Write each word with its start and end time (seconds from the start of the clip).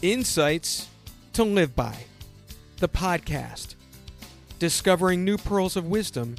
Insights 0.00 0.86
to 1.32 1.42
Live 1.42 1.74
By, 1.74 2.04
the 2.76 2.88
podcast, 2.88 3.74
discovering 4.60 5.24
new 5.24 5.36
pearls 5.36 5.74
of 5.76 5.86
wisdom 5.86 6.36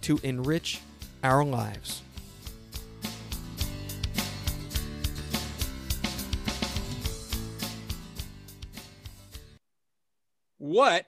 to 0.00 0.18
enrich 0.24 0.80
our 1.22 1.44
lives. 1.44 2.02
What 10.58 11.06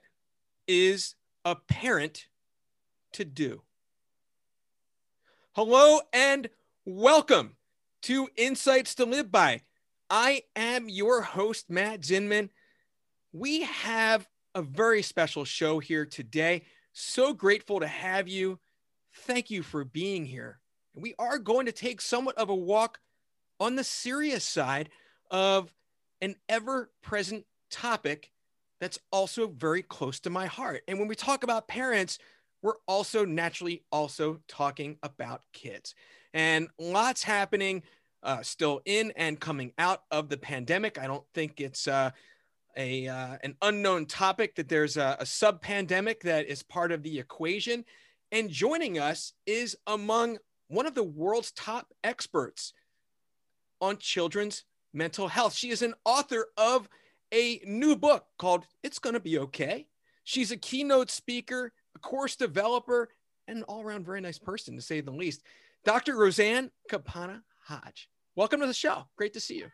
is 0.69 1.17
a 1.45 1.57
parent 1.57 2.29
to 3.15 3.25
do? 3.25 3.63
Hello 5.57 5.99
and 6.13 6.49
welcome 6.85 7.57
to 8.03 8.29
Insights 8.37 8.95
to 8.95 9.05
Live 9.05 9.33
By. 9.33 9.63
I 10.11 10.43
am 10.57 10.89
your 10.89 11.23
host, 11.23 11.69
Matt 11.69 12.01
Zinman. 12.01 12.49
We 13.33 13.63
have 13.63 14.27
a 14.55 14.63
very 14.63 15.03
special 15.03 15.45
show 15.45 15.79
here 15.79 16.07
today. 16.07 16.63
So 16.93 17.35
grateful 17.35 17.81
to 17.81 17.87
have 17.87 18.27
you. 18.27 18.59
Thank 19.13 19.51
you 19.51 19.63
for 19.63 19.85
being 19.85 20.25
here. 20.25 20.61
We 20.95 21.15
are 21.19 21.39
going 21.39 21.67
to 21.67 21.73
take 21.73 22.01
somewhat 22.01 22.39
of 22.39 22.49
a 22.49 22.55
walk 22.55 23.01
on 23.61 23.77
the 23.77 23.85
serious 23.85 24.45
side 24.45 24.89
of 25.31 25.73
an 26.23 26.37
ever 26.49 26.91
present 27.03 27.45
topic 27.71 28.31
that's 28.81 28.99
also 29.13 29.49
very 29.49 29.83
close 29.83 30.21
to 30.21 30.31
my 30.31 30.47
heart. 30.47 30.83
And 30.89 30.99
when 30.99 31.09
we 31.09 31.17
talk 31.17 31.45
about 31.45 31.69
parents, 31.69 32.19
we're 32.63 32.75
also 32.87 33.25
naturally 33.25 33.85
also 33.93 34.41
talking 34.49 34.97
about 35.03 35.43
kids. 35.53 35.95
And 36.33 36.69
lots 36.79 37.23
happening 37.23 37.83
uh, 38.23 38.43
still 38.43 38.81
in 38.85 39.13
and 39.17 39.39
coming 39.39 39.73
out 39.79 40.03
of 40.11 40.29
the 40.29 40.37
pandemic. 40.37 40.99
I 40.99 41.07
don't 41.07 41.25
think 41.35 41.61
it's 41.61 41.87
uh, 41.87 42.11
a 42.77 43.09
uh, 43.09 43.37
an 43.43 43.57
unknown 43.63 44.07
topic 44.07 44.55
that 44.57 44.69
there's 44.69 44.97
a, 44.97 45.17
a 45.21 45.27
sub 45.27 45.61
pandemic 45.61 46.23
that 46.23 46.47
is 46.47 46.63
part 46.63 46.93
of 46.93 47.03
the 47.03 47.19
equation. 47.19 47.85
And 48.31 48.51
joining 48.51 48.99
us 48.99 49.33
is 49.47 49.77
among 49.87 50.39
one 50.69 50.87
of 50.87 50.95
the 50.95 51.05
world's 51.05 51.53
top 51.53 51.93
experts 52.05 52.73
on 53.81 53.97
children's 53.99 54.65
mental 54.93 55.29
health. 55.29 55.55
She 55.55 55.71
is 55.71 55.83
an 55.83 55.95
author 56.05 56.49
of 56.57 56.89
a 57.33 57.61
new 57.65 57.97
book 57.97 58.27
called 58.39 58.67
It's 58.83 58.99
Gonna 58.99 59.21
Be 59.21 59.39
Okay. 59.39 59.87
She's 60.25 60.51
a 60.51 60.57
keynote 60.57 61.11
speaker, 61.11 61.73
a 61.95 61.99
course 61.99 62.37
developer, 62.37 63.09
and 63.47 63.59
an 63.59 63.65
all 63.65 63.83
around 63.83 64.05
very 64.05 64.21
nice 64.21 64.39
person, 64.39 64.77
to 64.77 64.83
say 64.83 65.01
the 65.01 65.11
least. 65.11 65.43
Dr. 65.85 66.17
Roseanne 66.17 66.71
Campana 66.91 67.43
Hodge. 67.65 68.11
Welcome 68.39 68.61
to 68.61 68.69
the 68.69 68.73
show. 68.73 69.03
Great 69.17 69.33
to 69.33 69.41
see 69.41 69.57
you. 69.57 69.67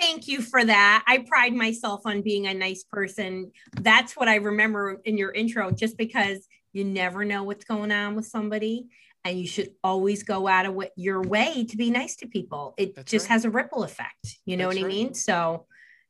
Thank 0.00 0.26
you 0.26 0.40
for 0.40 0.64
that. 0.64 1.04
I 1.06 1.18
pride 1.18 1.52
myself 1.52 2.06
on 2.06 2.22
being 2.22 2.46
a 2.46 2.54
nice 2.54 2.82
person. 2.82 3.52
That's 3.78 4.16
what 4.16 4.26
I 4.26 4.36
remember 4.36 5.02
in 5.04 5.18
your 5.18 5.32
intro, 5.32 5.70
just 5.70 5.98
because 5.98 6.48
you 6.72 6.82
never 6.82 7.26
know 7.26 7.42
what's 7.42 7.66
going 7.66 7.92
on 7.92 8.16
with 8.16 8.24
somebody. 8.24 8.86
And 9.26 9.38
you 9.38 9.46
should 9.46 9.72
always 9.84 10.22
go 10.22 10.48
out 10.48 10.64
of 10.64 10.82
your 10.96 11.20
way 11.20 11.66
to 11.68 11.76
be 11.76 11.90
nice 11.90 12.16
to 12.16 12.26
people. 12.26 12.72
It 12.78 12.94
That's 12.96 13.10
just 13.10 13.28
right. 13.28 13.34
has 13.34 13.44
a 13.44 13.50
ripple 13.50 13.84
effect. 13.84 14.38
You 14.46 14.56
know 14.56 14.68
That's 14.68 14.80
what 14.80 14.86
I 14.86 14.88
mean? 14.88 15.12
So, 15.12 15.66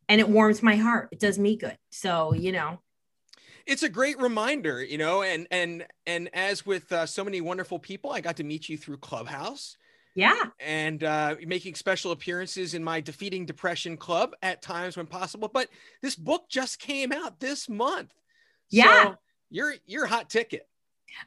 and 0.08 0.20
it 0.20 0.28
warms 0.28 0.62
my 0.62 0.76
heart. 0.76 1.08
It 1.10 1.18
does 1.18 1.40
me 1.40 1.56
good. 1.56 1.76
So, 1.90 2.34
you 2.34 2.52
know, 2.52 2.78
it's 3.66 3.82
a 3.82 3.88
great 3.88 4.20
reminder, 4.20 4.80
you 4.80 4.96
know, 4.96 5.24
and 5.24 5.48
and 5.50 5.84
and 6.06 6.30
as 6.34 6.64
with 6.64 6.92
uh, 6.92 7.06
so 7.06 7.24
many 7.24 7.40
wonderful 7.40 7.80
people, 7.80 8.12
I 8.12 8.20
got 8.20 8.36
to 8.36 8.44
meet 8.44 8.68
you 8.68 8.78
through 8.78 8.98
Clubhouse. 8.98 9.76
Yeah. 10.14 10.42
And 10.58 11.04
uh, 11.04 11.36
making 11.46 11.76
special 11.76 12.12
appearances 12.12 12.74
in 12.74 12.82
my 12.82 13.00
Defeating 13.00 13.46
Depression 13.46 13.96
Club 13.96 14.34
at 14.42 14.62
times 14.62 14.96
when 14.96 15.06
possible. 15.06 15.48
But 15.52 15.68
this 16.02 16.16
book 16.16 16.48
just 16.48 16.78
came 16.78 17.12
out 17.12 17.40
this 17.40 17.68
month. 17.68 18.12
Yeah. 18.70 19.04
So 19.04 19.14
you're 19.50 19.74
you're 19.86 20.06
hot 20.06 20.30
ticket. 20.30 20.66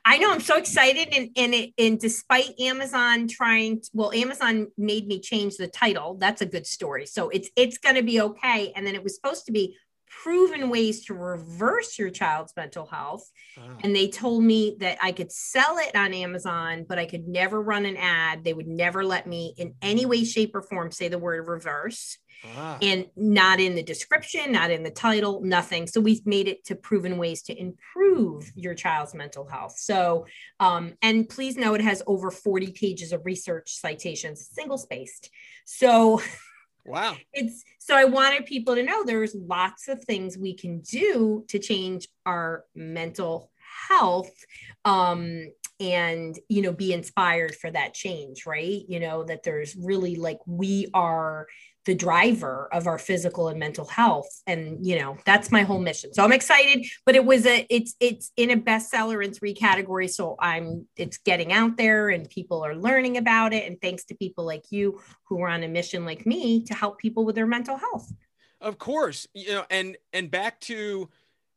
I 0.05 0.17
know 0.17 0.31
I'm 0.31 0.39
so 0.39 0.57
excited 0.57 1.09
and 1.13 1.29
and 1.35 1.53
it, 1.53 1.73
and 1.77 1.99
despite 1.99 2.59
Amazon 2.59 3.27
trying 3.27 3.81
to, 3.81 3.89
well 3.93 4.13
Amazon 4.13 4.67
made 4.77 5.07
me 5.07 5.19
change 5.19 5.57
the 5.57 5.67
title 5.67 6.15
that's 6.15 6.41
a 6.41 6.45
good 6.45 6.65
story 6.65 7.05
so 7.05 7.27
it's 7.29 7.49
it's 7.57 7.77
going 7.77 7.95
to 7.95 8.01
be 8.01 8.21
okay 8.21 8.71
and 8.75 8.87
then 8.87 8.95
it 8.95 9.03
was 9.03 9.15
supposed 9.15 9.45
to 9.47 9.51
be 9.51 9.75
proven 10.21 10.69
ways 10.69 11.05
to 11.05 11.13
reverse 11.13 11.97
your 11.97 12.09
child's 12.09 12.53
mental 12.55 12.85
health. 12.85 13.29
Wow. 13.57 13.77
And 13.83 13.95
they 13.95 14.07
told 14.07 14.43
me 14.43 14.77
that 14.79 14.97
I 15.01 15.11
could 15.11 15.31
sell 15.31 15.77
it 15.77 15.95
on 15.95 16.13
Amazon, 16.13 16.85
but 16.87 16.99
I 16.99 17.05
could 17.05 17.27
never 17.27 17.61
run 17.61 17.85
an 17.85 17.97
ad. 17.97 18.43
They 18.43 18.53
would 18.53 18.67
never 18.67 19.03
let 19.05 19.27
me 19.27 19.53
in 19.57 19.75
any 19.81 20.05
way, 20.05 20.23
shape, 20.23 20.55
or 20.55 20.61
form 20.61 20.91
say 20.91 21.07
the 21.07 21.19
word 21.19 21.47
reverse. 21.47 22.17
Ah. 22.57 22.77
And 22.81 23.05
not 23.15 23.61
in 23.61 23.75
the 23.75 23.83
description, 23.83 24.51
not 24.51 24.69
in 24.69 24.83
the 24.83 24.91
title, 24.91 25.41
nothing. 25.41 25.87
So 25.87 26.01
we've 26.01 26.25
made 26.25 26.49
it 26.49 26.65
to 26.65 26.75
proven 26.75 27.17
ways 27.17 27.41
to 27.43 27.57
improve 27.57 28.51
your 28.55 28.75
child's 28.75 29.13
mental 29.13 29.47
health. 29.47 29.75
So, 29.77 30.25
um, 30.59 30.93
and 31.01 31.29
please 31.29 31.55
know 31.55 31.73
it 31.73 31.81
has 31.81 32.03
over 32.05 32.31
40 32.31 32.73
pages 32.73 33.13
of 33.13 33.25
research 33.25 33.73
citations, 33.73 34.49
single 34.51 34.77
spaced. 34.77 35.29
So 35.65 36.21
Wow. 36.85 37.15
It's 37.31 37.63
so 37.79 37.95
I 37.95 38.05
wanted 38.05 38.45
people 38.45 38.75
to 38.75 38.83
know 38.83 39.03
there's 39.03 39.35
lots 39.35 39.87
of 39.87 40.03
things 40.03 40.37
we 40.37 40.53
can 40.53 40.81
do 40.81 41.45
to 41.47 41.59
change 41.59 42.07
our 42.25 42.65
mental 42.75 43.51
health 43.89 44.31
um 44.85 45.47
and 45.79 46.37
you 46.47 46.61
know 46.61 46.71
be 46.71 46.93
inspired 46.93 47.55
for 47.55 47.71
that 47.71 47.93
change, 47.93 48.45
right? 48.45 48.81
You 48.87 48.99
know 48.99 49.23
that 49.23 49.43
there's 49.43 49.75
really 49.75 50.15
like 50.15 50.39
we 50.45 50.87
are 50.93 51.47
the 51.85 51.95
driver 51.95 52.69
of 52.71 52.87
our 52.87 52.97
physical 52.97 53.49
and 53.49 53.59
mental 53.59 53.85
health. 53.85 54.41
And 54.47 54.85
you 54.85 54.99
know 54.99 55.17
that's 55.25 55.51
my 55.51 55.63
whole 55.63 55.79
mission. 55.79 56.13
So 56.13 56.23
i'm 56.23 56.31
excited 56.31 56.85
but 57.05 57.15
it 57.15 57.25
was 57.25 57.45
a 57.45 57.65
it's 57.69 57.95
it's 57.99 58.31
in 58.37 58.51
a 58.51 58.57
bestseller 58.57 59.23
in 59.23 59.33
three 59.33 59.53
categories. 59.53 60.15
So 60.15 60.35
i'm 60.39 60.87
it's 60.95 61.17
getting 61.17 61.51
out 61.51 61.77
there 61.77 62.09
and 62.09 62.29
people 62.29 62.63
are 62.63 62.75
learning 62.75 63.17
about 63.17 63.53
it. 63.53 63.67
And 63.67 63.79
thanks 63.81 64.05
to 64.05 64.15
people 64.15 64.45
like 64.45 64.71
you 64.71 64.99
who 65.25 65.41
are 65.41 65.49
on 65.49 65.63
a 65.63 65.67
mission 65.67 66.05
like 66.05 66.25
me 66.25 66.63
to 66.65 66.73
help 66.73 66.99
people 66.99 67.25
with 67.25 67.35
their 67.35 67.47
mental 67.47 67.77
health. 67.77 68.11
Of 68.61 68.77
course. 68.77 69.27
You 69.33 69.53
know 69.53 69.65
and 69.69 69.97
and 70.13 70.31
back 70.31 70.59
to 70.61 71.09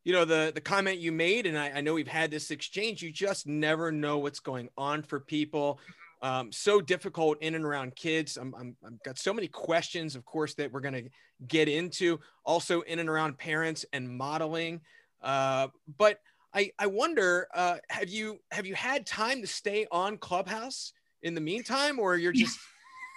you 0.05 0.13
know 0.13 0.25
the 0.25 0.53
the 0.55 0.61
comment 0.61 0.99
you 0.99 1.13
made 1.13 1.47
and 1.47 1.59
I, 1.59 1.71
I 1.77 1.81
know 1.81 1.95
we've 1.95 2.07
had 2.07 2.31
this 2.31 2.51
exchange 2.51 3.03
you 3.03 3.11
just 3.11 3.47
never 3.47 3.91
know 3.91 4.19
what's 4.19 4.41
going 4.41 4.69
on 4.79 5.03
for 5.03 5.19
people 5.19 5.81
um, 6.23 6.51
so 6.53 6.81
difficult 6.81 7.39
in 7.41 7.55
and 7.55 7.65
around 7.65 7.97
kids. 7.97 8.37
I'm, 8.37 8.55
I'm, 8.59 8.77
I've 8.85 9.03
got 9.03 9.19
so 9.19 9.35
many 9.35 9.49
questions, 9.49 10.17
of 10.17 10.25
course, 10.25 10.55
that 10.55 10.73
we're 10.73 10.81
going 10.81 10.95
to 10.95 11.11
get 11.47 11.69
into. 11.69 12.19
Also 12.45 12.81
in 12.83 12.99
and 12.99 13.09
around 13.09 13.39
parents 13.39 13.85
and 13.93 14.09
modeling. 14.09 14.81
Uh, 15.23 15.69
but 15.99 16.21
I, 16.55 16.71
I 16.79 16.87
wonder, 16.87 17.49
uh, 17.55 17.77
have 17.91 18.09
you 18.09 18.39
have 18.51 18.67
you 18.67 18.75
had 18.75 19.07
time 19.07 19.43
to 19.43 19.47
stay 19.47 19.87
on 19.93 20.17
Clubhouse 20.17 20.93
in 21.23 21.35
the 21.35 21.41
meantime, 21.41 21.99
or 21.99 22.17
you're 22.17 22.33
just 22.33 22.59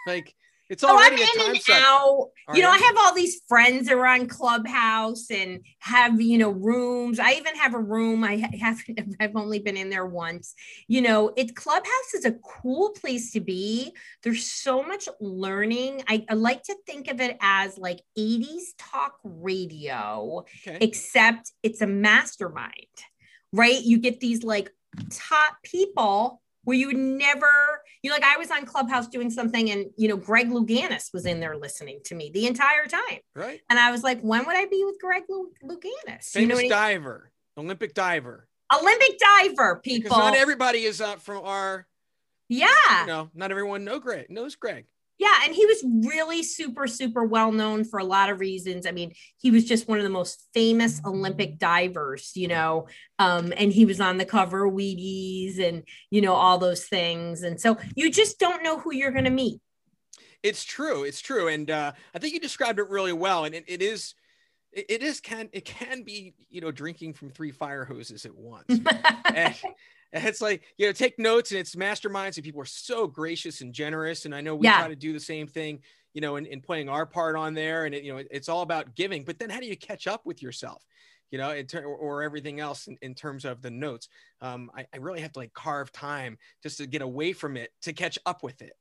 like 0.08 0.36
it's 0.70 0.84
already 0.84 1.16
oh, 1.20 1.28
I'm 1.36 1.50
in 1.50 1.56
and 1.56 1.64
out. 1.72 2.30
You 2.54 2.62
know, 2.62 2.70
I 2.70 2.78
have 2.78 2.96
all 3.00 3.16
these 3.16 3.42
friends 3.48 3.88
that 3.88 3.98
are 3.98 4.06
on 4.06 4.28
Clubhouse 4.28 5.32
and 5.32 5.62
have 5.80 6.22
you 6.22 6.38
know 6.38 6.52
rooms. 6.52 7.20
I 7.20 7.34
even 7.34 7.56
have 7.56 7.74
a 7.74 7.80
room. 7.80 8.24
I 8.24 8.36
have 8.62 8.80
I've 9.20 9.36
only 9.36 9.60
been 9.60 9.78
in 9.78 9.90
there 9.90 10.06
once. 10.06 10.54
You 10.88 11.02
know, 11.02 11.34
it 11.36 11.56
Clubhouse 11.56 12.14
is 12.14 12.26
a 12.26 12.34
cool 12.34 12.92
place 12.92 13.32
to 13.32 13.40
be. 13.40 13.94
There's 14.22 14.46
so 14.46 14.84
much 14.84 15.10
learning. 15.20 16.04
I, 16.08 16.26
I 16.30 16.36
like 16.36 16.62
to 16.64 16.76
think 16.86 17.10
of 17.10 17.20
it 17.20 17.38
as 17.42 17.78
like 17.78 18.02
80s 18.18 18.74
talk 18.78 19.16
radio, 19.24 20.46
okay. 20.68 20.78
except 20.82 21.52
it's 21.64 21.82
a 21.82 21.88
mastermind, 21.88 22.74
right? 23.52 23.82
You 23.82 23.98
get 23.98 24.20
these 24.20 24.44
like 24.44 24.72
top 25.10 25.58
people 25.64 26.42
where 26.70 26.78
you 26.78 26.86
would 26.86 26.98
never, 26.98 27.48
you 28.04 28.12
know, 28.12 28.16
like 28.16 28.24
I 28.24 28.38
was 28.38 28.52
on 28.52 28.64
Clubhouse 28.64 29.08
doing 29.08 29.32
something 29.32 29.72
and, 29.72 29.88
you 29.98 30.08
know, 30.08 30.16
Greg 30.16 30.52
Louganis 30.52 31.12
was 31.12 31.26
in 31.26 31.40
there 31.40 31.58
listening 31.58 32.00
to 32.06 32.14
me 32.14 32.30
the 32.32 32.46
entire 32.46 32.86
time. 32.86 33.22
Right. 33.36 33.60
And 33.72 33.80
I 33.80 33.90
was 33.90 34.04
like, 34.04 34.22
when 34.22 34.46
would 34.46 34.56
I 34.56 34.66
be 34.68 34.84
with 34.86 35.02
Greg 35.02 35.24
Louganis? 35.28 36.26
Famous 36.26 36.62
you 36.62 36.70
know 36.70 36.70
diver, 36.70 37.32
mean? 37.58 37.66
Olympic 37.66 37.96
diver. 37.96 38.48
Olympic 38.72 39.18
diver, 39.18 39.78
people. 39.84 40.10
Because 40.10 40.18
not 40.20 40.36
everybody 40.36 40.84
is 40.84 41.02
uh, 41.02 41.16
from 41.16 41.44
our. 41.44 41.88
Yeah. 42.50 42.68
You 43.02 43.08
know, 43.08 43.30
not 43.34 43.50
everyone 43.50 43.84
know 43.84 43.98
Greg 43.98 44.28
knows 44.30 44.56
Greg. 44.56 44.86
Yeah, 45.20 45.42
and 45.44 45.54
he 45.54 45.66
was 45.66 45.84
really 46.08 46.44
super, 46.44 46.88
super 46.88 47.26
well 47.26 47.52
known 47.52 47.84
for 47.84 48.00
a 48.00 48.06
lot 48.06 48.30
of 48.30 48.40
reasons. 48.40 48.86
I 48.88 48.92
mean, 48.92 49.12
he 49.38 49.52
was 49.52 49.66
just 49.66 49.86
one 49.86 49.98
of 49.98 50.06
the 50.06 50.10
most 50.10 50.48
famous 50.54 51.02
Olympic 51.06 51.60
divers, 51.60 52.32
you 52.36 52.48
know, 52.48 52.88
um, 53.20 53.54
and 53.58 53.74
he 53.74 53.86
was 53.86 54.00
on 54.00 54.18
the 54.18 54.24
cover 54.24 54.66
of 54.66 54.74
Wheaties 54.74 55.60
and, 55.60 55.84
you 56.10 56.22
know, 56.22 56.34
all 56.34 56.58
those 56.58 56.86
things. 56.86 57.44
And 57.44 57.60
so 57.60 57.78
you 57.96 58.10
just 58.10 58.40
don't 58.40 58.64
know 58.64 58.80
who 58.80 58.94
you're 58.94 59.12
going 59.12 59.26
to 59.26 59.30
meet. 59.30 59.60
It's 60.42 60.64
true. 60.64 61.04
It's 61.04 61.20
true. 61.20 61.50
And 61.50 61.70
uh, 61.70 61.92
I 62.16 62.20
think 62.20 62.34
you 62.34 62.40
described 62.40 62.80
it 62.80 62.88
really 62.88 63.12
well. 63.12 63.44
And 63.44 63.54
it, 63.54 63.66
it 63.68 63.82
is, 63.82 64.16
it 64.72 65.02
is 65.02 65.20
can 65.20 65.50
it 65.52 65.66
can 65.66 66.04
be 66.04 66.36
you 66.48 66.62
know 66.62 66.70
drinking 66.70 67.12
from 67.12 67.32
three 67.32 67.52
fire 67.52 67.86
hoses 67.86 68.24
at 68.24 68.36
once 68.36 68.66
and, 69.34 69.56
it's 70.14 70.42
like 70.42 70.64
you 70.78 70.86
know 70.86 70.92
take 70.92 71.20
notes 71.20 71.52
and 71.52 71.60
it's 71.60 71.76
masterminds 71.76 72.36
and 72.38 72.44
people 72.44 72.62
are 72.62 72.66
so 72.66 73.08
gracious 73.08 73.62
and 73.62 73.74
generous 73.74 74.26
and 74.26 74.34
i 74.34 74.42
know 74.42 74.56
we 74.56 74.66
Yeah. 74.66 74.78
try 74.80 74.88
to 74.88 74.96
do 74.96 75.14
the 75.14 75.20
same 75.20 75.48
thing 75.48 75.82
you 76.14 76.22
know 76.22 76.36
in, 76.38 76.46
in 76.46 76.62
playing 76.62 76.90
our 76.90 77.06
part 77.06 77.36
on 77.36 77.54
there 77.54 77.86
and 77.86 77.94
it, 77.94 78.04
you 78.04 78.12
know 78.12 78.18
it- 78.18 78.28
it's 78.32 78.50
all 78.50 78.62
about 78.62 78.96
giving 78.96 79.24
but 79.24 79.38
then 79.40 79.50
how 79.50 79.60
do 79.60 79.68
you 79.68 79.78
catch 79.78 80.08
up 80.08 80.26
with 80.26 80.42
yourself 80.42 80.84
you 81.32 81.38
know 81.38 81.52
in 81.52 81.68
ter- 81.68 81.84
or, 81.86 81.96
or 81.96 82.24
everything 82.24 82.60
else 82.60 82.88
in, 82.88 82.98
in 83.02 83.14
terms 83.14 83.46
of 83.46 83.62
the 83.62 83.70
notes 83.70 84.10
um 84.42 84.72
I, 84.76 84.86
I 84.94 84.98
really 84.98 85.22
have 85.22 85.32
to 85.34 85.40
like 85.40 85.54
carve 85.54 85.92
time 85.92 86.38
just 86.64 86.78
to 86.80 86.88
get 86.88 87.02
away 87.04 87.34
from 87.34 87.56
it 87.58 87.72
to 87.84 87.94
catch 87.94 88.18
up 88.26 88.42
with 88.44 88.62
it 88.62 88.74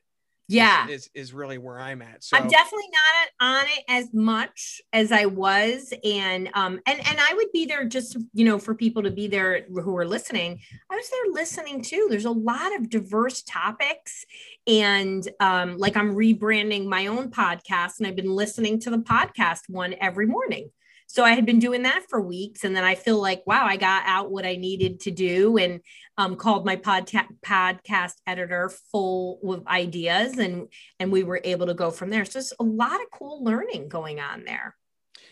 Yeah. 0.48 0.88
is, 0.88 1.10
is 1.14 1.34
really 1.34 1.58
where 1.58 1.78
i'm 1.78 2.00
at 2.02 2.24
so 2.24 2.36
I'm 2.36 2.48
definitely 2.48 2.88
not 2.92 3.18
on 3.40 3.64
it 3.66 3.84
as 3.88 4.12
much 4.12 4.80
as 4.92 5.12
I 5.12 5.26
was, 5.26 5.92
and 6.04 6.50
um, 6.54 6.80
and 6.86 6.98
and 6.98 7.18
I 7.20 7.34
would 7.34 7.50
be 7.52 7.66
there 7.66 7.84
just 7.84 8.16
you 8.32 8.44
know 8.44 8.58
for 8.58 8.74
people 8.74 9.02
to 9.02 9.10
be 9.10 9.28
there 9.28 9.64
who 9.68 9.96
are 9.96 10.06
listening. 10.06 10.60
I 10.90 10.96
was 10.96 11.08
there 11.10 11.32
listening 11.32 11.82
too. 11.82 12.06
There's 12.10 12.24
a 12.24 12.30
lot 12.30 12.74
of 12.76 12.90
diverse 12.90 13.42
topics, 13.42 14.24
and 14.66 15.26
um, 15.40 15.78
like 15.78 15.96
I'm 15.96 16.14
rebranding 16.14 16.86
my 16.86 17.06
own 17.06 17.30
podcast, 17.30 17.98
and 17.98 18.06
I've 18.06 18.16
been 18.16 18.34
listening 18.34 18.80
to 18.80 18.90
the 18.90 18.98
podcast 18.98 19.62
one 19.68 19.94
every 20.00 20.26
morning. 20.26 20.70
So 21.10 21.24
I 21.24 21.30
had 21.30 21.46
been 21.46 21.58
doing 21.58 21.82
that 21.84 22.04
for 22.10 22.20
weeks, 22.20 22.64
and 22.64 22.76
then 22.76 22.84
I 22.84 22.94
feel 22.94 23.20
like 23.20 23.42
wow, 23.46 23.64
I 23.64 23.76
got 23.78 24.02
out 24.06 24.30
what 24.30 24.44
I 24.44 24.56
needed 24.56 25.00
to 25.00 25.10
do, 25.10 25.56
and 25.56 25.80
um, 26.18 26.36
called 26.36 26.66
my 26.66 26.76
podcast 26.76 27.28
podcast 27.44 28.12
editor 28.26 28.70
full 28.92 29.40
with 29.42 29.66
ideas, 29.66 30.36
and 30.36 30.68
and 31.00 31.10
we 31.10 31.24
were 31.24 31.40
able 31.42 31.66
to 31.66 31.74
go 31.74 31.90
from 31.90 32.10
there. 32.10 32.26
So 32.26 32.32
there's 32.34 32.52
a 32.60 32.64
lot 32.64 33.00
of 33.00 33.10
cool 33.10 33.42
learning 33.42 33.88
going 33.88 34.20
on 34.20 34.44
there. 34.44 34.76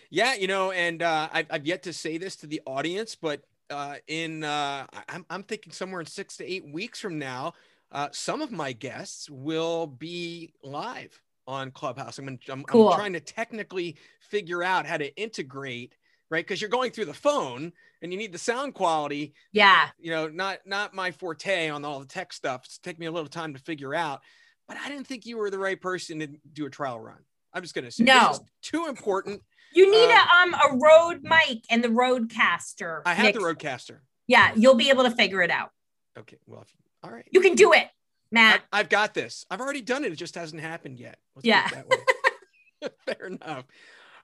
Yeah, 0.09 0.35
you 0.35 0.47
know, 0.47 0.71
and 0.71 1.03
uh, 1.03 1.29
I've, 1.31 1.47
I've 1.51 1.67
yet 1.67 1.83
to 1.83 1.93
say 1.93 2.17
this 2.17 2.37
to 2.37 2.47
the 2.47 2.63
audience, 2.65 3.15
but 3.15 3.43
uh, 3.69 3.97
in 4.07 4.45
uh, 4.45 4.87
I'm, 5.09 5.27
I'm 5.29 5.43
thinking 5.43 5.73
somewhere 5.73 6.01
in 6.01 6.07
six 6.07 6.39
to 6.39 6.51
eight 6.51 6.67
weeks 6.67 7.01
from 7.01 7.19
now, 7.19 7.53
uh, 7.93 8.09
some 8.13 8.41
of 8.41 8.51
my 8.51 8.73
guests 8.73 9.29
will 9.29 9.87
be 9.87 10.55
live 10.63 11.21
on 11.47 11.71
Clubhouse. 11.71 12.19
I'm, 12.19 12.25
gonna, 12.27 12.39
I'm, 12.49 12.65
Cool. 12.65 12.89
I'm 12.91 12.99
trying 12.99 13.13
to 13.15 13.21
technically 13.21 13.97
figure 14.21 14.63
out 14.63 14.87
how 14.87 14.97
to 14.97 15.15
integrate, 15.21 15.95
right? 16.31 16.45
Because 16.45 16.61
you're 16.61 16.71
going 16.71 16.91
through 16.91 17.05
the 17.07 17.15
phone 17.15 17.73
and 18.03 18.13
you 18.13 18.19
need 18.19 18.33
the 18.33 18.39
sound 18.39 18.75
quality. 18.75 19.35
Yeah, 19.53 19.89
You 19.99 20.11
know, 20.11 20.29
not 20.29 20.59
not 20.67 20.95
my 20.95 21.11
forte 21.11 21.69
on 21.71 21.85
all 21.85 22.01
the 22.01 22.07
tech 22.07 22.33
stuff. 22.33 22.63
It's 22.65 22.79
taken 22.79 23.01
me 23.01 23.07
a 23.07 23.13
little 23.13 23.29
time 23.29 23.55
to 23.55 23.61
figure 23.61 23.95
out, 23.95 24.23
but 24.69 24.77
I 24.77 24.89
didn't 24.89 25.07
think 25.07 25.27
you 25.27 25.39
were 25.39 25.51
the 25.51 25.59
right 25.59 25.81
person 25.81 26.19
to 26.21 26.29
do 26.53 26.67
a 26.67 26.71
trial 26.71 27.01
run. 27.01 27.19
I'm 27.53 27.63
just 27.63 27.75
gonna 27.75 27.91
say 27.91 28.05
No. 28.05 28.39
too 28.63 28.87
important. 28.89 29.43
you 29.73 29.91
need 29.91 30.11
Um, 30.11 30.55
a 30.55 30.59
um 30.59 30.73
a 30.75 30.79
Rode 30.79 31.23
mic 31.23 31.65
and 31.71 31.83
the 31.83 31.89
Rodecaster. 31.89 33.03
I 33.07 33.15
have 33.15 33.27
Nick. 33.27 33.35
the 33.35 33.41
Rodecaster. 33.41 34.01
Yeah, 34.27 34.53
you'll 34.57 34.75
be 34.75 34.91
able 34.91 35.05
to 35.05 35.11
figure 35.11 35.41
it 35.43 35.51
out. 35.51 35.71
Okay. 36.19 36.39
Well, 36.47 36.63
if, 36.63 36.69
all 37.05 37.11
right. 37.11 37.27
You 37.31 37.41
can 37.41 37.55
do 37.55 37.73
it, 37.73 37.89
Matt. 38.31 38.63
I, 38.73 38.81
I've 38.81 38.89
got 38.89 39.15
this. 39.15 39.45
I've 39.51 39.61
already 39.61 39.83
done 39.83 40.05
it. 40.05 40.13
It 40.13 40.17
just 40.17 40.35
hasn't 40.35 40.63
happened 40.63 40.99
yet. 40.99 41.19
Let's 41.35 41.47
Yeah. 41.47 41.69
that 41.69 41.89
way. 41.89 42.91
Fair 43.07 43.27
enough. 43.27 43.65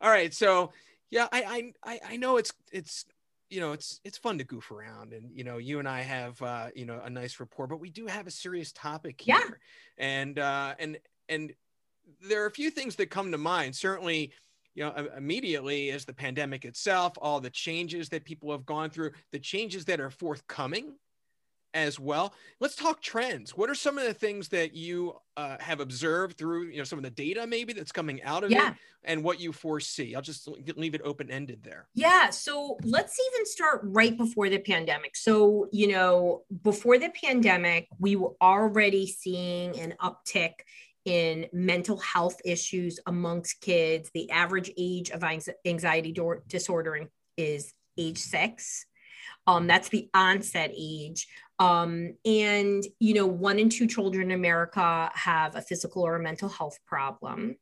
All 0.00 0.10
right. 0.10 0.32
So 0.34 0.72
yeah, 1.10 1.28
I, 1.32 1.72
I 1.84 1.92
I 1.92 2.00
I 2.12 2.16
know 2.16 2.36
it's 2.36 2.52
it's 2.72 3.04
you 3.50 3.60
know 3.60 3.72
it's 3.72 4.00
it's 4.04 4.18
fun 4.18 4.38
to 4.38 4.44
goof 4.44 4.70
around 4.70 5.12
and 5.12 5.30
you 5.32 5.44
know 5.44 5.58
you 5.58 5.78
and 5.78 5.88
I 5.88 6.00
have 6.00 6.40
uh 6.42 6.68
you 6.74 6.84
know 6.86 7.00
a 7.04 7.10
nice 7.10 7.38
rapport, 7.40 7.66
but 7.66 7.80
we 7.80 7.90
do 7.90 8.06
have 8.06 8.26
a 8.26 8.30
serious 8.30 8.72
topic 8.72 9.20
here. 9.20 9.36
Yeah. 9.36 9.50
And 9.98 10.38
uh 10.38 10.74
and 10.78 10.98
and 11.28 11.52
there 12.28 12.42
are 12.42 12.46
a 12.46 12.50
few 12.52 12.70
things 12.70 12.96
that 12.96 13.10
come 13.10 13.30
to 13.30 13.38
mind. 13.38 13.76
Certainly, 13.76 14.32
you 14.74 14.84
know, 14.84 15.08
immediately 15.16 15.90
is 15.90 16.04
the 16.04 16.12
pandemic 16.12 16.64
itself, 16.64 17.12
all 17.20 17.40
the 17.40 17.50
changes 17.50 18.08
that 18.08 18.24
people 18.24 18.50
have 18.50 18.66
gone 18.66 18.90
through, 18.90 19.12
the 19.30 19.38
changes 19.38 19.84
that 19.84 20.00
are 20.00 20.10
forthcoming 20.10 20.94
as 21.74 21.98
well. 21.98 22.34
Let's 22.60 22.76
talk 22.76 23.00
trends. 23.00 23.56
What 23.56 23.70
are 23.70 23.74
some 23.74 23.98
of 23.98 24.04
the 24.04 24.14
things 24.14 24.48
that 24.48 24.74
you 24.74 25.14
uh, 25.36 25.56
have 25.60 25.80
observed 25.80 26.36
through, 26.36 26.68
you 26.68 26.78
know, 26.78 26.84
some 26.84 26.98
of 26.98 27.02
the 27.04 27.10
data 27.10 27.46
maybe 27.46 27.72
that's 27.72 27.92
coming 27.92 28.22
out 28.22 28.44
of 28.44 28.50
Yeah. 28.50 28.70
it, 28.72 28.76
and 29.04 29.24
what 29.24 29.40
you 29.40 29.52
foresee? 29.52 30.14
I'll 30.14 30.22
just 30.22 30.48
leave 30.76 30.94
it 30.94 31.00
open 31.04 31.30
ended 31.30 31.62
there. 31.62 31.88
Yeah. 31.94 32.30
So 32.30 32.76
let's 32.84 33.18
even 33.32 33.46
start 33.46 33.80
right 33.84 34.16
before 34.16 34.48
the 34.48 34.58
pandemic. 34.58 35.16
So, 35.16 35.68
you 35.72 35.88
know, 35.88 36.42
before 36.62 36.98
the 36.98 37.10
pandemic, 37.10 37.88
we 37.98 38.16
were 38.16 38.34
already 38.40 39.06
seeing 39.06 39.78
an 39.80 39.94
uptick 40.00 40.52
in 41.04 41.46
mental 41.52 41.96
health 41.96 42.36
issues 42.44 43.00
amongst 43.06 43.60
kids. 43.60 44.10
The 44.14 44.30
average 44.30 44.70
age 44.76 45.10
of 45.10 45.24
anxiety 45.64 46.14
disorder 46.46 47.08
is 47.36 47.72
age 47.98 48.18
six. 48.18 48.86
Um, 49.46 49.66
that's 49.66 49.88
the 49.88 50.08
onset 50.14 50.72
age. 50.76 51.26
Um, 51.58 52.14
and, 52.24 52.84
you 52.98 53.14
know, 53.14 53.26
one 53.26 53.58
in 53.58 53.68
two 53.68 53.86
children 53.86 54.30
in 54.30 54.38
America 54.38 55.10
have 55.14 55.56
a 55.56 55.60
physical 55.62 56.02
or 56.02 56.16
a 56.16 56.22
mental 56.22 56.48
health 56.48 56.78
problem. 56.86 57.56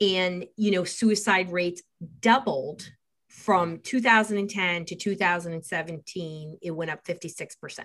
And, 0.00 0.46
you 0.56 0.70
know, 0.70 0.84
suicide 0.84 1.52
rates 1.52 1.82
doubled 2.20 2.90
from 3.28 3.78
2010 3.78 4.84
to 4.86 4.94
2017. 4.94 6.58
It 6.60 6.70
went 6.70 6.90
up 6.90 7.04
56%. 7.04 7.80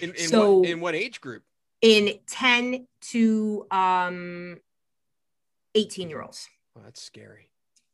In, 0.00 0.10
in, 0.10 0.16
So- 0.16 0.58
what, 0.58 0.68
in 0.68 0.80
what 0.80 0.94
age 0.94 1.20
group? 1.20 1.42
In 1.82 2.18
10 2.28 2.86
to 3.12 3.66
um, 3.70 4.56
18 5.74 6.08
year 6.10 6.22
olds. 6.22 6.48
Oh, 6.76 6.80
that's 6.84 7.02
scary. 7.02 7.48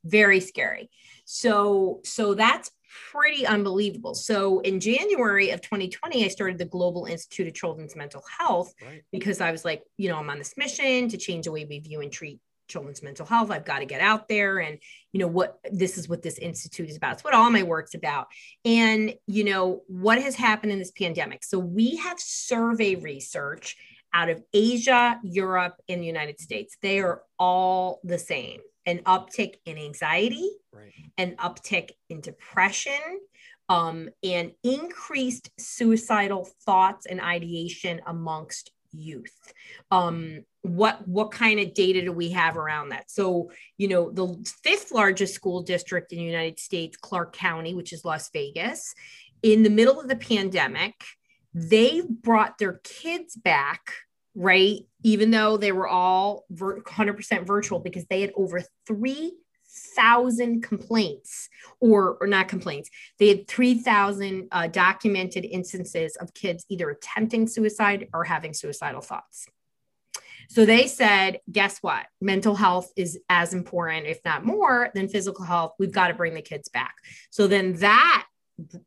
very 0.04 0.40
scary 0.40 0.90
so 1.24 2.00
so 2.04 2.34
that's 2.34 2.72
pretty 3.10 3.46
unbelievable. 3.46 4.14
So 4.14 4.60
in 4.60 4.80
january 4.80 5.50
of 5.50 5.60
2020 5.60 6.24
i 6.24 6.28
started 6.28 6.58
the 6.58 6.64
global 6.64 7.06
institute 7.06 7.46
of 7.48 7.54
children's 7.54 7.96
mental 7.96 8.22
health 8.38 8.74
Right. 8.84 9.02
because 9.12 9.40
i 9.40 9.50
was 9.50 9.64
like 9.64 9.82
you 9.96 10.08
know 10.08 10.16
i'm 10.18 10.30
on 10.30 10.38
this 10.38 10.54
mission 10.56 11.08
to 11.08 11.16
change 11.16 11.44
the 11.44 11.52
way 11.52 11.64
we 11.64 11.78
view 11.78 12.00
and 12.00 12.12
treat 12.12 12.40
children's 12.68 13.02
mental 13.02 13.26
health. 13.26 13.50
I've 13.50 13.66
got 13.66 13.80
to 13.80 13.84
get 13.84 14.00
out 14.00 14.28
there 14.28 14.58
and 14.60 14.78
you 15.12 15.20
know 15.20 15.26
what 15.26 15.58
this 15.70 15.98
is 15.98 16.08
what 16.08 16.22
this 16.22 16.38
institute 16.38 16.88
is 16.88 16.96
about. 16.96 17.14
It's 17.14 17.24
what 17.24 17.34
all 17.34 17.50
my 17.50 17.64
work's 17.64 17.94
about. 17.94 18.28
And 18.64 19.14
you 19.26 19.44
know 19.44 19.82
what 19.88 20.22
has 20.22 20.34
happened 20.36 20.72
in 20.72 20.78
this 20.78 20.92
pandemic? 20.92 21.44
So 21.44 21.58
we 21.58 21.96
have 21.96 22.18
survey 22.18 22.94
research 22.94 23.76
out 24.14 24.28
of 24.28 24.42
asia 24.52 25.18
europe 25.22 25.74
and 25.88 26.00
the 26.02 26.06
united 26.06 26.40
states. 26.40 26.76
They 26.82 27.00
are 27.00 27.22
all 27.38 28.00
the 28.04 28.18
same 28.18 28.60
an 28.86 28.98
uptick 29.00 29.54
in 29.64 29.78
anxiety 29.78 30.48
Right. 30.72 30.92
an 31.18 31.36
uptick 31.36 31.90
in 32.08 32.20
depression 32.20 33.20
um, 33.68 34.08
and 34.22 34.52
increased 34.62 35.50
suicidal 35.58 36.48
thoughts 36.64 37.06
and 37.06 37.20
ideation 37.20 38.00
amongst 38.06 38.72
youth 38.92 39.52
um, 39.90 40.44
what 40.62 41.06
what 41.08 41.30
kind 41.30 41.58
of 41.58 41.74
data 41.74 42.02
do 42.02 42.12
we 42.12 42.30
have 42.30 42.56
around 42.56 42.90
that 42.90 43.10
so 43.10 43.50
you 43.78 43.88
know 43.88 44.10
the 44.10 44.36
fifth 44.62 44.92
largest 44.92 45.34
school 45.34 45.62
district 45.62 46.12
in 46.12 46.18
the 46.18 46.24
united 46.24 46.58
states 46.58 46.96
clark 46.96 47.32
county 47.34 47.74
which 47.74 47.92
is 47.92 48.04
las 48.04 48.30
vegas 48.32 48.94
in 49.42 49.62
the 49.62 49.70
middle 49.70 50.00
of 50.00 50.08
the 50.08 50.16
pandemic 50.16 50.94
they 51.54 52.02
brought 52.08 52.58
their 52.58 52.80
kids 52.84 53.34
back 53.36 53.92
right 54.34 54.86
even 55.02 55.30
though 55.30 55.56
they 55.56 55.72
were 55.72 55.88
all 55.88 56.44
vir- 56.50 56.80
100% 56.82 57.46
virtual 57.46 57.78
because 57.78 58.04
they 58.06 58.20
had 58.20 58.32
over 58.36 58.62
3,000 58.86 60.62
complaints 60.62 61.48
or, 61.80 62.16
or 62.20 62.26
not 62.26 62.48
complaints. 62.48 62.90
They 63.18 63.28
had 63.28 63.48
3,000 63.48 64.48
uh, 64.50 64.68
documented 64.68 65.44
instances 65.44 66.16
of 66.16 66.34
kids 66.34 66.64
either 66.68 66.90
attempting 66.90 67.48
suicide 67.48 68.08
or 68.14 68.24
having 68.24 68.54
suicidal 68.54 69.00
thoughts. 69.00 69.46
So 70.48 70.66
they 70.66 70.86
said, 70.86 71.40
guess 71.50 71.78
what? 71.78 72.06
Mental 72.20 72.54
health 72.54 72.92
is 72.96 73.18
as 73.28 73.54
important, 73.54 74.06
if 74.06 74.20
not 74.24 74.44
more, 74.44 74.90
than 74.94 75.08
physical 75.08 75.44
health. 75.44 75.74
We've 75.78 75.92
got 75.92 76.08
to 76.08 76.14
bring 76.14 76.34
the 76.34 76.42
kids 76.42 76.68
back. 76.68 76.94
So 77.30 77.46
then 77.46 77.74
that, 77.76 78.26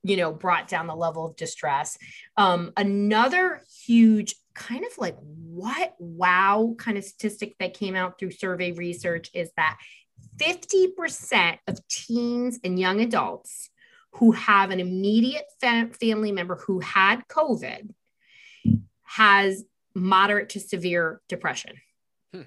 you 0.04 0.16
know, 0.16 0.32
brought 0.32 0.68
down 0.68 0.86
the 0.86 0.96
level 0.96 1.26
of 1.26 1.36
distress. 1.36 1.98
Um, 2.38 2.72
another 2.78 3.62
huge 3.84 4.36
kind 4.56 4.86
of 4.86 4.98
like 4.98 5.18
what 5.20 5.94
wow 6.00 6.76
kind 6.78 6.98
of 6.98 7.04
statistic 7.04 7.56
that 7.60 7.74
came 7.74 7.96
out 7.96 8.18
through 8.18 8.32
survey 8.32 8.72
research 8.72 9.30
is 9.34 9.52
that 9.58 9.78
50% 10.38 11.60
of 11.68 11.88
teens 11.88 12.60
and 12.64 12.80
young 12.80 13.02
adults 13.02 13.70
who 14.14 14.32
have 14.32 14.72
an 14.72 14.80
immediate 14.80 15.46
fa- 15.60 15.90
family 16.00 16.32
member 16.32 16.56
who 16.56 16.80
had 16.80 17.28
COVID 17.28 17.94
has 19.04 19.64
moderate 19.94 20.50
to 20.50 20.60
severe 20.60 21.22
depression. 21.30 21.76
Hmm. 22.34 22.42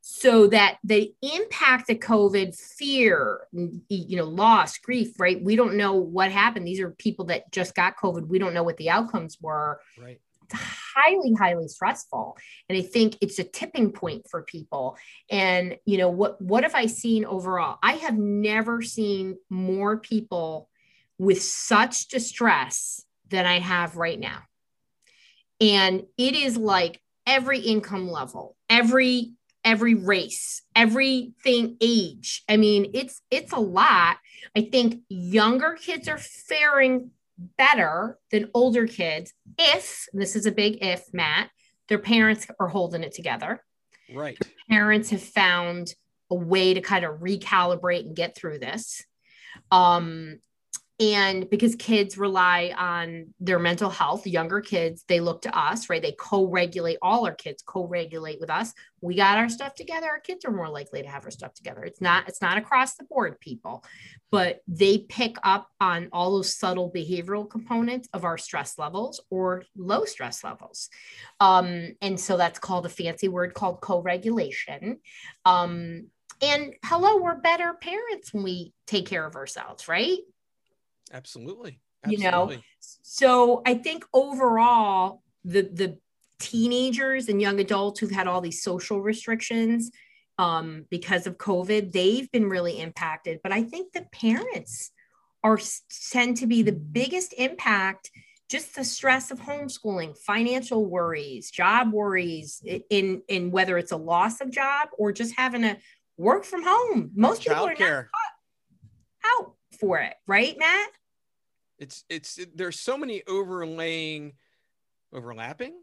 So 0.00 0.46
that 0.48 0.78
the 0.82 1.12
impact 1.22 1.90
of 1.90 1.98
COVID, 1.98 2.56
fear, 2.56 3.40
you 3.52 4.16
know, 4.16 4.24
loss, 4.24 4.78
grief, 4.78 5.18
right? 5.18 5.42
We 5.42 5.56
don't 5.56 5.76
know 5.76 5.94
what 5.94 6.32
happened. 6.32 6.66
These 6.66 6.80
are 6.80 6.90
people 6.90 7.26
that 7.26 7.52
just 7.52 7.74
got 7.74 7.96
COVID. 7.96 8.26
We 8.26 8.38
don't 8.38 8.54
know 8.54 8.64
what 8.64 8.76
the 8.76 8.90
outcomes 8.90 9.38
were 9.40 9.80
Right. 10.00 10.20
It's 10.50 10.60
highly 10.94 11.32
highly 11.34 11.68
stressful 11.68 12.36
and 12.68 12.76
i 12.76 12.82
think 12.82 13.16
it's 13.20 13.38
a 13.38 13.44
tipping 13.44 13.92
point 13.92 14.26
for 14.30 14.42
people 14.42 14.96
and 15.30 15.76
you 15.86 15.98
know 15.98 16.10
what 16.10 16.40
what 16.40 16.64
have 16.64 16.74
i 16.74 16.86
seen 16.86 17.24
overall 17.24 17.78
i 17.82 17.92
have 17.92 18.18
never 18.18 18.82
seen 18.82 19.36
more 19.48 19.98
people 19.98 20.68
with 21.20 21.42
such 21.42 22.08
distress 22.08 23.04
than 23.28 23.46
I 23.46 23.58
have 23.58 23.96
right 23.96 24.18
now. 24.18 24.42
And 25.60 26.04
it 26.16 26.34
is 26.34 26.56
like 26.56 27.00
every 27.26 27.60
income 27.60 28.10
level, 28.10 28.56
every 28.68 29.32
every 29.62 29.94
race, 29.94 30.62
everything 30.74 31.76
age. 31.82 32.42
I 32.48 32.56
mean, 32.56 32.92
it's 32.94 33.20
it's 33.30 33.52
a 33.52 33.58
lot. 33.58 34.16
I 34.56 34.62
think 34.62 35.02
younger 35.10 35.76
kids 35.78 36.08
are 36.08 36.16
faring 36.18 37.10
better 37.56 38.18
than 38.30 38.50
older 38.54 38.86
kids 38.86 39.32
if 39.58 40.06
this 40.12 40.36
is 40.36 40.46
a 40.46 40.52
big 40.52 40.78
if, 40.82 41.04
Matt, 41.12 41.50
their 41.88 41.98
parents 41.98 42.46
are 42.58 42.68
holding 42.68 43.02
it 43.02 43.12
together. 43.12 43.62
Right. 44.12 44.38
Parents 44.68 45.10
have 45.10 45.22
found 45.22 45.94
a 46.30 46.34
way 46.34 46.74
to 46.74 46.80
kind 46.80 47.04
of 47.04 47.20
recalibrate 47.20 48.06
and 48.06 48.14
get 48.16 48.36
through 48.36 48.58
this. 48.58 49.04
Um, 49.70 50.38
and 51.00 51.48
because 51.48 51.74
kids 51.76 52.18
rely 52.18 52.74
on 52.76 53.32
their 53.40 53.58
mental 53.58 53.88
health 53.88 54.26
younger 54.26 54.60
kids 54.60 55.02
they 55.08 55.18
look 55.18 55.40
to 55.42 55.58
us 55.58 55.88
right? 55.88 56.02
They 56.02 56.12
co-regulate 56.12 56.98
all 57.00 57.26
our 57.26 57.34
kids 57.34 57.62
co-regulate 57.66 58.38
with 58.38 58.50
us. 58.50 58.72
We 59.00 59.14
got 59.16 59.38
our 59.38 59.48
stuff 59.48 59.74
together. 59.74 60.08
Our 60.08 60.20
kids 60.20 60.44
are 60.44 60.50
more 60.50 60.68
likely 60.68 61.02
to 61.02 61.08
have 61.08 61.24
our 61.24 61.30
stuff 61.30 61.54
together. 61.54 61.82
It's 61.84 62.02
not 62.02 62.28
it's 62.28 62.42
not 62.42 62.58
across 62.58 62.94
the 62.94 63.04
board 63.04 63.40
people 63.40 63.82
but 64.30 64.60
they 64.68 64.98
pick 64.98 65.36
up 65.42 65.68
on 65.80 66.08
all 66.12 66.36
those 66.36 66.56
subtle 66.56 66.92
behavioral 66.92 67.50
components 67.50 68.08
of 68.12 68.24
our 68.24 68.38
stress 68.38 68.78
levels 68.78 69.20
or 69.28 69.64
low 69.76 70.04
stress 70.04 70.44
levels. 70.44 70.88
Um, 71.40 71.96
and 72.00 72.20
so 72.20 72.36
that's 72.36 72.60
called 72.60 72.86
a 72.86 72.90
fancy 72.90 73.26
word 73.26 73.54
called 73.54 73.80
co-regulation. 73.80 75.00
Um, 75.44 76.06
and 76.42 76.74
hello 76.84 77.18
we're 77.18 77.34
better 77.34 77.74
parents 77.74 78.32
when 78.32 78.42
we 78.42 78.72
take 78.86 79.06
care 79.06 79.26
of 79.26 79.36
ourselves 79.36 79.88
right 79.88 80.20
Absolutely. 81.12 81.80
Absolutely. 82.04 82.24
You 82.24 82.30
know, 82.30 82.52
so 82.80 83.62
I 83.66 83.74
think 83.74 84.04
overall, 84.14 85.22
the 85.44 85.62
the 85.62 85.98
teenagers 86.38 87.28
and 87.28 87.40
young 87.40 87.60
adults 87.60 88.00
who've 88.00 88.10
had 88.10 88.26
all 88.26 88.40
these 88.40 88.62
social 88.62 89.02
restrictions 89.02 89.90
um, 90.38 90.86
because 90.90 91.26
of 91.26 91.36
COVID, 91.36 91.92
they've 91.92 92.30
been 92.30 92.48
really 92.48 92.80
impacted. 92.80 93.40
But 93.42 93.52
I 93.52 93.62
think 93.62 93.92
the 93.92 94.06
parents 94.12 94.90
are 95.44 95.58
tend 96.10 96.38
to 96.38 96.46
be 96.46 96.62
the 96.62 96.72
biggest 96.72 97.34
impact. 97.36 98.10
Just 98.48 98.74
the 98.74 98.84
stress 98.84 99.30
of 99.30 99.38
homeschooling, 99.38 100.18
financial 100.18 100.84
worries, 100.84 101.52
job 101.52 101.92
worries, 101.92 102.60
in 102.90 103.22
in 103.28 103.52
whether 103.52 103.78
it's 103.78 103.92
a 103.92 103.96
loss 103.96 104.40
of 104.40 104.50
job 104.50 104.88
or 104.98 105.12
just 105.12 105.36
having 105.36 105.62
to 105.62 105.76
work 106.16 106.44
from 106.44 106.64
home. 106.64 107.12
Most 107.14 107.42
people 107.42 107.68
are 107.68 107.74
not 107.78 108.06
out 109.24 109.54
for 109.78 109.98
it, 110.00 110.14
right, 110.26 110.56
Matt? 110.58 110.90
It's 111.80 112.04
it's 112.10 112.38
it, 112.38 112.56
there's 112.56 112.78
so 112.78 112.96
many 112.96 113.22
overlaying, 113.26 114.34
overlapping 115.12 115.74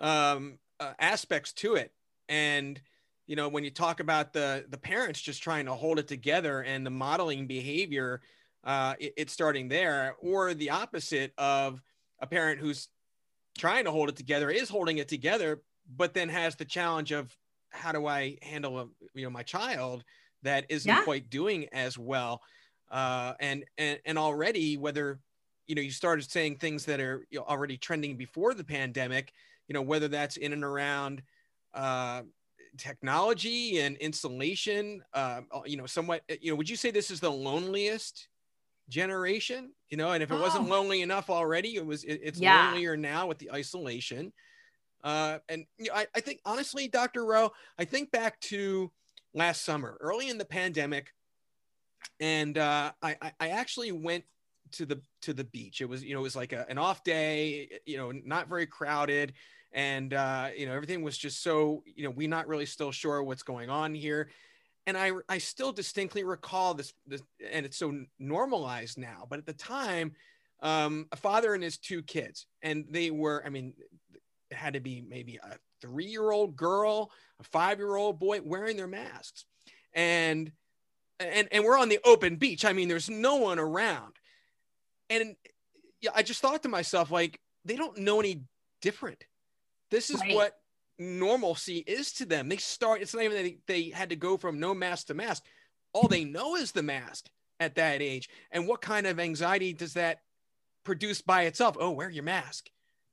um, 0.00 0.58
uh, 0.80 0.94
aspects 0.98 1.52
to 1.54 1.74
it, 1.74 1.92
and 2.28 2.80
you 3.26 3.36
know 3.36 3.48
when 3.48 3.62
you 3.62 3.70
talk 3.70 4.00
about 4.00 4.32
the 4.32 4.64
the 4.70 4.78
parents 4.78 5.20
just 5.20 5.42
trying 5.42 5.66
to 5.66 5.74
hold 5.74 5.98
it 5.98 6.08
together 6.08 6.62
and 6.62 6.84
the 6.84 6.90
modeling 6.90 7.46
behavior, 7.46 8.22
uh, 8.64 8.94
it, 8.98 9.12
it's 9.18 9.32
starting 9.32 9.68
there, 9.68 10.16
or 10.20 10.54
the 10.54 10.70
opposite 10.70 11.34
of 11.36 11.82
a 12.20 12.26
parent 12.26 12.58
who's 12.58 12.88
trying 13.58 13.84
to 13.84 13.90
hold 13.90 14.08
it 14.08 14.16
together 14.16 14.50
is 14.50 14.70
holding 14.70 14.96
it 14.96 15.08
together, 15.08 15.60
but 15.94 16.14
then 16.14 16.30
has 16.30 16.56
the 16.56 16.64
challenge 16.64 17.12
of 17.12 17.36
how 17.68 17.92
do 17.92 18.06
I 18.06 18.38
handle 18.40 18.78
a, 18.78 18.86
you 19.14 19.24
know 19.24 19.30
my 19.30 19.42
child 19.42 20.02
that 20.44 20.64
isn't 20.70 20.88
yeah. 20.88 21.04
quite 21.04 21.28
doing 21.28 21.68
as 21.72 21.98
well. 21.98 22.40
Uh, 22.90 23.34
and 23.38 23.64
and 23.76 23.98
and 24.06 24.18
already 24.18 24.78
whether 24.78 25.20
you 25.66 25.74
know 25.74 25.82
you 25.82 25.90
started 25.90 26.28
saying 26.30 26.56
things 26.56 26.84
that 26.84 27.00
are 27.00 27.24
already 27.36 27.76
trending 27.76 28.16
before 28.16 28.54
the 28.54 28.64
pandemic 28.64 29.32
you 29.68 29.74
know 29.74 29.82
whether 29.82 30.08
that's 30.08 30.36
in 30.36 30.52
and 30.52 30.64
around 30.64 31.22
uh, 31.74 32.22
technology 32.76 33.80
and 33.80 33.96
installation 33.98 35.02
uh, 35.14 35.40
you 35.64 35.76
know 35.76 35.86
somewhat 35.86 36.22
you 36.40 36.50
know 36.50 36.56
would 36.56 36.68
you 36.68 36.76
say 36.76 36.90
this 36.90 37.10
is 37.10 37.20
the 37.20 37.30
loneliest 37.30 38.28
generation 38.88 39.72
you 39.88 39.96
know 39.96 40.12
and 40.12 40.22
if 40.22 40.30
it 40.30 40.34
oh. 40.34 40.40
wasn't 40.40 40.68
lonely 40.68 41.02
enough 41.02 41.30
already 41.30 41.76
it 41.76 41.86
was 41.86 42.04
it, 42.04 42.20
it's 42.22 42.40
yeah. 42.40 42.66
lonelier 42.66 42.96
now 42.96 43.26
with 43.26 43.38
the 43.38 43.50
isolation 43.52 44.32
uh, 45.04 45.38
and 45.48 45.64
you 45.78 45.88
know, 45.88 45.94
I, 45.94 46.06
I 46.14 46.20
think 46.20 46.40
honestly 46.44 46.88
dr 46.88 47.24
rowe 47.24 47.52
i 47.78 47.84
think 47.84 48.10
back 48.10 48.40
to 48.40 48.90
last 49.34 49.64
summer 49.64 49.96
early 50.00 50.28
in 50.28 50.38
the 50.38 50.44
pandemic 50.44 51.12
and 52.20 52.58
uh, 52.58 52.92
I, 53.02 53.16
I 53.40 53.48
actually 53.48 53.92
went 53.92 54.24
to 54.72 54.86
the 54.86 55.00
to 55.22 55.32
the 55.32 55.44
beach. 55.44 55.80
It 55.80 55.88
was 55.88 56.02
you 56.02 56.14
know 56.14 56.20
it 56.20 56.24
was 56.24 56.36
like 56.36 56.52
a, 56.52 56.66
an 56.68 56.78
off 56.78 57.04
day, 57.04 57.68
you 57.86 57.96
know, 57.96 58.12
not 58.24 58.48
very 58.48 58.66
crowded, 58.66 59.34
and 59.72 60.12
uh, 60.14 60.48
you 60.56 60.66
know 60.66 60.72
everything 60.72 61.02
was 61.02 61.16
just 61.16 61.42
so 61.42 61.82
you 61.86 62.04
know 62.04 62.10
we're 62.10 62.28
not 62.28 62.48
really 62.48 62.66
still 62.66 62.92
sure 62.92 63.22
what's 63.22 63.42
going 63.42 63.70
on 63.70 63.94
here. 63.94 64.28
And 64.86 64.96
I 64.96 65.12
I 65.28 65.38
still 65.38 65.72
distinctly 65.72 66.24
recall 66.24 66.74
this, 66.74 66.92
this 67.06 67.22
and 67.50 67.64
it's 67.64 67.78
so 67.78 68.04
normalized 68.18 68.98
now. 68.98 69.26
But 69.28 69.38
at 69.38 69.46
the 69.46 69.52
time, 69.52 70.12
um, 70.60 71.06
a 71.12 71.16
father 71.16 71.54
and 71.54 71.62
his 71.62 71.78
two 71.78 72.02
kids, 72.02 72.46
and 72.62 72.86
they 72.90 73.10
were 73.10 73.42
I 73.46 73.50
mean 73.50 73.74
it 74.50 74.56
had 74.56 74.74
to 74.74 74.80
be 74.80 75.02
maybe 75.06 75.38
a 75.42 75.56
three 75.80 76.06
year 76.06 76.30
old 76.30 76.56
girl, 76.56 77.10
a 77.40 77.44
five 77.44 77.78
year 77.78 77.96
old 77.96 78.18
boy 78.18 78.40
wearing 78.42 78.76
their 78.76 78.88
masks, 78.88 79.44
and 79.94 80.50
and 81.20 81.48
and 81.52 81.64
we're 81.64 81.78
on 81.78 81.88
the 81.88 82.00
open 82.04 82.36
beach. 82.36 82.64
I 82.64 82.72
mean, 82.72 82.88
there's 82.88 83.10
no 83.10 83.36
one 83.36 83.58
around 83.58 84.14
and 85.20 85.36
yeah, 86.00 86.10
I 86.14 86.22
just 86.22 86.40
thought 86.40 86.62
to 86.62 86.68
myself, 86.68 87.10
like, 87.10 87.40
they 87.64 87.76
don't 87.76 87.98
know 87.98 88.20
any 88.20 88.42
different. 88.80 89.24
This 89.90 90.10
is 90.10 90.20
right. 90.20 90.34
what 90.34 90.58
normalcy 90.98 91.78
is 91.78 92.12
to 92.14 92.24
them. 92.24 92.48
They 92.48 92.56
start, 92.56 93.02
it's 93.02 93.14
not 93.14 93.24
even 93.24 93.36
that 93.36 93.42
they, 93.42 93.58
they 93.66 93.90
had 93.90 94.10
to 94.10 94.16
go 94.16 94.36
from 94.36 94.58
no 94.58 94.74
mask 94.74 95.08
to 95.08 95.14
mask. 95.14 95.44
All 95.92 96.08
they 96.08 96.24
know 96.24 96.56
is 96.56 96.72
the 96.72 96.82
mask 96.82 97.28
at 97.60 97.74
that 97.76 98.02
age. 98.02 98.28
And 98.50 98.66
what 98.66 98.80
kind 98.80 99.06
of 99.06 99.20
anxiety 99.20 99.72
does 99.72 99.94
that 99.94 100.20
produce 100.84 101.20
by 101.20 101.42
itself? 101.42 101.76
Oh, 101.78 101.90
wear 101.90 102.10
your 102.10 102.24
mask, 102.24 102.70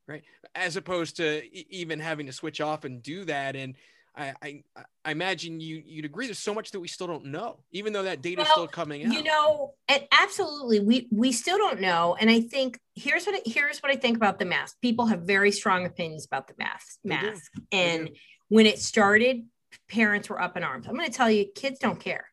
right? 0.07 0.23
As 0.55 0.75
opposed 0.75 1.17
to 1.17 1.43
even 1.73 1.99
having 1.99 2.25
to 2.25 2.33
switch 2.33 2.61
off 2.61 2.85
and 2.85 3.03
do 3.03 3.25
that. 3.25 3.55
And 3.55 3.75
I, 4.15 4.33
I, 4.41 4.63
I 5.05 5.11
imagine 5.11 5.59
you 5.59 5.81
you'd 5.85 6.05
agree. 6.05 6.25
There's 6.25 6.39
so 6.39 6.53
much 6.53 6.71
that 6.71 6.79
we 6.79 6.87
still 6.87 7.07
don't 7.07 7.25
know, 7.25 7.59
even 7.71 7.93
though 7.93 8.03
that 8.03 8.21
data 8.21 8.41
is 8.41 8.47
still 8.49 8.67
coming 8.67 9.05
out. 9.05 9.13
You 9.13 9.23
know, 9.23 9.73
and 9.87 10.07
absolutely, 10.11 10.79
we 10.79 11.07
we 11.11 11.31
still 11.31 11.57
don't 11.57 11.79
know. 11.79 12.15
And 12.19 12.29
I 12.29 12.41
think 12.41 12.79
here's 12.95 13.25
what 13.25 13.41
here's 13.45 13.79
what 13.79 13.91
I 13.91 13.95
think 13.95 14.17
about 14.17 14.39
the 14.39 14.45
mask. 14.45 14.77
People 14.81 15.05
have 15.07 15.21
very 15.21 15.51
strong 15.51 15.85
opinions 15.85 16.25
about 16.25 16.47
the 16.47 16.55
mask 16.57 16.99
mask, 17.03 17.51
and 17.71 18.09
when 18.49 18.65
it 18.65 18.79
started, 18.79 19.45
parents 19.89 20.29
were 20.29 20.41
up 20.41 20.57
in 20.57 20.63
arms. 20.63 20.87
I'm 20.87 20.95
going 20.95 21.07
to 21.07 21.13
tell 21.13 21.29
you, 21.29 21.45
kids 21.55 21.79
don't 21.79 21.99
care. 21.99 22.25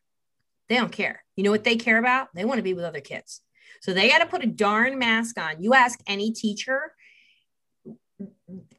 They 0.69 0.75
don't 0.75 0.91
care. 0.91 1.23
You 1.35 1.43
know 1.43 1.51
what 1.51 1.63
they 1.63 1.75
care 1.75 1.97
about? 1.97 2.29
They 2.33 2.45
want 2.45 2.57
to 2.57 2.63
be 2.63 2.73
with 2.73 2.83
other 2.83 2.99
kids. 2.99 3.41
So 3.81 3.93
they 3.93 4.09
got 4.09 4.19
to 4.19 4.25
put 4.25 4.43
a 4.43 4.47
darn 4.47 4.97
mask 4.97 5.39
on. 5.39 5.61
You 5.61 5.73
ask 5.73 5.99
any 6.07 6.31
teacher, 6.31 6.93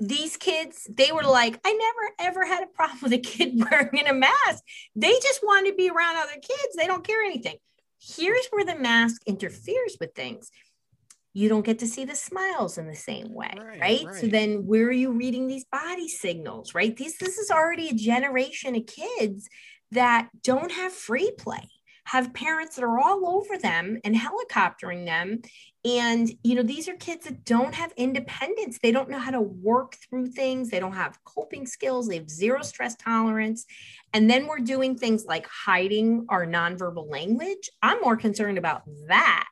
these 0.00 0.37
kids, 0.37 0.88
they 0.90 1.12
were 1.12 1.23
like, 1.23 1.61
I 1.64 1.73
never 1.73 2.30
ever 2.30 2.47
had 2.47 2.62
a 2.62 2.66
problem 2.66 2.99
with 3.02 3.12
a 3.12 3.18
kid 3.18 3.62
wearing 3.71 4.07
a 4.07 4.14
mask. 4.14 4.64
They 4.97 5.12
just 5.12 5.40
want 5.42 5.66
to 5.66 5.75
be 5.75 5.90
around 5.90 6.16
other 6.16 6.35
kids. 6.35 6.76
They 6.76 6.87
don't 6.87 7.07
care 7.07 7.23
anything. 7.23 7.57
Here's 8.00 8.47
where 8.50 8.64
the 8.64 8.76
mask 8.76 9.23
interferes 9.26 9.97
with 10.00 10.14
things. 10.14 10.50
You 11.35 11.49
don't 11.49 11.64
get 11.64 11.80
to 11.80 11.87
see 11.87 12.04
the 12.04 12.14
smiles 12.14 12.78
in 12.78 12.88
the 12.88 12.97
same 12.97 13.33
way, 13.33 13.52
right? 13.57 13.80
right? 13.80 14.04
right. 14.07 14.14
So 14.14 14.26
then 14.26 14.66
where 14.66 14.87
are 14.87 14.92
you 14.92 15.12
reading 15.12 15.47
these 15.47 15.64
body 15.71 16.09
signals, 16.09 16.75
right? 16.75 16.97
This 16.97 17.18
this 17.18 17.38
is 17.38 17.50
already 17.50 17.90
a 17.90 17.95
generation 17.95 18.75
of 18.75 18.87
kids 18.87 19.49
that 19.92 20.28
don't 20.42 20.73
have 20.73 20.92
free 20.92 21.33
play 21.38 21.68
have 22.08 22.32
parents 22.32 22.76
that 22.76 22.84
are 22.84 22.98
all 22.98 23.28
over 23.28 23.58
them 23.58 23.98
and 24.02 24.16
helicoptering 24.16 25.04
them. 25.04 25.42
And 25.84 26.30
you 26.42 26.54
know 26.54 26.62
these 26.62 26.88
are 26.88 26.94
kids 26.94 27.26
that 27.26 27.44
don't 27.44 27.74
have 27.74 27.92
independence. 27.98 28.78
They 28.82 28.92
don't 28.92 29.10
know 29.10 29.18
how 29.18 29.30
to 29.30 29.42
work 29.42 29.96
through 29.96 30.28
things. 30.28 30.70
They 30.70 30.80
don't 30.80 30.94
have 30.94 31.22
coping 31.24 31.66
skills. 31.66 32.08
They 32.08 32.16
have 32.16 32.30
zero 32.30 32.62
stress 32.62 32.96
tolerance. 32.96 33.66
And 34.14 34.30
then 34.30 34.46
we're 34.46 34.60
doing 34.60 34.96
things 34.96 35.26
like 35.26 35.46
hiding 35.46 36.24
our 36.30 36.46
nonverbal 36.46 37.10
language. 37.10 37.68
I'm 37.82 38.00
more 38.00 38.16
concerned 38.16 38.56
about 38.56 38.82
that. 39.08 39.46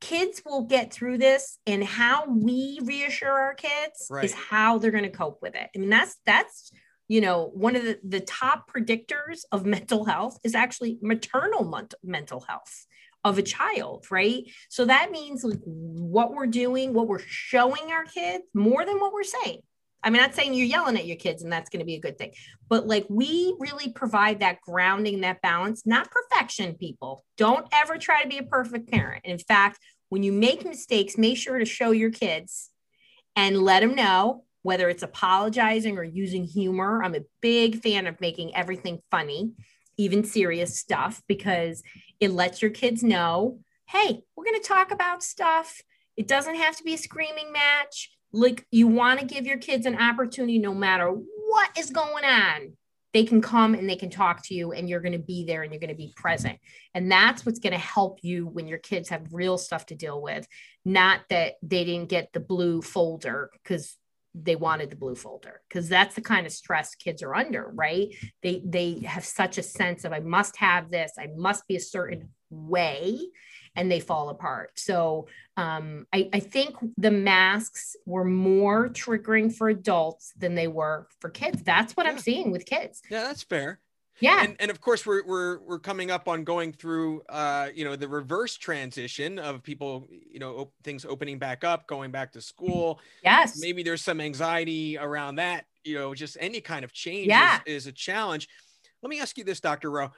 Kids 0.00 0.42
will 0.44 0.62
get 0.62 0.92
through 0.92 1.18
this 1.18 1.58
and 1.68 1.84
how 1.84 2.26
we 2.26 2.80
reassure 2.82 3.30
our 3.30 3.54
kids 3.54 4.08
right. 4.10 4.24
is 4.24 4.34
how 4.34 4.78
they're 4.78 4.90
going 4.90 5.04
to 5.04 5.10
cope 5.10 5.40
with 5.40 5.54
it. 5.54 5.70
I 5.74 5.78
mean 5.78 5.90
that's 5.90 6.16
that's 6.26 6.72
you 7.12 7.20
know 7.20 7.50
one 7.52 7.76
of 7.76 7.84
the, 7.84 7.98
the 8.02 8.20
top 8.20 8.70
predictors 8.72 9.40
of 9.52 9.66
mental 9.66 10.06
health 10.06 10.38
is 10.44 10.54
actually 10.54 10.98
maternal 11.02 11.70
mental 12.02 12.40
health 12.48 12.86
of 13.22 13.36
a 13.36 13.42
mm-hmm. 13.42 13.46
child 13.46 14.06
right? 14.10 14.44
So 14.70 14.86
that 14.86 15.10
means 15.10 15.44
like 15.44 15.60
what 15.62 16.32
we're 16.32 16.46
doing 16.46 16.94
what 16.94 17.08
we're 17.08 17.18
showing 17.18 17.92
our 17.92 18.04
kids 18.04 18.44
more 18.54 18.86
than 18.86 18.98
what 18.98 19.12
we're 19.12 19.24
saying. 19.24 19.60
I'm 20.02 20.14
not 20.14 20.34
saying 20.34 20.54
you're 20.54 20.66
yelling 20.66 20.96
at 20.96 21.06
your 21.06 21.18
kids 21.18 21.42
and 21.42 21.52
that's 21.52 21.68
going 21.68 21.80
to 21.80 21.86
be 21.86 21.96
a 21.96 22.00
good 22.00 22.16
thing 22.16 22.32
but 22.70 22.86
like 22.86 23.04
we 23.10 23.54
really 23.58 23.92
provide 23.92 24.40
that 24.40 24.62
grounding 24.62 25.20
that 25.20 25.42
balance 25.42 25.82
not 25.84 26.10
perfection 26.10 26.76
people. 26.76 27.26
Don't 27.36 27.66
ever 27.72 27.98
try 27.98 28.22
to 28.22 28.28
be 28.28 28.38
a 28.38 28.42
perfect 28.42 28.90
parent. 28.90 29.26
In 29.26 29.38
fact 29.38 29.78
when 30.08 30.22
you 30.22 30.32
make 30.32 30.64
mistakes, 30.64 31.18
make 31.18 31.36
sure 31.36 31.58
to 31.58 31.66
show 31.66 31.90
your 31.90 32.10
kids 32.10 32.70
and 33.36 33.60
let 33.60 33.80
them 33.80 33.94
know 33.94 34.44
whether 34.62 34.88
it's 34.88 35.02
apologizing 35.02 35.98
or 35.98 36.04
using 36.04 36.44
humor. 36.44 37.02
I'm 37.02 37.14
a 37.14 37.24
big 37.40 37.82
fan 37.82 38.06
of 38.06 38.20
making 38.20 38.54
everything 38.54 39.00
funny, 39.10 39.52
even 39.96 40.24
serious 40.24 40.78
stuff, 40.78 41.22
because 41.26 41.82
it 42.20 42.30
lets 42.30 42.62
your 42.62 42.70
kids 42.70 43.02
know 43.02 43.60
hey, 43.88 44.22
we're 44.34 44.44
going 44.44 44.58
to 44.58 44.66
talk 44.66 44.90
about 44.90 45.22
stuff. 45.22 45.82
It 46.16 46.26
doesn't 46.26 46.54
have 46.54 46.74
to 46.78 46.82
be 46.82 46.94
a 46.94 46.98
screaming 46.98 47.52
match. 47.52 48.10
Like 48.32 48.66
you 48.70 48.86
want 48.86 49.20
to 49.20 49.26
give 49.26 49.44
your 49.44 49.58
kids 49.58 49.84
an 49.84 50.00
opportunity 50.00 50.58
no 50.58 50.72
matter 50.72 51.08
what 51.10 51.76
is 51.76 51.90
going 51.90 52.24
on 52.24 52.72
they 53.12 53.24
can 53.24 53.42
come 53.42 53.74
and 53.74 53.88
they 53.88 53.96
can 53.96 54.10
talk 54.10 54.42
to 54.44 54.54
you 54.54 54.72
and 54.72 54.88
you're 54.88 55.00
going 55.00 55.12
to 55.12 55.18
be 55.18 55.44
there 55.44 55.62
and 55.62 55.72
you're 55.72 55.80
going 55.80 55.90
to 55.90 55.94
be 55.94 56.12
present 56.16 56.58
and 56.94 57.10
that's 57.10 57.44
what's 57.44 57.58
going 57.58 57.72
to 57.72 57.78
help 57.78 58.18
you 58.22 58.46
when 58.46 58.66
your 58.66 58.78
kids 58.78 59.08
have 59.08 59.32
real 59.32 59.58
stuff 59.58 59.86
to 59.86 59.94
deal 59.94 60.20
with 60.20 60.46
not 60.84 61.20
that 61.30 61.54
they 61.62 61.84
didn't 61.84 62.08
get 62.08 62.32
the 62.32 62.40
blue 62.40 62.80
folder 62.82 63.50
because 63.62 63.96
they 64.34 64.56
wanted 64.56 64.90
the 64.90 64.96
blue 64.96 65.14
folder 65.14 65.60
because 65.68 65.88
that's 65.88 66.14
the 66.14 66.20
kind 66.20 66.46
of 66.46 66.52
stress 66.52 66.94
kids 66.94 67.22
are 67.22 67.34
under 67.34 67.70
right 67.74 68.14
they 68.42 68.62
they 68.64 69.00
have 69.00 69.24
such 69.24 69.58
a 69.58 69.62
sense 69.62 70.04
of 70.04 70.12
i 70.12 70.20
must 70.20 70.56
have 70.56 70.90
this 70.90 71.12
i 71.18 71.28
must 71.36 71.66
be 71.68 71.76
a 71.76 71.80
certain 71.80 72.28
way 72.50 73.18
and 73.74 73.90
they 73.90 74.00
fall 74.00 74.28
apart. 74.28 74.72
So 74.78 75.28
um, 75.56 76.06
I, 76.12 76.28
I 76.32 76.40
think 76.40 76.76
the 76.96 77.10
masks 77.10 77.96
were 78.06 78.24
more 78.24 78.88
triggering 78.88 79.54
for 79.54 79.68
adults 79.68 80.32
than 80.36 80.54
they 80.54 80.68
were 80.68 81.08
for 81.20 81.30
kids. 81.30 81.62
That's 81.62 81.96
what 81.96 82.06
yeah. 82.06 82.12
I'm 82.12 82.18
seeing 82.18 82.50
with 82.50 82.66
kids. 82.66 83.02
Yeah, 83.10 83.22
that's 83.22 83.42
fair. 83.42 83.80
Yeah. 84.20 84.44
And, 84.44 84.56
and 84.60 84.70
of 84.70 84.80
course 84.80 85.04
we're, 85.04 85.24
we're, 85.24 85.58
we're 85.60 85.78
coming 85.78 86.10
up 86.10 86.28
on 86.28 86.44
going 86.44 86.72
through, 86.72 87.22
uh, 87.28 87.68
you 87.74 87.84
know, 87.84 87.96
the 87.96 88.08
reverse 88.08 88.56
transition 88.56 89.38
of 89.38 89.62
people, 89.62 90.08
you 90.30 90.38
know, 90.38 90.56
op- 90.56 90.72
things 90.84 91.04
opening 91.04 91.38
back 91.38 91.64
up, 91.64 91.86
going 91.86 92.10
back 92.10 92.32
to 92.32 92.40
school. 92.40 93.00
Yes. 93.24 93.58
Maybe 93.58 93.82
there's 93.82 94.02
some 94.02 94.20
anxiety 94.20 94.98
around 94.98 95.36
that, 95.36 95.64
you 95.84 95.96
know, 95.96 96.14
just 96.14 96.36
any 96.40 96.60
kind 96.60 96.84
of 96.84 96.92
change 96.92 97.28
yeah. 97.28 97.60
is, 97.66 97.84
is 97.84 97.86
a 97.88 97.92
challenge. 97.92 98.48
Let 99.02 99.10
me 99.10 99.20
ask 99.20 99.36
you 99.36 99.44
this, 99.44 99.60
Dr. 99.60 99.90
Rowe 99.90 100.10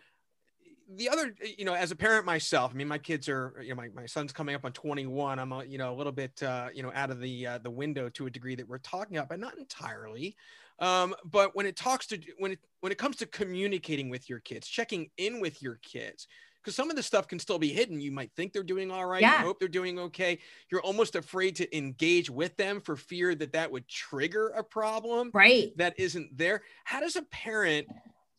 the 0.96 1.08
other, 1.08 1.34
you 1.56 1.64
know, 1.64 1.74
as 1.74 1.90
a 1.90 1.96
parent 1.96 2.26
myself, 2.26 2.72
I 2.72 2.76
mean, 2.76 2.88
my 2.88 2.98
kids 2.98 3.28
are, 3.28 3.54
you 3.62 3.70
know, 3.70 3.76
my, 3.76 3.88
my 3.94 4.06
son's 4.06 4.32
coming 4.32 4.54
up 4.54 4.64
on 4.64 4.72
21. 4.72 5.38
I'm, 5.38 5.52
a, 5.52 5.64
you 5.64 5.78
know, 5.78 5.92
a 5.92 5.96
little 5.96 6.12
bit, 6.12 6.42
uh, 6.42 6.68
you 6.74 6.82
know, 6.82 6.92
out 6.94 7.10
of 7.10 7.20
the 7.20 7.46
uh, 7.46 7.58
the 7.58 7.70
window 7.70 8.08
to 8.10 8.26
a 8.26 8.30
degree 8.30 8.54
that 8.54 8.68
we're 8.68 8.78
talking 8.78 9.16
about, 9.16 9.28
but 9.28 9.40
not 9.40 9.56
entirely. 9.56 10.36
Um, 10.78 11.14
but 11.24 11.54
when 11.54 11.66
it 11.66 11.76
talks 11.76 12.06
to 12.08 12.18
when 12.38 12.52
it 12.52 12.58
when 12.80 12.92
it 12.92 12.98
comes 12.98 13.16
to 13.16 13.26
communicating 13.26 14.08
with 14.08 14.28
your 14.28 14.40
kids, 14.40 14.66
checking 14.66 15.10
in 15.16 15.40
with 15.40 15.62
your 15.62 15.78
kids, 15.82 16.26
because 16.64 16.74
some 16.74 16.90
of 16.90 16.96
the 16.96 17.02
stuff 17.02 17.28
can 17.28 17.38
still 17.38 17.58
be 17.58 17.68
hidden. 17.68 18.00
You 18.00 18.10
might 18.10 18.32
think 18.34 18.52
they're 18.52 18.62
doing 18.62 18.90
all 18.90 19.04
right. 19.06 19.20
Yeah. 19.20 19.40
You 19.40 19.46
hope 19.46 19.60
they're 19.60 19.68
doing 19.68 19.98
okay. 19.98 20.38
You're 20.70 20.80
almost 20.80 21.14
afraid 21.14 21.56
to 21.56 21.76
engage 21.76 22.30
with 22.30 22.56
them 22.56 22.80
for 22.80 22.96
fear 22.96 23.34
that 23.34 23.52
that 23.52 23.70
would 23.70 23.86
trigger 23.86 24.48
a 24.48 24.64
problem. 24.64 25.30
Right. 25.34 25.76
That 25.76 25.94
isn't 25.98 26.36
there. 26.36 26.62
How 26.84 27.00
does 27.00 27.16
a 27.16 27.22
parent 27.22 27.86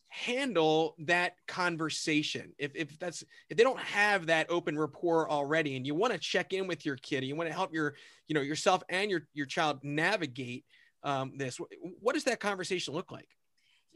handle 0.08 0.94
that 0.98 1.34
conversation 1.46 2.52
if, 2.58 2.74
if 2.74 2.98
that's 2.98 3.22
if 3.50 3.56
they 3.56 3.62
don't 3.62 3.78
have 3.80 4.26
that 4.26 4.46
open 4.48 4.78
rapport 4.78 5.30
already 5.30 5.76
and 5.76 5.86
you 5.86 5.94
want 5.94 6.10
to 6.10 6.18
check 6.18 6.54
in 6.54 6.66
with 6.66 6.86
your 6.86 6.96
kid 6.96 7.18
and 7.18 7.26
you 7.26 7.36
want 7.36 7.50
to 7.50 7.52
help 7.52 7.74
your 7.74 7.94
you 8.26 8.34
know 8.34 8.40
yourself 8.40 8.82
and 8.88 9.10
your 9.10 9.28
your 9.34 9.44
child 9.44 9.78
navigate 9.82 10.64
um, 11.06 11.32
this 11.36 11.58
what 12.00 12.14
does 12.14 12.24
that 12.24 12.40
conversation 12.40 12.92
look 12.92 13.10
like 13.10 13.28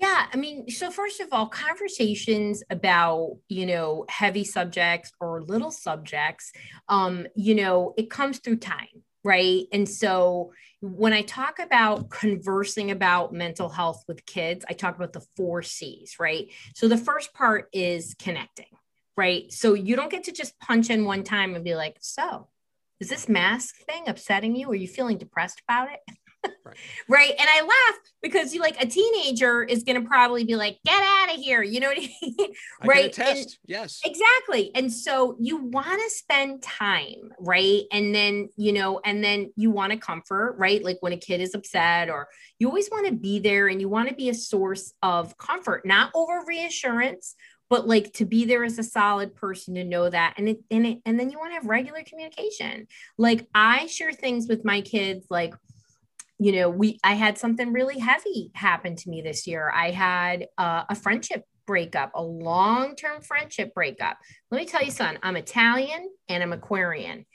yeah, 0.00 0.28
I 0.32 0.36
mean, 0.38 0.70
so 0.70 0.90
first 0.90 1.20
of 1.20 1.28
all, 1.30 1.46
conversations 1.46 2.62
about, 2.70 3.36
you 3.50 3.66
know, 3.66 4.06
heavy 4.08 4.44
subjects 4.44 5.12
or 5.20 5.42
little 5.42 5.70
subjects, 5.70 6.52
um, 6.88 7.26
you 7.36 7.54
know, 7.54 7.92
it 7.98 8.08
comes 8.08 8.38
through 8.38 8.56
time, 8.56 9.04
right? 9.24 9.64
And 9.72 9.86
so 9.86 10.52
when 10.80 11.12
I 11.12 11.20
talk 11.20 11.58
about 11.58 12.08
conversing 12.08 12.90
about 12.90 13.34
mental 13.34 13.68
health 13.68 14.02
with 14.08 14.24
kids, 14.24 14.64
I 14.70 14.72
talk 14.72 14.96
about 14.96 15.12
the 15.12 15.26
four 15.36 15.62
C's, 15.62 16.16
right? 16.18 16.46
So 16.74 16.88
the 16.88 16.96
first 16.96 17.34
part 17.34 17.68
is 17.74 18.14
connecting, 18.18 18.72
right? 19.18 19.52
So 19.52 19.74
you 19.74 19.96
don't 19.96 20.10
get 20.10 20.24
to 20.24 20.32
just 20.32 20.58
punch 20.60 20.88
in 20.88 21.04
one 21.04 21.24
time 21.24 21.54
and 21.54 21.62
be 21.62 21.74
like, 21.74 21.98
so 22.00 22.48
is 23.00 23.10
this 23.10 23.28
mask 23.28 23.76
thing 23.86 24.04
upsetting 24.08 24.56
you? 24.56 24.70
Are 24.70 24.74
you 24.74 24.88
feeling 24.88 25.18
depressed 25.18 25.60
about 25.68 25.88
it? 25.92 26.00
Right. 26.64 26.76
right. 27.08 27.30
And 27.38 27.48
I 27.48 27.62
laugh 27.62 28.00
because 28.22 28.54
you 28.54 28.60
like 28.60 28.82
a 28.82 28.86
teenager 28.86 29.62
is 29.62 29.82
going 29.82 30.00
to 30.00 30.06
probably 30.06 30.44
be 30.44 30.56
like, 30.56 30.78
get 30.84 31.02
out 31.02 31.34
of 31.34 31.40
here. 31.40 31.62
You 31.62 31.80
know 31.80 31.88
what 31.88 31.98
I 31.98 32.10
mean? 32.22 32.52
right. 32.84 33.18
And, 33.18 33.46
yes. 33.66 34.00
Exactly. 34.04 34.70
And 34.74 34.92
so 34.92 35.36
you 35.40 35.58
want 35.58 36.00
to 36.00 36.10
spend 36.10 36.62
time, 36.62 37.32
right? 37.38 37.82
And 37.92 38.14
then, 38.14 38.48
you 38.56 38.72
know, 38.72 39.00
and 39.04 39.22
then 39.22 39.52
you 39.56 39.70
want 39.70 39.92
to 39.92 39.98
comfort, 39.98 40.56
right? 40.58 40.84
Like 40.84 40.98
when 41.00 41.12
a 41.12 41.18
kid 41.18 41.40
is 41.40 41.54
upset 41.54 42.08
or 42.08 42.28
you 42.58 42.68
always 42.68 42.90
want 42.90 43.06
to 43.06 43.12
be 43.12 43.38
there 43.38 43.68
and 43.68 43.80
you 43.80 43.88
want 43.88 44.08
to 44.08 44.14
be 44.14 44.28
a 44.28 44.34
source 44.34 44.92
of 45.02 45.36
comfort, 45.38 45.86
not 45.86 46.10
over 46.14 46.44
reassurance, 46.46 47.34
but 47.70 47.86
like 47.86 48.12
to 48.14 48.24
be 48.26 48.44
there 48.44 48.64
as 48.64 48.78
a 48.78 48.82
solid 48.82 49.34
person 49.34 49.76
to 49.76 49.84
know 49.84 50.10
that 50.10 50.34
and 50.36 50.48
it 50.48 50.58
and 50.70 50.84
it 50.84 50.98
and 51.06 51.18
then 51.18 51.30
you 51.30 51.38
want 51.38 51.52
to 51.52 51.54
have 51.54 51.66
regular 51.66 52.02
communication 52.02 52.86
like 53.16 53.46
i 53.54 53.86
share 53.86 54.12
things 54.12 54.48
with 54.48 54.64
my 54.64 54.80
kids 54.80 55.26
like 55.30 55.54
you 56.40 56.52
know, 56.52 56.70
we 56.70 56.98
I 57.04 57.14
had 57.14 57.36
something 57.36 57.70
really 57.70 57.98
heavy 57.98 58.50
happen 58.54 58.96
to 58.96 59.10
me 59.10 59.20
this 59.20 59.46
year. 59.46 59.70
I 59.70 59.90
had 59.90 60.46
uh, 60.56 60.84
a 60.88 60.94
friendship 60.94 61.44
breakup, 61.66 62.12
a 62.14 62.22
long-term 62.22 63.20
friendship 63.20 63.74
breakup. 63.74 64.16
Let 64.50 64.58
me 64.58 64.66
tell 64.66 64.82
you 64.82 64.90
son, 64.90 65.18
I'm 65.22 65.36
Italian 65.36 66.08
and 66.30 66.42
I'm 66.42 66.54
Aquarian. 66.54 67.26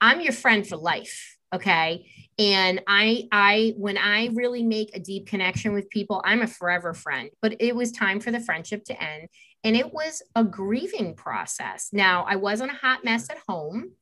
I'm 0.00 0.22
your 0.22 0.32
friend 0.32 0.66
for 0.66 0.78
life, 0.78 1.36
okay? 1.54 2.06
And 2.38 2.80
I 2.86 3.28
I 3.30 3.74
when 3.76 3.98
I 3.98 4.30
really 4.32 4.62
make 4.62 4.96
a 4.96 5.00
deep 5.00 5.26
connection 5.26 5.74
with 5.74 5.90
people, 5.90 6.22
I'm 6.24 6.40
a 6.40 6.46
forever 6.46 6.94
friend. 6.94 7.28
But 7.42 7.56
it 7.60 7.76
was 7.76 7.92
time 7.92 8.18
for 8.18 8.30
the 8.30 8.40
friendship 8.40 8.84
to 8.86 9.02
end 9.02 9.28
and 9.62 9.76
it 9.76 9.92
was 9.92 10.22
a 10.34 10.42
grieving 10.42 11.14
process. 11.14 11.90
Now, 11.92 12.24
I 12.26 12.36
wasn't 12.36 12.72
a 12.72 12.76
hot 12.76 13.04
mess 13.04 13.28
at 13.28 13.38
home 13.46 13.92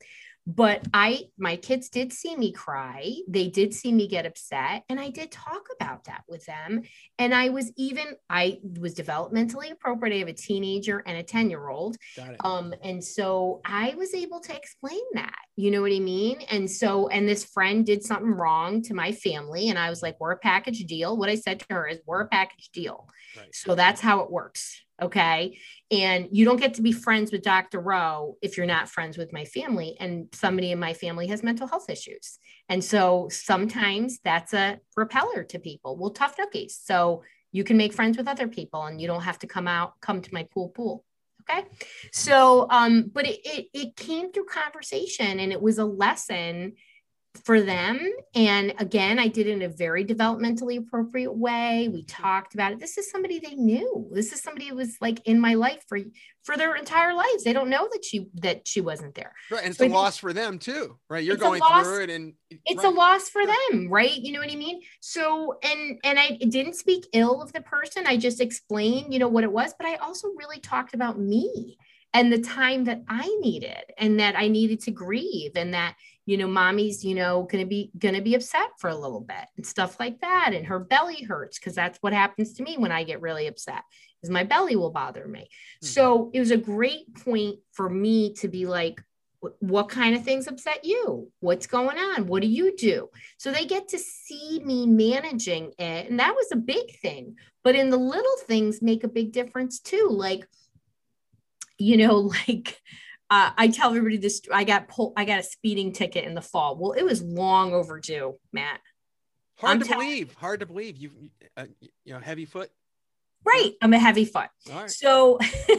but 0.46 0.86
i 0.92 1.20
my 1.38 1.56
kids 1.56 1.88
did 1.88 2.12
see 2.12 2.36
me 2.36 2.52
cry. 2.52 3.14
They 3.28 3.48
did 3.48 3.72
see 3.72 3.92
me 3.92 4.08
get 4.08 4.26
upset 4.26 4.82
and 4.88 4.98
i 4.98 5.08
did 5.08 5.30
talk 5.30 5.66
about 5.78 6.04
that 6.04 6.22
with 6.28 6.44
them. 6.46 6.82
And 7.18 7.34
i 7.34 7.48
was 7.50 7.72
even 7.76 8.04
i 8.28 8.58
was 8.78 8.94
developmentally 8.94 9.70
appropriate. 9.70 10.14
I 10.14 10.18
have 10.18 10.28
a 10.28 10.32
teenager 10.32 11.02
and 11.06 11.16
a 11.16 11.22
10 11.22 11.50
year 11.50 11.68
old 11.68 11.96
um 12.40 12.74
and 12.82 13.02
so 13.02 13.60
i 13.64 13.94
was 13.96 14.14
able 14.14 14.40
to 14.40 14.56
explain 14.56 15.00
that 15.14 15.34
you 15.56 15.70
know 15.70 15.82
what 15.82 15.92
i 15.92 16.00
mean? 16.00 16.40
And 16.50 16.70
so 16.70 17.08
and 17.08 17.28
this 17.28 17.44
friend 17.44 17.86
did 17.86 18.02
something 18.02 18.32
wrong 18.32 18.82
to 18.82 18.94
my 18.94 19.12
family 19.12 19.68
and 19.68 19.78
i 19.78 19.90
was 19.90 20.02
like 20.02 20.16
we're 20.18 20.32
a 20.32 20.38
package 20.38 20.84
deal. 20.84 21.16
What 21.16 21.28
i 21.28 21.36
said 21.36 21.60
to 21.60 21.66
her 21.70 21.86
is 21.86 22.00
we're 22.06 22.22
a 22.22 22.28
package 22.28 22.70
deal. 22.72 23.08
Right. 23.36 23.54
so 23.54 23.74
that's 23.74 24.00
how 24.00 24.20
it 24.20 24.30
works 24.30 24.82
Okay. 25.02 25.58
And 25.90 26.28
you 26.30 26.44
don't 26.44 26.60
get 26.60 26.74
to 26.74 26.82
be 26.82 26.92
friends 26.92 27.32
with 27.32 27.42
Dr. 27.42 27.80
Rowe 27.80 28.36
if 28.40 28.56
you're 28.56 28.66
not 28.66 28.88
friends 28.88 29.18
with 29.18 29.32
my 29.32 29.44
family. 29.44 29.96
And 29.98 30.28
somebody 30.32 30.70
in 30.70 30.78
my 30.78 30.94
family 30.94 31.26
has 31.26 31.42
mental 31.42 31.66
health 31.66 31.90
issues. 31.90 32.38
And 32.68 32.82
so 32.82 33.28
sometimes 33.30 34.20
that's 34.24 34.54
a 34.54 34.78
repeller 34.96 35.42
to 35.44 35.58
people. 35.58 35.96
Well, 35.96 36.10
tough 36.10 36.36
nookies. 36.36 36.72
So 36.82 37.24
you 37.50 37.64
can 37.64 37.76
make 37.76 37.92
friends 37.92 38.16
with 38.16 38.28
other 38.28 38.48
people 38.48 38.84
and 38.84 39.00
you 39.00 39.08
don't 39.08 39.22
have 39.22 39.40
to 39.40 39.46
come 39.46 39.68
out, 39.68 40.00
come 40.00 40.22
to 40.22 40.32
my 40.32 40.44
pool 40.54 40.68
pool. 40.68 41.04
Okay. 41.42 41.66
So, 42.12 42.68
um, 42.70 43.10
but 43.12 43.26
it, 43.26 43.40
it, 43.44 43.66
it 43.74 43.96
came 43.96 44.32
through 44.32 44.44
conversation 44.44 45.40
and 45.40 45.52
it 45.52 45.60
was 45.60 45.78
a 45.78 45.84
lesson 45.84 46.74
for 47.44 47.60
them. 47.60 47.98
And 48.34 48.74
again, 48.78 49.18
I 49.18 49.28
did 49.28 49.46
it 49.46 49.52
in 49.52 49.62
a 49.62 49.68
very 49.68 50.04
developmentally 50.04 50.78
appropriate 50.78 51.32
way. 51.32 51.88
We 51.88 52.02
mm-hmm. 52.02 52.22
talked 52.22 52.54
about 52.54 52.72
it. 52.72 52.78
This 52.78 52.98
is 52.98 53.10
somebody 53.10 53.38
they 53.38 53.54
knew. 53.54 54.08
This 54.12 54.32
is 54.32 54.42
somebody 54.42 54.68
who 54.68 54.76
was 54.76 54.96
like 55.00 55.26
in 55.26 55.40
my 55.40 55.54
life 55.54 55.84
for 55.88 55.98
for 56.44 56.56
their 56.56 56.74
entire 56.74 57.14
lives. 57.14 57.44
They 57.44 57.52
don't 57.52 57.70
know 57.70 57.88
that 57.92 58.04
she 58.04 58.28
that 58.34 58.68
she 58.68 58.80
wasn't 58.80 59.14
there. 59.14 59.32
Right. 59.50 59.62
And 59.62 59.70
it's 59.70 59.78
so 59.78 59.86
a 59.86 59.88
loss 59.88 60.18
for 60.18 60.32
them 60.32 60.58
too, 60.58 60.98
right? 61.08 61.24
You're 61.24 61.36
going 61.36 61.60
loss, 61.60 61.86
through 61.86 62.04
it 62.04 62.10
and 62.10 62.34
it's 62.66 62.84
right. 62.84 62.92
a 62.92 62.96
loss 62.96 63.28
for 63.28 63.42
them, 63.46 63.88
right? 63.88 64.16
You 64.16 64.32
know 64.32 64.40
what 64.40 64.52
I 64.52 64.56
mean? 64.56 64.82
So 65.00 65.58
and 65.62 65.98
and 66.04 66.18
I 66.18 66.38
didn't 66.48 66.74
speak 66.74 67.06
ill 67.12 67.42
of 67.42 67.52
the 67.52 67.62
person. 67.62 68.06
I 68.06 68.16
just 68.16 68.40
explained, 68.40 69.12
you 69.12 69.18
know, 69.18 69.28
what 69.28 69.44
it 69.44 69.52
was, 69.52 69.74
but 69.78 69.86
I 69.86 69.96
also 69.96 70.28
really 70.36 70.60
talked 70.60 70.94
about 70.94 71.18
me 71.18 71.78
and 72.14 72.32
the 72.32 72.40
time 72.40 72.84
that 72.84 73.02
I 73.08 73.26
needed 73.40 73.84
and 73.96 74.20
that 74.20 74.36
I 74.36 74.48
needed 74.48 74.80
to 74.80 74.90
grieve 74.90 75.52
and 75.56 75.72
that 75.74 75.94
you 76.26 76.36
know 76.36 76.46
mommy's 76.46 77.04
you 77.04 77.14
know 77.14 77.42
going 77.50 77.62
to 77.62 77.68
be 77.68 77.90
to 78.00 78.20
be 78.20 78.34
upset 78.34 78.70
for 78.78 78.88
a 78.88 78.96
little 78.96 79.20
bit 79.20 79.44
and 79.56 79.66
stuff 79.66 79.98
like 79.98 80.20
that 80.20 80.52
and 80.54 80.66
her 80.66 80.78
belly 80.78 81.22
hurts 81.22 81.58
because 81.58 81.74
that's 81.74 81.98
what 81.98 82.12
happens 82.12 82.52
to 82.54 82.62
me 82.62 82.76
when 82.76 82.92
i 82.92 83.02
get 83.02 83.20
really 83.20 83.46
upset 83.46 83.82
is 84.22 84.30
my 84.30 84.44
belly 84.44 84.76
will 84.76 84.90
bother 84.90 85.26
me. 85.26 85.40
Mm-hmm. 85.40 85.86
so 85.86 86.30
it 86.32 86.40
was 86.40 86.52
a 86.52 86.56
great 86.56 87.12
point 87.24 87.58
for 87.72 87.88
me 87.88 88.34
to 88.34 88.48
be 88.48 88.66
like 88.66 89.02
what 89.58 89.88
kind 89.88 90.14
of 90.14 90.22
things 90.22 90.46
upset 90.46 90.84
you? 90.84 91.28
What's 91.40 91.66
going 91.66 91.98
on? 91.98 92.28
What 92.28 92.42
do 92.42 92.46
you 92.46 92.76
do? 92.76 93.08
So 93.38 93.50
they 93.50 93.64
get 93.64 93.88
to 93.88 93.98
see 93.98 94.60
me 94.64 94.86
managing 94.86 95.72
it 95.80 96.08
and 96.08 96.20
that 96.20 96.36
was 96.36 96.52
a 96.52 96.56
big 96.56 96.96
thing 97.00 97.34
but 97.62 97.74
in 97.74 97.90
the 97.90 97.96
little 97.96 98.36
things 98.46 98.82
make 98.82 99.04
a 99.04 99.08
big 99.08 99.32
difference 99.32 99.80
too 99.80 100.08
like 100.10 100.46
you 101.78 101.96
know 101.96 102.32
like 102.48 102.80
uh, 103.32 103.50
I 103.56 103.68
tell 103.68 103.88
everybody 103.88 104.18
this. 104.18 104.42
I 104.52 104.64
got 104.64 104.88
pulled. 104.88 105.14
I 105.16 105.24
got 105.24 105.40
a 105.40 105.42
speeding 105.42 105.92
ticket 105.92 106.26
in 106.26 106.34
the 106.34 106.42
fall. 106.42 106.76
Well, 106.76 106.92
it 106.92 107.02
was 107.02 107.22
long 107.22 107.72
overdue, 107.72 108.34
Matt. 108.52 108.78
Hard 109.58 109.78
I'm 109.78 109.82
to 109.82 109.88
believe. 109.88 110.34
Hard 110.34 110.60
to 110.60 110.66
believe. 110.66 110.98
You, 110.98 111.10
uh, 111.56 111.64
you 112.04 112.12
know, 112.12 112.20
heavy 112.20 112.44
foot. 112.44 112.68
Right. 113.42 113.72
I'm 113.80 113.94
a 113.94 113.98
heavy 113.98 114.26
foot. 114.26 114.50
So, 114.86 115.38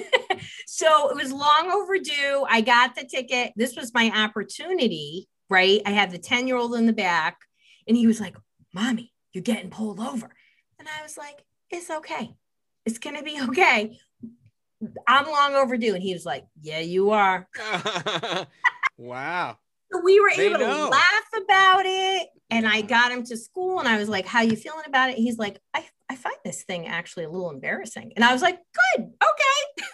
so 0.66 1.10
it 1.12 1.16
was 1.16 1.32
long 1.32 1.70
overdue. 1.72 2.44
I 2.50 2.62
got 2.62 2.96
the 2.96 3.06
ticket. 3.06 3.54
This 3.56 3.76
was 3.76 3.94
my 3.94 4.12
opportunity. 4.16 5.28
Right. 5.48 5.80
I 5.86 5.92
had 5.92 6.10
the 6.10 6.18
10 6.18 6.48
year 6.48 6.58
old 6.58 6.74
in 6.74 6.88
the 6.88 6.94
back, 6.94 7.38
and 7.88 7.96
he 7.96 8.08
was 8.08 8.20
like, 8.20 8.36
"Mommy, 8.74 9.14
you're 9.32 9.44
getting 9.44 9.70
pulled 9.70 10.00
over," 10.00 10.36
and 10.80 10.88
I 10.88 11.04
was 11.04 11.18
like, 11.18 11.44
"It's 11.70 11.92
okay. 11.92 12.34
It's 12.88 12.98
gonna 12.98 13.22
be 13.22 13.40
okay." 13.50 14.00
I'm 15.08 15.26
long 15.26 15.56
overdue. 15.56 15.94
And 15.94 16.04
he 16.04 16.14
was 16.14 16.26
like, 16.26 16.46
Yeah, 16.62 16.80
you 16.80 17.12
are. 17.12 17.48
wow. 18.98 19.58
So 19.92 20.02
we 20.04 20.20
were 20.20 20.32
they 20.36 20.48
able 20.48 20.60
know. 20.60 20.86
to 20.86 20.88
laugh 20.88 21.44
about 21.44 21.86
it. 21.86 22.30
And 22.50 22.68
I 22.68 22.82
got 22.82 23.12
him 23.12 23.24
to 23.26 23.38
school 23.38 23.80
and 23.80 23.88
I 23.88 23.98
was 23.98 24.10
like, 24.10 24.26
How 24.26 24.42
you 24.42 24.56
feeling 24.56 24.86
about 24.88 25.10
it? 25.10 25.18
He's 25.18 25.38
like, 25.38 25.60
I, 25.74 25.86
I 26.10 26.16
find 26.16 26.36
this 26.44 26.64
thing 26.64 26.88
actually 26.88 27.26
a 27.26 27.30
little 27.30 27.52
embarrassing. 27.52 28.14
And 28.16 28.24
I 28.24 28.34
was 28.34 28.42
like, 28.42 28.58
Good, 28.98 29.04
okay. 29.06 29.88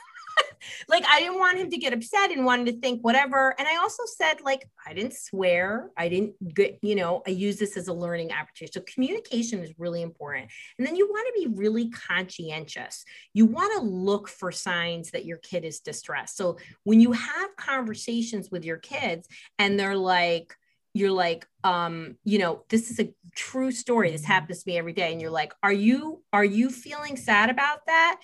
like 0.88 1.04
I 1.08 1.20
didn't 1.20 1.40
want 1.40 1.58
him 1.58 1.70
to 1.70 1.78
get 1.78 1.94
upset 1.94 2.32
and 2.32 2.46
wanted 2.46 2.68
to 2.68 2.80
think 2.80 3.02
whatever. 3.02 3.56
And 3.58 3.68
I 3.68 3.78
also 3.78 4.04
said, 4.06 4.42
like, 4.42 4.70
I 4.86 4.94
didn't 4.94 5.14
swear. 5.14 5.90
I 5.98 6.10
didn't 6.10 6.54
get, 6.54 6.80
you 6.82 6.96
know, 6.96 7.22
I 7.28 7.32
use 7.32 7.58
this 7.58 7.78
as 7.78 7.88
a 7.88 7.94
learning 7.94 8.32
opportunity. 8.32 8.72
So 8.74 8.84
communication 8.92 9.60
is 9.60 9.74
really 9.78 10.02
important. 10.02 10.50
And 10.78 10.88
then 10.88 10.96
you 10.96 11.08
want 11.08 11.28
to 11.28 11.42
be 11.42 11.56
really 11.56 11.90
conscientious. 11.90 13.06
You 13.34 13.46
want 13.46 13.80
to 13.80 13.88
look 13.88 14.28
for 14.28 14.52
signs 14.52 15.12
that 15.12 15.26
your 15.26 15.38
kid 15.38 15.66
is 15.66 15.80
distressed. 15.80 16.38
So 16.38 16.58
when 16.84 17.00
you 17.00 17.12
have 17.12 17.56
conversations 17.56 18.50
with 18.52 18.66
your 18.66 18.78
kids 18.78 19.28
and 19.58 19.80
they're 19.80 19.96
like, 19.96 20.56
you're 20.94 21.12
like 21.12 21.46
um 21.64 22.16
you 22.24 22.40
know 22.40 22.64
this 22.70 22.90
is 22.90 23.00
a 23.00 23.14
true 23.36 23.72
story 23.72 24.10
this 24.12 24.26
happens 24.26 24.64
to 24.64 24.70
me 24.70 24.78
every 24.78 24.94
day 24.94 25.12
and 25.12 25.22
you're 25.22 25.30
like 25.30 25.54
are 25.62 25.72
you 25.72 26.24
are 26.34 26.44
you 26.44 26.70
feeling 26.70 27.16
sad 27.16 27.50
about 27.50 27.86
that 27.86 28.20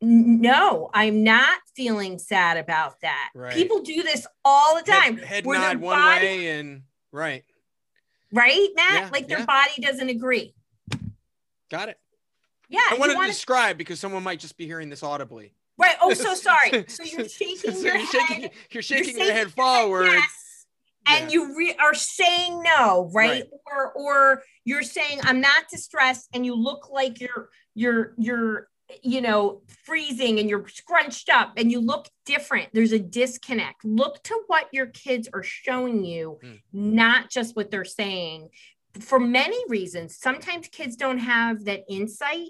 no, 0.00 0.90
I'm 0.92 1.24
not 1.24 1.58
feeling 1.74 2.18
sad 2.18 2.56
about 2.56 3.00
that. 3.00 3.30
Right. 3.34 3.54
People 3.54 3.80
do 3.82 4.02
this 4.02 4.26
all 4.44 4.76
the 4.76 4.82
time. 4.82 5.16
Head, 5.16 5.26
head 5.26 5.46
nod 5.46 5.78
one 5.78 5.98
body, 5.98 6.26
way 6.26 6.48
and 6.48 6.82
right. 7.12 7.44
Right, 8.32 8.68
Matt? 8.74 8.92
Yeah, 8.94 9.08
like 9.12 9.28
their 9.28 9.40
yeah. 9.40 9.46
body 9.46 9.80
doesn't 9.80 10.08
agree. 10.08 10.54
Got 11.70 11.88
it. 11.88 11.98
Yeah. 12.68 12.80
I 12.90 12.96
want 12.98 13.12
to 13.12 13.26
describe 13.26 13.78
because 13.78 14.00
someone 14.00 14.22
might 14.22 14.40
just 14.40 14.56
be 14.56 14.66
hearing 14.66 14.88
this 14.88 15.02
audibly. 15.02 15.54
Right. 15.78 15.96
Oh, 16.00 16.12
so 16.14 16.34
sorry. 16.34 16.84
So 16.88 17.04
you're 17.04 17.28
shaking 17.28 17.72
so 17.72 17.80
your 17.80 17.96
you're 17.96 18.06
shaking, 18.06 18.42
head. 18.42 18.50
You're 18.70 18.82
shaking, 18.82 19.16
you're 19.16 19.26
your 19.26 19.34
head 19.34 19.52
forward. 19.52 20.06
Yes, 20.06 20.66
and 21.06 21.30
yeah. 21.30 21.34
you 21.34 21.56
re- 21.56 21.76
are 21.78 21.94
saying 21.94 22.62
no, 22.62 23.10
right? 23.12 23.30
right? 23.30 23.44
Or 23.66 23.92
or 23.92 24.42
you're 24.64 24.82
saying 24.82 25.20
I'm 25.22 25.40
not 25.40 25.68
distressed, 25.70 26.28
and 26.32 26.44
you 26.44 26.54
look 26.54 26.90
like 26.90 27.20
you're 27.20 27.50
you're 27.74 28.14
you're 28.16 28.68
you 29.02 29.20
know, 29.20 29.62
freezing 29.84 30.38
and 30.38 30.48
you're 30.48 30.66
scrunched 30.68 31.28
up 31.28 31.54
and 31.56 31.70
you 31.70 31.80
look 31.80 32.08
different. 32.24 32.68
There's 32.72 32.92
a 32.92 32.98
disconnect. 32.98 33.84
Look 33.84 34.22
to 34.24 34.40
what 34.46 34.68
your 34.72 34.86
kids 34.86 35.28
are 35.32 35.42
showing 35.42 36.04
you, 36.04 36.38
mm. 36.42 36.60
not 36.72 37.30
just 37.30 37.56
what 37.56 37.70
they're 37.70 37.84
saying. 37.84 38.48
For 39.00 39.18
many 39.20 39.58
reasons, 39.68 40.16
sometimes 40.16 40.68
kids 40.68 40.96
don't 40.96 41.18
have 41.18 41.64
that 41.64 41.84
insight 41.88 42.48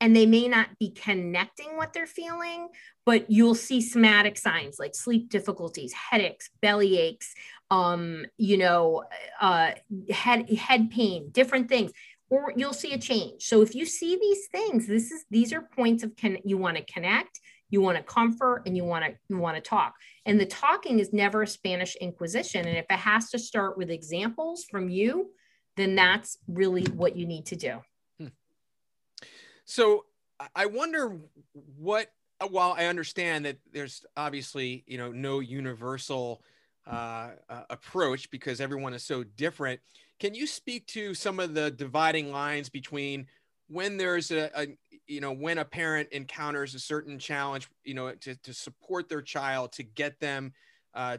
and 0.00 0.16
they 0.16 0.26
may 0.26 0.48
not 0.48 0.68
be 0.78 0.90
connecting 0.90 1.76
what 1.76 1.92
they're 1.92 2.06
feeling, 2.06 2.68
but 3.04 3.30
you'll 3.30 3.54
see 3.54 3.80
somatic 3.80 4.38
signs 4.38 4.78
like 4.78 4.94
sleep 4.94 5.28
difficulties, 5.28 5.92
headaches, 5.92 6.48
belly 6.62 6.98
aches, 6.98 7.34
um, 7.70 8.24
you 8.38 8.56
know, 8.56 9.04
uh, 9.40 9.72
head 10.10 10.50
head 10.50 10.90
pain, 10.90 11.28
different 11.30 11.68
things 11.68 11.92
or 12.30 12.52
you'll 12.56 12.72
see 12.72 12.92
a 12.92 12.98
change. 12.98 13.42
So 13.44 13.60
if 13.60 13.74
you 13.74 13.84
see 13.84 14.16
these 14.16 14.46
things, 14.46 14.86
this 14.86 15.10
is 15.10 15.24
these 15.30 15.52
are 15.52 15.60
points 15.60 16.02
of 16.04 16.16
can 16.16 16.38
you 16.44 16.56
want 16.56 16.76
to 16.76 16.84
connect, 16.84 17.40
you 17.68 17.80
want 17.80 17.98
to 17.98 18.04
comfort, 18.04 18.62
and 18.66 18.76
you 18.76 18.84
want 18.84 19.04
to 19.04 19.12
you 19.28 19.36
want 19.36 19.56
to 19.56 19.60
talk. 19.60 19.94
And 20.24 20.40
the 20.40 20.46
talking 20.46 21.00
is 21.00 21.12
never 21.12 21.42
a 21.42 21.46
Spanish 21.46 21.96
Inquisition. 21.96 22.66
And 22.66 22.78
if 22.78 22.86
it 22.88 22.98
has 22.98 23.30
to 23.30 23.38
start 23.38 23.76
with 23.76 23.90
examples 23.90 24.64
from 24.70 24.88
you, 24.88 25.30
then 25.76 25.96
that's 25.96 26.38
really 26.46 26.84
what 26.84 27.16
you 27.16 27.26
need 27.26 27.46
to 27.46 27.56
do. 27.56 27.80
Hmm. 28.18 28.28
So 29.64 30.06
I 30.54 30.66
wonder 30.66 31.18
what 31.76 32.12
while 32.48 32.74
I 32.78 32.86
understand 32.86 33.44
that 33.44 33.58
there's 33.72 34.06
obviously 34.16 34.84
you 34.86 34.98
know 34.98 35.10
no 35.10 35.40
universal 35.40 36.42
uh, 36.86 37.30
uh, 37.48 37.62
approach 37.70 38.30
because 38.30 38.60
everyone 38.60 38.94
is 38.94 39.02
so 39.02 39.24
different 39.24 39.80
can 40.20 40.34
you 40.34 40.46
speak 40.46 40.86
to 40.86 41.14
some 41.14 41.40
of 41.40 41.54
the 41.54 41.70
dividing 41.70 42.30
lines 42.30 42.68
between 42.68 43.26
when 43.68 43.96
there's 43.96 44.30
a, 44.30 44.50
a, 44.54 44.66
you 45.06 45.20
know 45.20 45.32
when 45.32 45.58
a 45.58 45.64
parent 45.64 46.08
encounters 46.12 46.74
a 46.74 46.78
certain 46.78 47.18
challenge 47.18 47.68
you 47.84 47.94
know 47.94 48.12
to, 48.14 48.34
to 48.36 48.54
support 48.54 49.08
their 49.08 49.22
child 49.22 49.72
to 49.72 49.82
get 49.82 50.20
them 50.20 50.52
uh, 50.94 51.16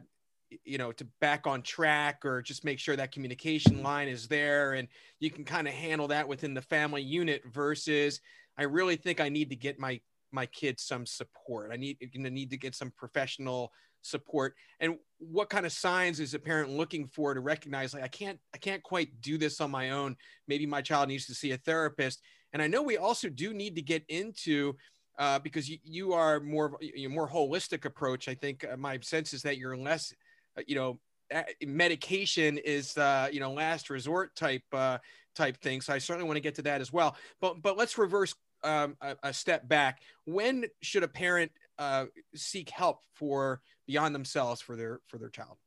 you 0.64 0.78
know 0.78 0.92
to 0.92 1.06
back 1.20 1.48
on 1.48 1.62
track 1.62 2.26
or 2.26 2.42
just 2.42 2.64
make 2.64 2.80
sure 2.80 2.96
that 2.96 3.12
communication 3.12 3.82
line 3.84 4.08
is 4.08 4.28
there 4.28 4.74
and 4.74 4.88
you 5.20 5.30
can 5.30 5.44
kind 5.44 5.68
of 5.68 5.74
handle 5.74 6.08
that 6.08 6.28
within 6.28 6.54
the 6.54 6.62
family 6.62 7.02
unit 7.02 7.42
versus 7.52 8.22
i 8.58 8.64
really 8.64 8.96
think 8.96 9.20
i 9.20 9.30
need 9.30 9.50
to 9.50 9.56
get 9.56 9.80
my 9.80 10.00
my 10.32 10.46
kids 10.48 10.84
some 10.84 11.06
support. 11.06 11.72
I 11.72 11.78
need 11.78 11.98
to 12.00 12.30
need 12.30 12.50
to 12.52 12.58
get 12.58 12.76
some 12.76 12.92
professional 12.92 13.72
support. 14.02 14.56
And 14.80 14.98
what 15.20 15.50
kind 15.50 15.66
of 15.66 15.72
signs 15.72 16.20
is 16.20 16.34
a 16.34 16.40
parent 16.40 16.70
looking 16.70 17.08
for 17.08 17.34
to 17.34 17.40
recognize 17.40 17.94
like 17.94 18.04
i 18.04 18.08
can't 18.08 18.40
i 18.56 18.58
can't 18.58 18.82
quite 18.82 19.22
do 19.22 19.38
this 19.38 19.62
on 19.62 19.72
my 19.72 19.92
own. 19.92 20.16
Maybe 20.48 20.66
my 20.66 20.82
child 20.82 21.08
needs 21.08 21.26
to 21.28 21.36
see 21.36 21.52
a 21.52 21.58
therapist. 21.58 22.22
And 22.54 22.62
i 22.62 22.68
know 22.68 22.82
we 22.82 22.98
also 22.98 23.30
do 23.30 23.54
need 23.54 23.76
to 23.76 23.82
get 23.82 24.04
into 24.10 24.74
uh, 25.20 25.40
because 25.40 25.70
you, 25.70 25.78
you 25.84 26.14
are 26.14 26.40
more 26.40 26.78
you 26.82 27.10
more 27.10 27.30
holistic 27.30 27.86
approach. 27.86 28.28
I 28.28 28.34
think 28.34 28.66
uh, 28.66 28.78
my 28.78 29.00
sense 29.02 29.34
is 29.34 29.44
that 29.44 29.58
you're 29.58 29.78
less 29.78 30.14
uh, 30.58 30.62
you 30.66 30.76
know 30.76 31.00
medication 31.66 32.58
is 32.58 32.98
uh, 32.98 33.30
you 33.32 33.40
know 33.40 33.54
last 33.54 33.90
resort 33.90 34.36
type 34.36 34.64
uh, 34.74 34.98
type 35.36 35.58
thing. 35.62 35.82
So 35.82 35.94
i 35.94 35.98
certainly 35.98 36.28
want 36.28 36.38
to 36.38 36.42
get 36.42 36.56
to 36.56 36.64
that 36.64 36.82
as 36.82 36.92
well. 36.92 37.16
But 37.40 37.62
but 37.62 37.78
let's 37.78 37.98
reverse 37.98 38.34
um, 38.64 38.96
a, 39.02 39.16
a, 39.24 39.34
step 39.34 39.68
back. 39.68 40.02
When 40.26 40.66
should 40.82 41.04
a 41.04 41.08
parent 41.08 41.52
uh, 41.82 42.06
seek 42.36 42.70
help 42.70 43.00
for 43.16 43.60
beyond 43.88 44.14
themselves 44.14 44.62
for 44.62 44.76
their 44.76 45.00
for 45.08 45.18
their 45.18 45.30
child? 45.30 45.58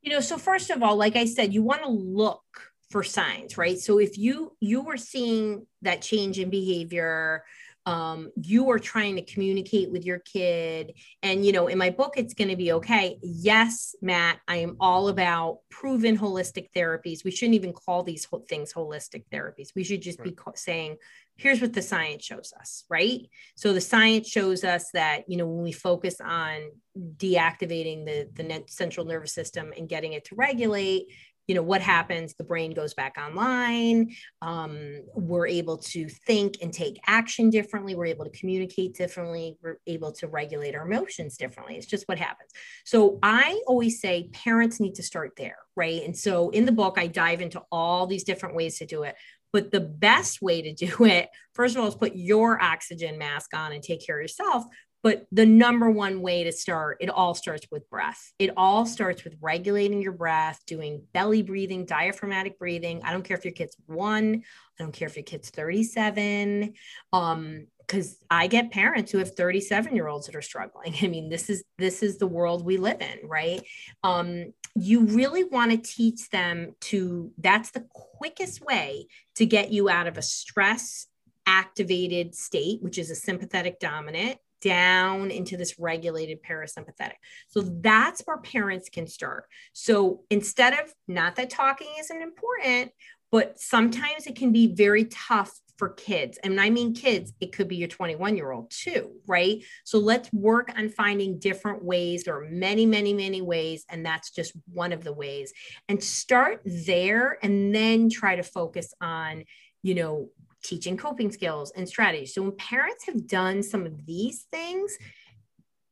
You 0.00 0.10
know 0.12 0.20
so 0.20 0.38
first 0.38 0.70
of 0.70 0.82
all 0.82 0.96
like 0.96 1.14
i 1.14 1.26
said 1.26 1.52
you 1.54 1.62
want 1.62 1.82
to 1.82 1.90
look 1.90 2.72
for 2.90 3.02
signs 3.02 3.56
right? 3.56 3.78
So 3.78 3.98
if 3.98 4.18
you 4.18 4.56
you 4.60 4.82
were 4.82 4.96
seeing 4.96 5.66
that 5.82 6.02
change 6.02 6.38
in 6.38 6.50
behavior 6.50 7.44
um, 7.84 8.30
you 8.40 8.70
are 8.70 8.78
trying 8.78 9.16
to 9.16 9.22
communicate 9.22 9.90
with 9.90 10.04
your 10.04 10.20
kid 10.20 10.94
and 11.22 11.44
you 11.44 11.52
know 11.52 11.66
in 11.66 11.78
my 11.78 11.90
book 11.90 12.14
it's 12.16 12.32
going 12.32 12.48
to 12.48 12.56
be 12.56 12.72
okay 12.72 13.18
yes 13.22 13.96
matt 14.00 14.38
i 14.46 14.56
am 14.56 14.76
all 14.78 15.08
about 15.08 15.58
proven 15.82 16.16
holistic 16.16 16.68
therapies. 16.76 17.24
We 17.24 17.32
shouldn't 17.32 17.56
even 17.56 17.72
call 17.72 18.04
these 18.04 18.24
things 18.48 18.72
holistic 18.72 19.24
therapies. 19.32 19.74
We 19.74 19.82
should 19.82 20.00
just 20.00 20.20
right. 20.20 20.36
be 20.36 20.52
saying 20.54 20.96
here's 21.36 21.60
what 21.60 21.72
the 21.72 21.82
science 21.82 22.24
shows 22.24 22.52
us 22.58 22.84
right? 22.88 23.28
So 23.56 23.72
the 23.72 23.80
science 23.80 24.28
shows 24.28 24.64
us 24.64 24.90
that 24.92 25.24
you 25.28 25.36
know 25.36 25.46
when 25.46 25.62
we 25.62 25.72
focus 25.72 26.20
on 26.20 26.70
deactivating 27.16 28.04
the 28.04 28.28
the 28.34 28.64
central 28.68 29.06
nervous 29.06 29.34
system 29.34 29.72
and 29.76 29.88
getting 29.88 30.12
it 30.12 30.24
to 30.26 30.34
regulate 30.34 31.06
you 31.48 31.56
know 31.56 31.62
what 31.62 31.82
happens? 31.82 32.34
The 32.34 32.44
brain 32.44 32.72
goes 32.72 32.94
back 32.94 33.16
online. 33.18 34.14
Um, 34.40 35.02
we're 35.14 35.48
able 35.48 35.78
to 35.78 36.08
think 36.08 36.54
and 36.62 36.72
take 36.72 37.00
action 37.06 37.50
differently. 37.50 37.94
We're 37.94 38.06
able 38.06 38.24
to 38.24 38.30
communicate 38.30 38.94
differently. 38.94 39.56
We're 39.60 39.78
able 39.86 40.12
to 40.12 40.28
regulate 40.28 40.74
our 40.74 40.86
emotions 40.86 41.36
differently. 41.36 41.76
It's 41.76 41.86
just 41.86 42.08
what 42.08 42.18
happens. 42.18 42.50
So 42.84 43.18
i 43.22 43.60
always 43.66 44.00
say 44.00 44.28
parents 44.32 44.80
need 44.80 44.94
to 44.94 45.02
start 45.02 45.32
there 45.36 45.56
right? 45.74 46.02
And 46.04 46.16
so 46.16 46.50
in 46.50 46.66
the 46.66 46.72
book 46.72 46.98
i 46.98 47.06
dive 47.06 47.40
into 47.40 47.62
all 47.72 48.06
these 48.06 48.24
different 48.24 48.54
ways 48.54 48.78
to 48.78 48.86
do 48.86 49.04
it 49.04 49.14
but 49.52 49.70
the 49.70 49.80
best 49.80 50.42
way 50.42 50.62
to 50.62 50.72
do 50.72 51.04
it, 51.04 51.28
first 51.54 51.76
of 51.76 51.82
all, 51.82 51.88
is 51.88 51.94
put 51.94 52.16
your 52.16 52.62
oxygen 52.62 53.18
mask 53.18 53.54
on 53.54 53.72
and 53.72 53.82
take 53.82 54.04
care 54.04 54.18
of 54.18 54.22
yourself. 54.22 54.64
But 55.02 55.26
the 55.32 55.46
number 55.46 55.90
one 55.90 56.22
way 56.22 56.44
to 56.44 56.52
start, 56.52 56.98
it 57.00 57.10
all 57.10 57.34
starts 57.34 57.66
with 57.72 57.90
breath. 57.90 58.32
It 58.38 58.50
all 58.56 58.86
starts 58.86 59.24
with 59.24 59.34
regulating 59.40 60.00
your 60.00 60.12
breath, 60.12 60.60
doing 60.64 61.02
belly 61.12 61.42
breathing, 61.42 61.86
diaphragmatic 61.86 62.56
breathing. 62.56 63.02
I 63.02 63.10
don't 63.10 63.24
care 63.24 63.36
if 63.36 63.44
your 63.44 63.52
kid's 63.52 63.76
one, 63.86 64.44
I 64.78 64.82
don't 64.82 64.92
care 64.92 65.08
if 65.08 65.16
your 65.16 65.24
kid's 65.24 65.50
37. 65.50 66.74
Um, 67.12 67.66
because 67.86 68.16
I 68.30 68.46
get 68.46 68.70
parents 68.70 69.12
who 69.12 69.18
have 69.18 69.34
37 69.34 69.94
year 69.94 70.08
olds 70.08 70.26
that 70.26 70.34
are 70.34 70.42
struggling. 70.42 70.94
I 71.02 71.08
mean, 71.08 71.28
this 71.28 71.50
is 71.50 71.64
this 71.78 72.02
is 72.02 72.18
the 72.18 72.26
world 72.26 72.64
we 72.64 72.76
live 72.76 73.00
in, 73.00 73.28
right? 73.28 73.62
Um, 74.02 74.52
you 74.74 75.04
really 75.06 75.44
want 75.44 75.70
to 75.70 75.76
teach 75.76 76.30
them 76.30 76.74
to 76.80 77.32
that's 77.38 77.70
the 77.70 77.86
quickest 77.90 78.64
way 78.64 79.06
to 79.36 79.46
get 79.46 79.70
you 79.70 79.88
out 79.88 80.06
of 80.06 80.16
a 80.16 80.22
stress 80.22 81.06
activated 81.44 82.36
state 82.36 82.80
which 82.82 82.98
is 82.98 83.10
a 83.10 83.16
sympathetic 83.16 83.80
dominant 83.80 84.38
down 84.62 85.30
into 85.30 85.56
this 85.56 85.78
regulated 85.78 86.42
parasympathetic. 86.42 87.16
So 87.48 87.60
that's 87.60 88.22
where 88.22 88.38
parents 88.38 88.88
can 88.88 89.06
start. 89.06 89.44
So 89.72 90.22
instead 90.30 90.72
of 90.72 90.94
not 91.08 91.36
that 91.36 91.50
talking 91.50 91.88
isn't 91.98 92.22
important, 92.22 92.92
but 93.30 93.58
sometimes 93.58 94.26
it 94.26 94.36
can 94.36 94.52
be 94.52 94.72
very 94.72 95.06
tough 95.06 95.58
for 95.76 95.90
kids. 95.90 96.38
And 96.42 96.60
I 96.60 96.70
mean 96.70 96.94
kids, 96.94 97.32
it 97.40 97.52
could 97.52 97.68
be 97.68 97.76
your 97.76 97.88
21 97.88 98.36
year 98.36 98.50
old 98.50 98.70
too, 98.70 99.12
right? 99.26 99.62
So 99.84 99.98
let's 99.98 100.32
work 100.32 100.72
on 100.76 100.88
finding 100.88 101.38
different 101.38 101.84
ways. 101.84 102.24
There 102.24 102.36
are 102.36 102.48
many, 102.48 102.86
many, 102.86 103.12
many 103.12 103.42
ways. 103.42 103.84
And 103.88 104.04
that's 104.04 104.30
just 104.30 104.52
one 104.72 104.92
of 104.92 105.04
the 105.04 105.12
ways. 105.12 105.52
And 105.88 106.02
start 106.02 106.60
there 106.64 107.38
and 107.42 107.74
then 107.74 108.10
try 108.10 108.36
to 108.36 108.42
focus 108.42 108.92
on, 109.00 109.44
you 109.82 109.94
know, 109.94 110.28
teaching 110.62 110.96
coping 110.96 111.32
skills 111.32 111.72
and 111.74 111.88
strategies. 111.88 112.34
So 112.34 112.42
when 112.42 112.56
parents 112.56 113.06
have 113.06 113.26
done 113.26 113.62
some 113.62 113.84
of 113.84 114.06
these 114.06 114.46
things, 114.52 114.96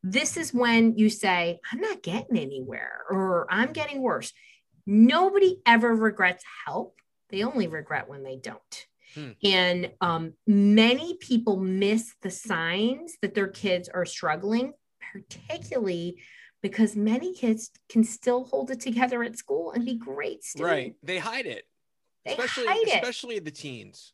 this 0.02 0.36
is 0.36 0.54
when 0.54 0.96
you 0.96 1.10
say, 1.10 1.58
I'm 1.72 1.80
not 1.80 2.02
getting 2.02 2.38
anywhere 2.38 3.02
or 3.10 3.46
I'm 3.50 3.72
getting 3.72 4.00
worse. 4.00 4.32
Nobody 4.86 5.60
ever 5.66 5.94
regrets 5.94 6.44
help 6.64 7.00
they 7.30 7.44
only 7.44 7.66
regret 7.68 8.08
when 8.08 8.22
they 8.22 8.36
don't. 8.36 8.86
Hmm. 9.14 9.30
And 9.42 9.90
um, 10.00 10.34
many 10.46 11.16
people 11.18 11.56
miss 11.56 12.14
the 12.22 12.30
signs 12.30 13.16
that 13.22 13.34
their 13.34 13.48
kids 13.48 13.88
are 13.88 14.04
struggling, 14.04 14.72
particularly 15.12 16.22
because 16.62 16.94
many 16.94 17.34
kids 17.34 17.70
can 17.88 18.04
still 18.04 18.44
hold 18.44 18.70
it 18.70 18.80
together 18.80 19.22
at 19.22 19.36
school 19.36 19.72
and 19.72 19.84
be 19.84 19.94
great 19.96 20.44
students. 20.44 20.70
Right. 20.70 20.94
They 21.02 21.18
hide 21.18 21.46
it. 21.46 21.64
They 22.24 22.32
especially, 22.32 22.66
hide 22.66 22.88
it. 22.88 23.02
Especially 23.02 23.38
the 23.38 23.50
teens 23.50 24.12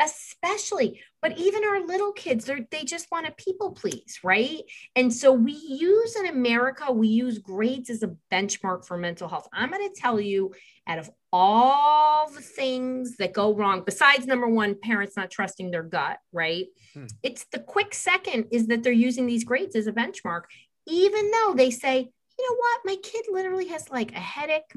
especially 0.00 1.00
but 1.22 1.38
even 1.38 1.64
our 1.64 1.86
little 1.86 2.12
kids 2.12 2.44
they 2.46 2.66
they 2.70 2.84
just 2.84 3.10
want 3.12 3.26
to 3.26 3.32
people 3.32 3.70
please 3.70 4.18
right? 4.24 4.62
And 4.96 5.12
so 5.12 5.32
we 5.32 5.52
use 5.52 6.16
in 6.16 6.26
america 6.26 6.90
we 6.90 7.08
use 7.08 7.38
grades 7.38 7.90
as 7.90 8.02
a 8.02 8.14
benchmark 8.32 8.84
for 8.84 8.96
mental 8.96 9.28
health. 9.28 9.48
I'm 9.52 9.70
going 9.70 9.88
to 9.88 10.00
tell 10.00 10.20
you 10.20 10.52
out 10.86 10.98
of 10.98 11.10
all 11.32 12.28
the 12.30 12.40
things 12.40 13.16
that 13.16 13.32
go 13.32 13.54
wrong 13.54 13.82
besides 13.84 14.26
number 14.26 14.48
one 14.48 14.74
parents 14.80 15.16
not 15.16 15.30
trusting 15.30 15.70
their 15.70 15.82
gut 15.82 16.18
right? 16.32 16.66
Hmm. 16.92 17.06
it's 17.22 17.44
the 17.52 17.60
quick 17.60 17.94
second 17.94 18.46
is 18.50 18.66
that 18.66 18.82
they're 18.82 18.92
using 18.92 19.26
these 19.26 19.44
grades 19.44 19.76
as 19.76 19.86
a 19.86 19.92
benchmark 19.92 20.42
even 20.86 21.30
though 21.30 21.54
they 21.56 21.70
say 21.70 22.10
you 22.36 22.50
know 22.50 22.56
what? 22.56 22.80
My 22.84 22.96
kid 23.00 23.26
literally 23.30 23.68
has 23.68 23.88
like 23.90 24.10
a 24.12 24.20
headache 24.20 24.72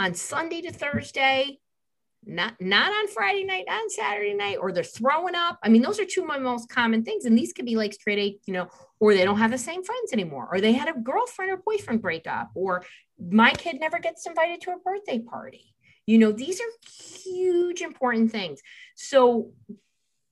on 0.00 0.14
sunday 0.14 0.60
to 0.62 0.72
thursday 0.72 1.58
not 2.28 2.54
not 2.60 2.92
on 2.92 3.08
Friday 3.08 3.42
night, 3.42 3.64
on 3.70 3.88
Saturday 3.88 4.34
night, 4.34 4.58
or 4.60 4.70
they're 4.70 4.84
throwing 4.84 5.34
up. 5.34 5.58
I 5.62 5.70
mean, 5.70 5.82
those 5.82 5.98
are 5.98 6.04
two 6.04 6.20
of 6.20 6.28
my 6.28 6.38
most 6.38 6.68
common 6.68 7.02
things. 7.02 7.24
And 7.24 7.36
these 7.36 7.54
could 7.54 7.64
be 7.64 7.76
like 7.76 7.94
straight 7.94 8.18
A, 8.18 8.38
you 8.46 8.52
know, 8.52 8.68
or 9.00 9.14
they 9.14 9.24
don't 9.24 9.38
have 9.38 9.50
the 9.50 9.58
same 9.58 9.82
friends 9.82 10.12
anymore, 10.12 10.46
or 10.52 10.60
they 10.60 10.74
had 10.74 10.88
a 10.88 11.00
girlfriend 11.00 11.50
or 11.50 11.56
boyfriend 11.56 12.02
breakup, 12.02 12.50
or 12.54 12.84
my 13.18 13.52
kid 13.52 13.80
never 13.80 13.98
gets 13.98 14.26
invited 14.26 14.60
to 14.62 14.72
a 14.72 14.78
birthday 14.78 15.18
party. 15.18 15.74
You 16.06 16.18
know, 16.18 16.30
these 16.30 16.60
are 16.60 16.90
huge 17.24 17.80
important 17.80 18.30
things. 18.30 18.60
So 18.94 19.52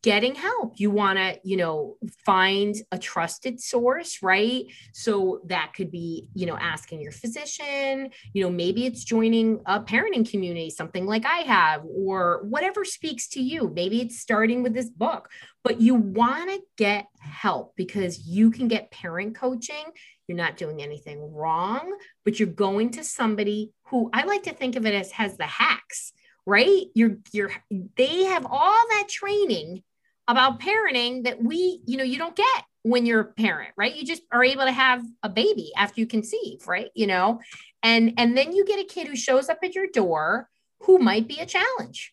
getting 0.07 0.37
help. 0.37 0.79
You 0.79 0.93
want 0.93 1.19
to 1.19 1.41
you 1.43 1.57
know 1.57 1.97
find 2.25 2.77
a 2.93 2.99
trusted 2.99 3.61
source 3.61 4.23
right? 4.23 4.67
So 4.93 5.41
that 5.47 5.73
could 5.75 5.91
be 5.91 6.29
you 6.33 6.47
know 6.47 6.57
asking 6.57 7.01
your 7.01 7.11
physician 7.11 8.11
you 8.33 8.45
know 8.45 8.51
maybe 8.51 8.87
it's 8.87 9.03
joining 9.03 9.61
a 9.67 9.81
parenting 9.81 10.31
community 10.31 10.71
something 10.71 11.07
like 11.07 11.27
i 11.27 11.39
have 11.39 11.83
or 11.85 12.45
whatever 12.45 12.85
speaks 12.85 13.27
to 13.31 13.43
you. 13.43 13.73
Maybe 13.75 14.01
it's 14.01 14.21
starting 14.21 14.63
with 14.63 14.75
this 14.75 14.91
book 14.91 15.29
but 15.65 15.81
you 15.81 15.97
want 15.97 16.51
to 16.51 16.61
get 16.77 17.07
help 17.19 17.75
because 17.75 18.29
you 18.29 18.53
can 18.53 18.69
get 18.69 18.93
parent 18.93 19.35
coaching. 19.35 19.87
You're 20.29 20.39
not 20.39 20.57
doing 20.57 20.81
anything 20.81 21.35
wrong 21.35 21.99
but 22.25 22.39
you're 22.39 22.49
going 22.67 22.93
to 22.93 23.03
somebody 23.03 23.73
who 23.87 24.09
i 24.13 24.23
like 24.23 24.45
to 24.45 24.55
think 24.55 24.77
of 24.77 24.87
it 24.87 24.95
as 24.95 25.11
has 25.11 25.37
the 25.37 25.47
hacks 25.47 26.13
right? 26.47 26.85
You're 26.95 27.19
you're 27.33 27.51
they 27.97 28.25
have 28.25 28.47
all 28.49 28.83
that 28.91 29.09
training 29.09 29.83
about 30.29 30.61
parenting 30.61 31.25
that 31.25 31.43
we, 31.43 31.81
you 31.87 31.97
know, 31.97 32.05
you 32.05 32.19
don't 32.19 32.37
get 32.37 32.65
when 32.83 33.07
you're 33.07 33.21
a 33.21 33.25
parent, 33.25 33.73
right? 33.77 33.95
You 33.95 34.05
just 34.05 34.23
are 34.31 34.45
able 34.45 34.65
to 34.65 34.73
have 34.73 35.03
a 35.23 35.29
baby 35.29 35.73
after 35.77 36.01
you 36.01 36.07
conceive, 36.07 36.67
right? 36.67 36.91
You 36.95 37.07
know, 37.07 37.41
and 37.83 38.15
and 38.17 38.37
then 38.37 38.53
you 38.53 38.65
get 38.65 38.81
a 38.81 38.85
kid 38.85 39.09
who 39.09 39.17
shows 39.17 39.49
up 39.49 39.59
at 39.63 39.75
your 39.75 39.87
door 39.87 40.49
who 40.83 40.99
might 40.99 41.27
be 41.27 41.39
a 41.39 41.47
challenge. 41.47 42.13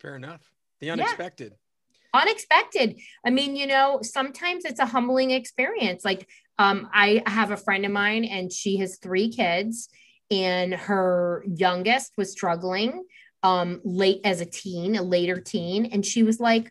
Fair 0.00 0.16
enough. 0.16 0.50
The 0.80 0.90
unexpected. 0.90 1.52
Yeah. 2.14 2.22
Unexpected. 2.22 3.00
I 3.24 3.30
mean, 3.30 3.56
you 3.56 3.66
know, 3.66 4.00
sometimes 4.02 4.64
it's 4.64 4.80
a 4.80 4.86
humbling 4.86 5.30
experience. 5.30 6.04
Like 6.04 6.28
um, 6.58 6.88
I 6.92 7.22
have 7.26 7.50
a 7.50 7.56
friend 7.56 7.84
of 7.84 7.92
mine 7.92 8.24
and 8.24 8.52
she 8.52 8.78
has 8.78 8.98
three 8.98 9.28
kids 9.28 9.88
and 10.30 10.74
her 10.74 11.44
youngest 11.46 12.12
was 12.16 12.32
struggling 12.32 13.04
um, 13.42 13.80
late 13.84 14.20
as 14.24 14.40
a 14.40 14.46
teen, 14.46 14.96
a 14.96 15.02
later 15.02 15.40
teen. 15.40 15.86
And 15.86 16.04
she 16.04 16.22
was 16.22 16.40
like, 16.40 16.70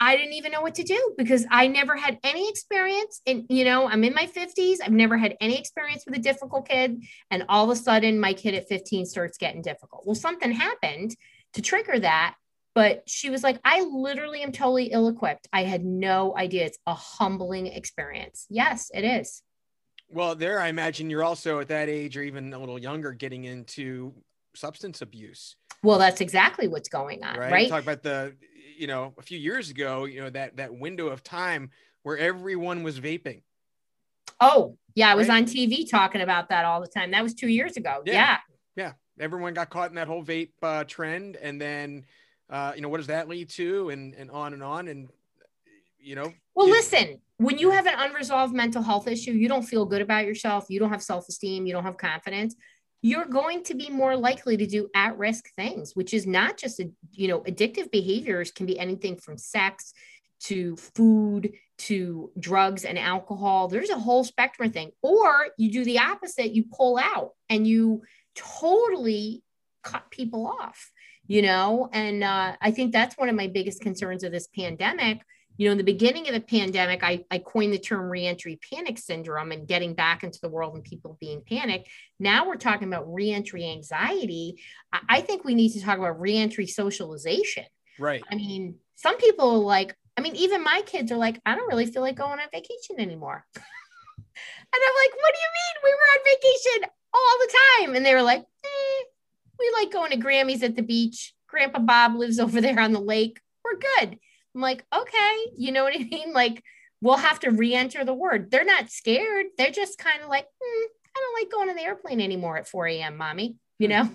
I 0.00 0.16
didn't 0.16 0.34
even 0.34 0.52
know 0.52 0.60
what 0.60 0.74
to 0.74 0.82
do 0.82 1.14
because 1.16 1.46
I 1.50 1.66
never 1.66 1.96
had 1.96 2.18
any 2.24 2.48
experience. 2.50 3.22
And, 3.26 3.46
you 3.48 3.64
know, 3.64 3.88
I'm 3.88 4.04
in 4.04 4.12
my 4.12 4.26
50s. 4.26 4.76
I've 4.84 4.92
never 4.92 5.16
had 5.16 5.34
any 5.40 5.58
experience 5.58 6.04
with 6.04 6.16
a 6.16 6.20
difficult 6.20 6.68
kid. 6.68 7.02
And 7.30 7.44
all 7.48 7.64
of 7.64 7.70
a 7.70 7.80
sudden, 7.80 8.20
my 8.20 8.34
kid 8.34 8.54
at 8.54 8.68
15 8.68 9.06
starts 9.06 9.38
getting 9.38 9.62
difficult. 9.62 10.04
Well, 10.04 10.14
something 10.14 10.52
happened 10.52 11.16
to 11.54 11.62
trigger 11.62 11.98
that. 12.00 12.34
But 12.74 13.04
she 13.06 13.30
was 13.30 13.42
like, 13.42 13.60
I 13.64 13.80
literally 13.82 14.42
am 14.42 14.50
totally 14.50 14.86
ill 14.86 15.08
equipped. 15.08 15.48
I 15.52 15.62
had 15.62 15.84
no 15.84 16.36
idea. 16.36 16.66
It's 16.66 16.78
a 16.86 16.94
humbling 16.94 17.68
experience. 17.68 18.46
Yes, 18.50 18.90
it 18.92 19.04
is. 19.04 19.42
Well, 20.10 20.34
there, 20.34 20.60
I 20.60 20.68
imagine 20.68 21.08
you're 21.08 21.24
also 21.24 21.60
at 21.60 21.68
that 21.68 21.88
age 21.88 22.16
or 22.16 22.22
even 22.22 22.52
a 22.52 22.58
little 22.58 22.78
younger 22.78 23.12
getting 23.12 23.44
into 23.44 24.12
substance 24.54 25.02
abuse. 25.02 25.56
Well, 25.82 25.98
that's 25.98 26.20
exactly 26.20 26.68
what's 26.68 26.88
going 26.88 27.22
on, 27.22 27.36
right? 27.36 27.52
right? 27.52 27.68
Talk 27.68 27.82
about 27.82 28.02
the, 28.02 28.34
you 28.76 28.86
know, 28.86 29.12
a 29.18 29.22
few 29.22 29.38
years 29.38 29.70
ago, 29.70 30.06
you 30.06 30.20
know, 30.20 30.30
that 30.30 30.56
that 30.56 30.74
window 30.74 31.08
of 31.08 31.22
time 31.22 31.70
where 32.02 32.16
everyone 32.16 32.82
was 32.82 33.00
vaping. 33.00 33.42
Oh, 34.40 34.76
yeah, 34.94 35.10
I 35.10 35.14
was 35.14 35.28
right? 35.28 35.42
on 35.42 35.44
TV 35.44 35.88
talking 35.88 36.20
about 36.20 36.48
that 36.50 36.64
all 36.64 36.80
the 36.80 36.86
time. 36.86 37.10
That 37.10 37.22
was 37.22 37.34
two 37.34 37.48
years 37.48 37.76
ago. 37.76 38.02
Yeah. 38.04 38.12
Yeah. 38.14 38.36
yeah. 38.76 38.92
Everyone 39.18 39.54
got 39.54 39.70
caught 39.70 39.90
in 39.90 39.96
that 39.96 40.06
whole 40.06 40.24
vape 40.24 40.50
uh, 40.62 40.84
trend. 40.84 41.36
And 41.36 41.60
then, 41.60 42.04
uh, 42.50 42.72
you 42.74 42.82
know, 42.82 42.88
what 42.88 42.98
does 42.98 43.06
that 43.08 43.28
lead 43.28 43.48
to? 43.50 43.90
And, 43.90 44.14
and 44.14 44.30
on 44.30 44.52
and 44.52 44.62
on. 44.62 44.88
And, 44.88 45.08
you 45.98 46.14
know. 46.14 46.32
Well, 46.54 46.68
listen, 46.68 47.20
when 47.38 47.58
you 47.58 47.70
have 47.70 47.86
an 47.86 47.94
unresolved 47.96 48.54
mental 48.54 48.82
health 48.82 49.08
issue, 49.08 49.32
you 49.32 49.48
don't 49.48 49.62
feel 49.62 49.84
good 49.84 50.02
about 50.02 50.26
yourself. 50.26 50.66
You 50.68 50.78
don't 50.78 50.90
have 50.90 51.02
self 51.02 51.28
esteem. 51.28 51.66
You 51.66 51.72
don't 51.72 51.84
have 51.84 51.96
confidence 51.96 52.54
you're 53.04 53.26
going 53.26 53.62
to 53.62 53.74
be 53.74 53.90
more 53.90 54.16
likely 54.16 54.56
to 54.56 54.66
do 54.66 54.88
at-risk 54.94 55.50
things 55.56 55.94
which 55.94 56.14
is 56.14 56.26
not 56.26 56.56
just 56.56 56.80
a, 56.80 56.90
you 57.12 57.28
know 57.28 57.40
addictive 57.40 57.90
behaviors 57.90 58.50
can 58.50 58.64
be 58.64 58.78
anything 58.78 59.14
from 59.16 59.36
sex 59.36 59.92
to 60.40 60.74
food 60.76 61.52
to 61.78 62.30
drugs 62.38 62.84
and 62.84 62.98
alcohol. 62.98 63.68
There's 63.68 63.90
a 63.90 63.98
whole 63.98 64.24
spectrum 64.24 64.68
of 64.68 64.74
thing. 64.74 64.90
Or 65.02 65.46
you 65.56 65.72
do 65.72 65.84
the 65.84 65.98
opposite. 66.00 66.52
You 66.52 66.64
pull 66.70 66.98
out 66.98 67.30
and 67.48 67.66
you 67.66 68.02
totally 68.34 69.42
cut 69.82 70.10
people 70.10 70.46
off 70.46 70.90
you 71.26 71.42
know? 71.42 71.88
And 71.92 72.22
uh, 72.22 72.56
i 72.60 72.70
think 72.70 72.92
that's 72.92 73.16
one 73.16 73.28
of 73.28 73.36
my 73.36 73.46
biggest 73.46 73.80
concerns 73.80 74.24
of 74.24 74.32
this 74.32 74.48
pandemic 74.48 75.20
you 75.56 75.68
know, 75.68 75.72
in 75.72 75.78
the 75.78 75.84
beginning 75.84 76.26
of 76.28 76.34
the 76.34 76.40
pandemic, 76.40 77.04
I, 77.04 77.24
I 77.30 77.38
coined 77.38 77.72
the 77.72 77.78
term 77.78 78.10
reentry 78.10 78.58
panic 78.72 78.98
syndrome 78.98 79.52
and 79.52 79.68
getting 79.68 79.94
back 79.94 80.24
into 80.24 80.40
the 80.40 80.48
world 80.48 80.74
and 80.74 80.82
people 80.82 81.16
being 81.20 81.42
panicked. 81.42 81.88
Now 82.18 82.46
we're 82.46 82.56
talking 82.56 82.88
about 82.88 83.12
reentry 83.12 83.70
anxiety. 83.70 84.60
I, 84.92 85.00
I 85.08 85.20
think 85.20 85.44
we 85.44 85.54
need 85.54 85.72
to 85.72 85.80
talk 85.80 85.98
about 85.98 86.20
reentry 86.20 86.66
socialization. 86.66 87.64
Right. 87.98 88.22
I 88.30 88.34
mean, 88.34 88.76
some 88.96 89.16
people 89.18 89.60
like, 89.60 89.96
I 90.16 90.20
mean, 90.20 90.34
even 90.36 90.64
my 90.64 90.82
kids 90.86 91.12
are 91.12 91.16
like, 91.16 91.40
I 91.46 91.54
don't 91.54 91.68
really 91.68 91.86
feel 91.86 92.02
like 92.02 92.16
going 92.16 92.40
on 92.40 92.48
vacation 92.52 92.98
anymore. 92.98 93.44
and 93.54 93.64
I'm 94.74 94.94
like, 95.02 95.14
what 95.16 95.34
do 95.34 95.40
you 95.40 95.50
mean? 95.54 95.84
We 95.84 95.90
were 95.90 96.10
on 96.14 96.24
vacation 96.24 96.90
all 97.12 97.38
the 97.40 97.54
time. 97.78 97.96
And 97.96 98.04
they 98.04 98.14
were 98.14 98.22
like, 98.22 98.40
eh, 98.40 99.04
we 99.58 99.70
like 99.72 99.92
going 99.92 100.10
to 100.10 100.16
Grammy's 100.16 100.64
at 100.64 100.74
the 100.74 100.82
beach. 100.82 101.32
Grandpa 101.46 101.78
Bob 101.78 102.16
lives 102.16 102.40
over 102.40 102.60
there 102.60 102.80
on 102.80 102.92
the 102.92 103.00
lake. 103.00 103.40
We're 103.64 103.78
good. 103.78 104.18
I'm 104.54 104.60
like, 104.60 104.84
okay, 104.94 105.36
you 105.56 105.72
know 105.72 105.84
what 105.84 105.94
I 105.94 105.98
mean? 106.10 106.32
Like, 106.32 106.62
we'll 107.00 107.16
have 107.16 107.40
to 107.40 107.50
re-enter 107.50 108.04
the 108.04 108.14
word. 108.14 108.50
They're 108.50 108.64
not 108.64 108.90
scared. 108.90 109.46
They're 109.58 109.70
just 109.70 109.98
kind 109.98 110.22
of 110.22 110.28
like, 110.28 110.46
hmm, 110.62 110.86
I 111.16 111.20
don't 111.20 111.42
like 111.42 111.52
going 111.52 111.68
on 111.68 111.76
the 111.76 111.82
airplane 111.82 112.20
anymore 112.20 112.56
at 112.56 112.68
4 112.68 112.86
a.m., 112.88 113.16
mommy. 113.16 113.56
You 113.78 113.88
know? 113.88 114.10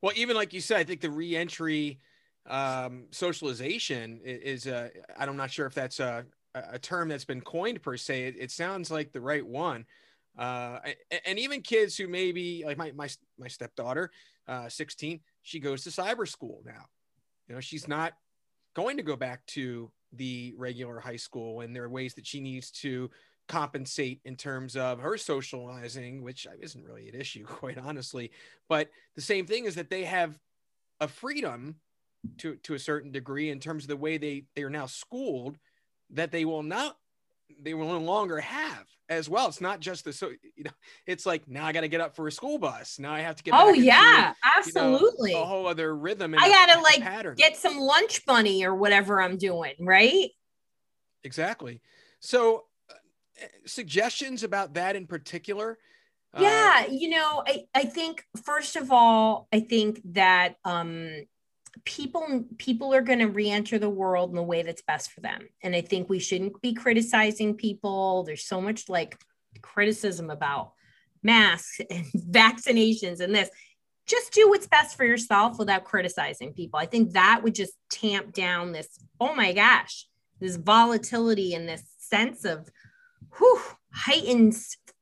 Well, 0.00 0.12
even 0.16 0.36
like 0.36 0.52
you 0.52 0.60
said, 0.60 0.78
I 0.78 0.84
think 0.84 1.00
the 1.00 1.10
re-entry 1.10 1.98
um, 2.46 3.06
socialization 3.10 4.20
is, 4.24 4.66
uh, 4.66 4.88
I'm 5.18 5.36
not 5.36 5.50
sure 5.50 5.66
if 5.66 5.74
that's 5.74 6.00
a, 6.00 6.24
a 6.54 6.78
term 6.78 7.08
that's 7.08 7.24
been 7.24 7.40
coined 7.40 7.82
per 7.82 7.96
se. 7.96 8.24
It, 8.24 8.36
it 8.38 8.50
sounds 8.50 8.90
like 8.90 9.12
the 9.12 9.20
right 9.20 9.46
one. 9.46 9.84
Uh, 10.38 10.78
and 11.26 11.38
even 11.38 11.60
kids 11.62 11.96
who 11.96 12.06
maybe 12.06 12.62
like 12.64 12.78
my, 12.78 12.92
my, 12.92 13.08
my 13.38 13.48
stepdaughter, 13.48 14.10
uh, 14.46 14.68
16, 14.68 15.20
she 15.42 15.60
goes 15.60 15.82
to 15.84 15.90
cyber 15.90 16.26
school 16.26 16.62
now. 16.64 16.86
You 17.48 17.56
know, 17.56 17.60
she's 17.60 17.88
not 17.88 18.14
going 18.78 18.96
to 18.96 19.02
go 19.02 19.16
back 19.16 19.44
to 19.46 19.90
the 20.12 20.54
regular 20.56 21.00
high 21.00 21.16
school 21.16 21.62
and 21.62 21.74
there 21.74 21.82
are 21.82 21.88
ways 21.88 22.14
that 22.14 22.24
she 22.24 22.40
needs 22.40 22.70
to 22.70 23.10
compensate 23.48 24.20
in 24.24 24.36
terms 24.36 24.76
of 24.76 25.00
her 25.00 25.16
socializing 25.16 26.22
which 26.22 26.46
isn't 26.60 26.84
really 26.84 27.08
an 27.08 27.20
issue 27.20 27.44
quite 27.60 27.76
honestly. 27.76 28.30
But 28.68 28.90
the 29.16 29.20
same 29.20 29.46
thing 29.46 29.64
is 29.64 29.74
that 29.74 29.90
they 29.90 30.04
have 30.04 30.38
a 31.00 31.08
freedom 31.08 31.76
to 32.38 32.54
to 32.56 32.74
a 32.74 32.78
certain 32.78 33.10
degree 33.10 33.50
in 33.50 33.58
terms 33.58 33.82
of 33.84 33.88
the 33.88 33.96
way 33.96 34.16
they 34.16 34.44
they 34.54 34.62
are 34.62 34.70
now 34.70 34.86
schooled 34.86 35.58
that 36.10 36.30
they 36.30 36.44
will 36.44 36.62
not 36.62 36.96
they 37.60 37.74
will 37.74 37.88
no 37.88 37.98
longer 37.98 38.40
have 38.40 38.86
as 39.08 39.28
well. 39.28 39.48
It's 39.48 39.60
not 39.60 39.80
just 39.80 40.04
the 40.04 40.12
so 40.12 40.30
you 40.56 40.64
know, 40.64 40.70
it's 41.06 41.26
like 41.26 41.48
now 41.48 41.66
I 41.66 41.72
got 41.72 41.82
to 41.82 41.88
get 41.88 42.00
up 42.00 42.14
for 42.14 42.26
a 42.28 42.32
school 42.32 42.58
bus. 42.58 42.98
Now 42.98 43.12
I 43.12 43.20
have 43.20 43.36
to 43.36 43.42
get. 43.42 43.54
Oh 43.56 43.72
yeah, 43.72 44.34
absolutely. 44.56 45.30
You 45.30 45.36
know, 45.36 45.42
a 45.42 45.46
whole 45.46 45.66
other 45.66 45.96
rhythm. 45.96 46.34
I 46.38 46.48
gotta 46.48 46.80
like 46.80 47.00
pattern. 47.00 47.34
get 47.36 47.56
some 47.56 47.78
lunch 47.78 48.24
bunny 48.26 48.64
or 48.64 48.74
whatever 48.74 49.20
I'm 49.20 49.36
doing, 49.36 49.74
right? 49.80 50.30
Exactly. 51.24 51.80
So, 52.20 52.64
uh, 52.90 53.46
suggestions 53.66 54.42
about 54.42 54.74
that 54.74 54.96
in 54.96 55.06
particular. 55.06 55.78
Yeah, 56.38 56.84
uh, 56.86 56.90
you 56.90 57.08
know, 57.08 57.42
I 57.46 57.64
I 57.74 57.84
think 57.84 58.24
first 58.44 58.76
of 58.76 58.92
all, 58.92 59.48
I 59.52 59.60
think 59.60 60.00
that 60.12 60.56
um 60.64 61.10
people 61.84 62.44
people 62.58 62.94
are 62.94 63.02
going 63.02 63.18
to 63.18 63.28
re-enter 63.28 63.78
the 63.78 63.90
world 63.90 64.30
in 64.30 64.36
the 64.36 64.42
way 64.42 64.62
that's 64.62 64.82
best 64.82 65.12
for 65.12 65.20
them. 65.20 65.48
And 65.62 65.74
i 65.74 65.80
think 65.80 66.08
we 66.08 66.18
shouldn't 66.18 66.60
be 66.60 66.74
criticizing 66.74 67.54
people. 67.54 68.24
There's 68.24 68.44
so 68.44 68.60
much 68.60 68.88
like 68.88 69.18
criticism 69.62 70.30
about 70.30 70.72
masks 71.22 71.80
and 71.90 72.06
vaccinations 72.14 73.20
and 73.20 73.34
this. 73.34 73.50
Just 74.06 74.32
do 74.32 74.48
what's 74.48 74.66
best 74.66 74.96
for 74.96 75.04
yourself 75.04 75.58
without 75.58 75.84
criticizing 75.84 76.54
people. 76.54 76.80
I 76.80 76.86
think 76.86 77.12
that 77.12 77.42
would 77.42 77.54
just 77.54 77.74
tamp 77.90 78.32
down 78.32 78.72
this 78.72 78.98
oh 79.20 79.34
my 79.34 79.52
gosh 79.52 80.06
this 80.40 80.56
volatility 80.56 81.54
and 81.54 81.68
this 81.68 81.82
sense 81.98 82.44
of 82.44 82.68
whew, 83.36 83.60
heightened 83.92 84.54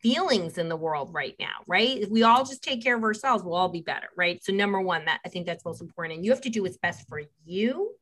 feelings 0.03 0.59
in 0.59 0.69
the 0.69 0.77
world 0.77 1.11
right 1.13 1.35
now, 1.39 1.63
right? 1.67 1.99
If 1.99 2.11
we 2.11 2.23
all 2.23 2.45
just 2.45 2.63
take 2.63 2.83
care 2.83 2.97
of 2.97 3.03
ourselves, 3.03 3.43
we'll 3.43 3.55
all 3.55 3.69
be 3.69 3.81
better, 3.81 4.09
right? 4.17 4.43
So 4.45 4.53
number 4.53 4.81
one, 4.81 5.05
that 5.07 5.21
I 5.25 5.29
think 5.29 5.47
that's 5.47 5.65
most 5.65 5.81
important. 5.81 6.17
And 6.17 6.25
you 6.25 6.31
have 6.33 6.43
to 6.43 6.51
do 6.51 6.63
what's 6.63 6.77
best 6.77 7.09
for 7.09 7.23
you 7.45 7.93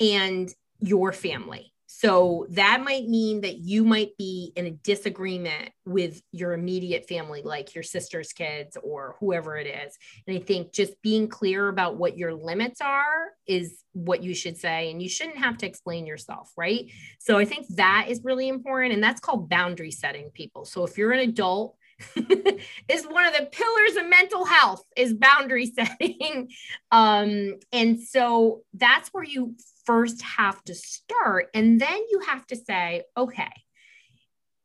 and 0.00 0.52
your 0.80 1.12
family. 1.12 1.72
So 1.98 2.46
that 2.50 2.82
might 2.84 3.08
mean 3.08 3.40
that 3.40 3.56
you 3.56 3.82
might 3.82 4.18
be 4.18 4.52
in 4.54 4.66
a 4.66 4.70
disagreement 4.70 5.70
with 5.86 6.20
your 6.30 6.52
immediate 6.52 7.08
family, 7.08 7.40
like 7.42 7.74
your 7.74 7.82
sister's 7.82 8.34
kids 8.34 8.76
or 8.82 9.16
whoever 9.18 9.56
it 9.56 9.66
is. 9.66 9.96
And 10.26 10.36
I 10.36 10.40
think 10.40 10.74
just 10.74 11.00
being 11.00 11.26
clear 11.26 11.68
about 11.68 11.96
what 11.96 12.18
your 12.18 12.34
limits 12.34 12.82
are 12.82 13.28
is 13.46 13.82
what 13.94 14.22
you 14.22 14.34
should 14.34 14.58
say. 14.58 14.90
And 14.90 15.02
you 15.02 15.08
shouldn't 15.08 15.38
have 15.38 15.56
to 15.58 15.66
explain 15.66 16.04
yourself, 16.04 16.52
right? 16.54 16.90
So 17.18 17.38
I 17.38 17.46
think 17.46 17.66
that 17.76 18.08
is 18.10 18.20
really 18.22 18.50
important. 18.50 18.92
And 18.92 19.02
that's 19.02 19.20
called 19.20 19.48
boundary 19.48 19.90
setting 19.90 20.28
people. 20.34 20.66
So 20.66 20.84
if 20.84 20.98
you're 20.98 21.12
an 21.12 21.20
adult, 21.20 21.76
is 22.14 23.06
one 23.06 23.24
of 23.24 23.32
the 23.32 23.48
pillars 23.50 23.96
of 23.96 24.06
mental 24.06 24.44
health 24.44 24.84
is 24.98 25.14
boundary 25.14 25.64
setting 25.74 26.50
um, 26.92 27.54
and 27.72 27.98
so 27.98 28.60
that's 28.74 29.08
where 29.14 29.24
you 29.24 29.54
first 29.86 30.20
have 30.22 30.62
to 30.64 30.74
start. 30.74 31.48
And 31.54 31.80
then 31.80 31.98
you 32.10 32.20
have 32.26 32.46
to 32.48 32.56
say 32.56 33.04
okay 33.16 33.50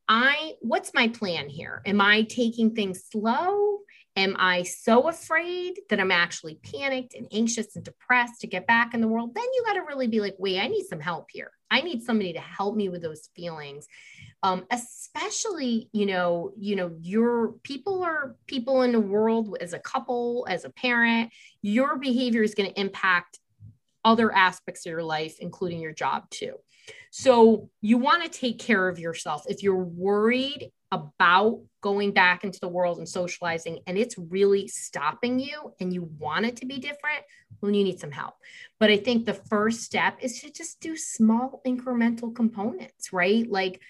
i 0.08 0.52
what's 0.60 0.92
my 0.94 1.08
plan 1.08 1.48
here? 1.48 1.82
Am 1.86 2.00
i 2.00 2.22
taking 2.22 2.74
things 2.74 3.04
slow? 3.10 3.78
Am 4.16 4.36
i 4.38 4.62
so 4.62 5.08
afraid 5.08 5.80
that 5.88 6.00
i'm 6.00 6.10
actually 6.10 6.56
panicked 6.56 7.14
and 7.14 7.26
anxious 7.32 7.76
and 7.76 7.84
depressed 7.84 8.40
to 8.40 8.46
get 8.46 8.66
back 8.66 8.94
in 8.94 9.00
the 9.00 9.08
world? 9.08 9.34
Then 9.34 9.44
you 9.54 9.62
got 9.64 9.74
to 9.74 9.86
really 9.88 10.08
be 10.08 10.20
like 10.20 10.34
wait 10.38 10.60
i 10.60 10.68
need 10.68 10.86
some 10.86 11.00
help 11.00 11.28
here. 11.30 11.50
I 11.70 11.80
need 11.80 12.02
somebody 12.02 12.34
to 12.34 12.40
help 12.40 12.76
me 12.76 12.90
with 12.90 13.00
those 13.00 13.30
feelings. 13.34 13.86
Um, 14.42 14.66
especially 14.70 15.88
you 15.92 16.06
know 16.06 16.52
you 16.58 16.76
know 16.76 16.90
your 17.00 17.52
people 17.62 18.02
are 18.02 18.36
people 18.46 18.82
in 18.82 18.92
the 18.92 19.00
world 19.00 19.56
as 19.60 19.72
a 19.72 19.78
couple 19.78 20.46
as 20.50 20.64
a 20.64 20.70
parent. 20.70 21.32
Your 21.62 21.96
behavior 21.96 22.42
is 22.42 22.54
going 22.54 22.70
to 22.70 22.80
impact 22.80 23.38
other 24.04 24.32
aspects 24.34 24.86
of 24.86 24.90
your 24.90 25.02
life, 25.02 25.36
including 25.40 25.80
your 25.80 25.92
job 25.92 26.28
too. 26.30 26.54
So 27.10 27.68
you 27.80 27.98
want 27.98 28.24
to 28.24 28.28
take 28.28 28.58
care 28.58 28.88
of 28.88 28.98
yourself. 28.98 29.44
If 29.48 29.62
you're 29.62 29.76
worried 29.76 30.70
about 30.90 31.60
going 31.80 32.12
back 32.12 32.44
into 32.44 32.60
the 32.60 32.68
world 32.68 32.98
and 32.98 33.08
socializing 33.08 33.80
and 33.86 33.96
it's 33.96 34.16
really 34.18 34.68
stopping 34.68 35.38
you 35.38 35.72
and 35.80 35.92
you 35.92 36.10
want 36.18 36.46
it 36.46 36.56
to 36.56 36.66
be 36.66 36.78
different, 36.78 37.22
well, 37.60 37.72
you 37.72 37.84
need 37.84 38.00
some 38.00 38.10
help. 38.10 38.34
But 38.78 38.90
I 38.90 38.96
think 38.96 39.24
the 39.24 39.34
first 39.34 39.82
step 39.82 40.18
is 40.20 40.40
to 40.40 40.50
just 40.50 40.80
do 40.80 40.96
small 40.96 41.62
incremental 41.66 42.34
components, 42.34 43.12
right? 43.12 43.48
Like 43.48 43.80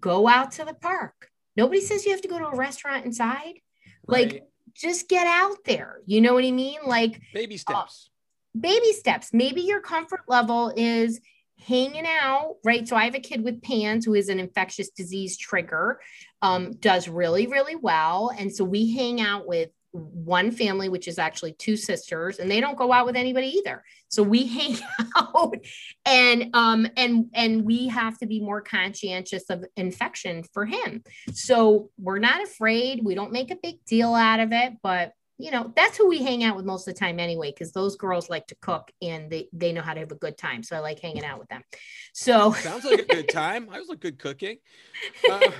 go 0.00 0.28
out 0.28 0.52
to 0.52 0.64
the 0.64 0.74
park. 0.74 1.30
Nobody 1.56 1.80
says 1.80 2.04
you 2.04 2.12
have 2.12 2.22
to 2.22 2.28
go 2.28 2.38
to 2.38 2.46
a 2.46 2.56
restaurant 2.56 3.04
inside. 3.04 3.60
Right. 4.06 4.32
Like 4.32 4.42
just 4.74 5.08
get 5.08 5.26
out 5.26 5.64
there. 5.64 6.00
You 6.06 6.20
know 6.20 6.34
what 6.34 6.44
I 6.44 6.50
mean? 6.50 6.78
Like 6.86 7.20
baby 7.32 7.56
steps. 7.56 8.08
Uh, 8.08 8.15
baby 8.58 8.92
steps. 8.92 9.30
Maybe 9.32 9.62
your 9.62 9.80
comfort 9.80 10.22
level 10.28 10.72
is 10.76 11.20
hanging 11.58 12.06
out, 12.06 12.56
right? 12.64 12.86
So 12.86 12.96
I 12.96 13.04
have 13.04 13.14
a 13.14 13.20
kid 13.20 13.42
with 13.42 13.62
PANS 13.62 14.04
who 14.04 14.14
is 14.14 14.28
an 14.28 14.38
infectious 14.38 14.90
disease 14.90 15.36
trigger, 15.36 16.00
um, 16.42 16.72
does 16.74 17.08
really, 17.08 17.46
really 17.46 17.76
well. 17.76 18.30
And 18.36 18.54
so 18.54 18.64
we 18.64 18.94
hang 18.94 19.20
out 19.20 19.46
with 19.46 19.70
one 19.92 20.50
family, 20.50 20.88
which 20.88 21.08
is 21.08 21.18
actually 21.18 21.52
two 21.52 21.76
sisters, 21.76 22.38
and 22.38 22.50
they 22.50 22.60
don't 22.60 22.76
go 22.76 22.92
out 22.92 23.06
with 23.06 23.16
anybody 23.16 23.48
either. 23.58 23.82
So 24.08 24.22
we 24.22 24.46
hang 24.46 24.76
out 25.16 25.56
and 26.04 26.50
um 26.54 26.86
and 26.96 27.26
and 27.34 27.64
we 27.64 27.88
have 27.88 28.18
to 28.18 28.26
be 28.26 28.40
more 28.40 28.60
conscientious 28.60 29.44
of 29.50 29.64
infection 29.76 30.44
for 30.52 30.66
him. 30.66 31.02
So 31.32 31.90
we're 31.98 32.18
not 32.18 32.42
afraid. 32.42 33.00
We 33.02 33.14
don't 33.14 33.32
make 33.32 33.50
a 33.50 33.56
big 33.56 33.84
deal 33.84 34.14
out 34.14 34.40
of 34.40 34.52
it, 34.52 34.74
but 34.82 35.12
you 35.38 35.50
know 35.50 35.72
that's 35.76 35.98
who 35.98 36.08
we 36.08 36.22
hang 36.22 36.42
out 36.44 36.56
with 36.56 36.64
most 36.64 36.88
of 36.88 36.94
the 36.94 36.98
time 36.98 37.18
anyway 37.18 37.50
because 37.50 37.72
those 37.72 37.96
girls 37.96 38.30
like 38.30 38.46
to 38.46 38.54
cook 38.56 38.90
and 39.02 39.30
they 39.30 39.48
they 39.52 39.72
know 39.72 39.82
how 39.82 39.92
to 39.92 40.00
have 40.00 40.12
a 40.12 40.16
good 40.16 40.38
time 40.38 40.62
so 40.62 40.74
i 40.76 40.80
like 40.80 40.98
hanging 41.00 41.24
out 41.24 41.38
with 41.38 41.48
them. 41.48 41.62
So 42.12 42.52
sounds 42.52 42.84
like 42.84 43.00
a 43.00 43.04
good 43.04 43.28
time. 43.28 43.68
I 43.70 43.78
was 43.78 43.88
like 43.88 44.00
good 44.00 44.18
cooking. 44.18 44.58
Uh, 45.30 45.50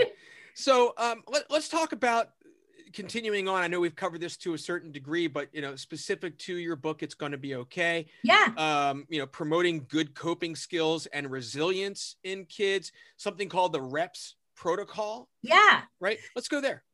so 0.55 0.95
um, 0.97 1.23
let, 1.29 1.51
let's 1.51 1.69
talk 1.69 1.93
about 1.93 2.31
continuing 2.93 3.49
on. 3.49 3.62
I 3.62 3.67
know 3.67 3.81
we've 3.81 3.95
covered 3.95 4.21
this 4.21 4.37
to 4.39 4.55
a 4.55 4.59
certain 4.59 4.93
degree 4.93 5.27
but 5.27 5.49
you 5.53 5.61
know 5.61 5.77
specific 5.77 6.39
to 6.39 6.57
your 6.57 6.77
book 6.77 7.03
it's 7.03 7.15
going 7.15 7.33
to 7.33 7.39
be 7.39 7.57
okay. 7.57 8.07
Yeah. 8.23 8.53
Um, 8.57 9.07
you 9.09 9.19
know 9.19 9.27
promoting 9.27 9.87
good 9.89 10.15
coping 10.15 10.57
skills 10.57 11.07
and 11.07 11.31
resilience 11.31 12.17
in 12.25 12.47
kids 12.47 12.93
something 13.17 13.49
called 13.49 13.73
the 13.73 13.83
reps 13.83 14.37
protocol. 14.55 15.29
Yeah. 15.43 15.83
Right? 16.01 16.19
Let's 16.35 16.49
go 16.49 16.61
there 16.61 16.86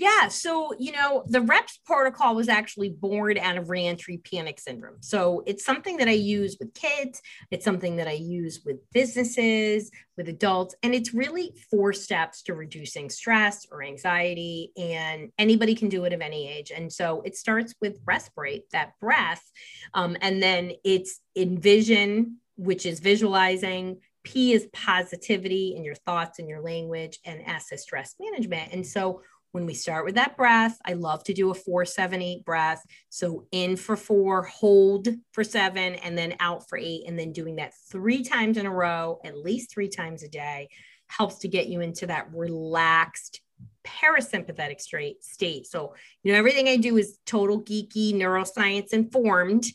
yeah. 0.00 0.28
So, 0.28 0.72
you 0.78 0.92
know, 0.92 1.24
the 1.26 1.42
REPS 1.42 1.80
protocol 1.84 2.34
was 2.34 2.48
actually 2.48 2.88
born 2.88 3.36
out 3.36 3.58
of 3.58 3.68
reentry 3.68 4.16
panic 4.16 4.58
syndrome. 4.58 4.96
So 5.00 5.42
it's 5.46 5.62
something 5.62 5.98
that 5.98 6.08
I 6.08 6.12
use 6.12 6.56
with 6.58 6.72
kids, 6.72 7.20
it's 7.50 7.66
something 7.66 7.96
that 7.96 8.08
I 8.08 8.12
use 8.12 8.62
with 8.64 8.78
businesses, 8.92 9.90
with 10.16 10.30
adults, 10.30 10.74
and 10.82 10.94
it's 10.94 11.12
really 11.12 11.52
four 11.70 11.92
steps 11.92 12.40
to 12.44 12.54
reducing 12.54 13.10
stress 13.10 13.66
or 13.70 13.82
anxiety. 13.82 14.72
And 14.78 15.32
anybody 15.36 15.74
can 15.74 15.90
do 15.90 16.04
it 16.04 16.14
of 16.14 16.22
any 16.22 16.48
age. 16.48 16.72
And 16.74 16.90
so 16.90 17.20
it 17.26 17.36
starts 17.36 17.74
with 17.82 18.02
respirate, 18.06 18.62
that 18.72 18.98
breath, 19.00 19.44
um, 19.92 20.16
and 20.22 20.42
then 20.42 20.72
it's 20.82 21.20
envision, 21.36 22.38
which 22.56 22.86
is 22.86 23.00
visualizing. 23.00 23.98
P 24.24 24.54
is 24.54 24.66
positivity 24.72 25.74
in 25.76 25.84
your 25.84 25.94
thoughts 25.94 26.38
and 26.38 26.48
your 26.48 26.62
language, 26.62 27.18
and 27.26 27.42
S 27.42 27.70
is 27.70 27.82
stress 27.82 28.14
management. 28.18 28.72
And 28.72 28.86
so 28.86 29.20
when 29.52 29.66
we 29.66 29.74
start 29.74 30.04
with 30.04 30.14
that 30.14 30.36
breath, 30.36 30.78
I 30.84 30.92
love 30.92 31.24
to 31.24 31.34
do 31.34 31.50
a 31.50 31.54
four, 31.54 31.84
seven, 31.84 32.22
eight 32.22 32.44
breath. 32.44 32.82
So 33.08 33.46
in 33.50 33.76
for 33.76 33.96
four, 33.96 34.42
hold 34.42 35.08
for 35.32 35.42
seven, 35.42 35.96
and 35.96 36.16
then 36.16 36.36
out 36.40 36.68
for 36.68 36.78
eight. 36.78 37.04
And 37.06 37.18
then 37.18 37.32
doing 37.32 37.56
that 37.56 37.74
three 37.90 38.22
times 38.22 38.56
in 38.56 38.66
a 38.66 38.70
row, 38.70 39.20
at 39.24 39.36
least 39.36 39.72
three 39.72 39.88
times 39.88 40.22
a 40.22 40.28
day, 40.28 40.68
helps 41.08 41.38
to 41.38 41.48
get 41.48 41.66
you 41.66 41.80
into 41.80 42.06
that 42.06 42.28
relaxed 42.32 43.40
parasympathetic 43.84 44.80
straight 44.80 45.24
state. 45.24 45.66
So, 45.66 45.94
you 46.22 46.32
know, 46.32 46.38
everything 46.38 46.68
I 46.68 46.76
do 46.76 46.96
is 46.96 47.18
total 47.26 47.60
geeky, 47.62 48.14
neuroscience 48.14 48.92
informed. 48.92 49.66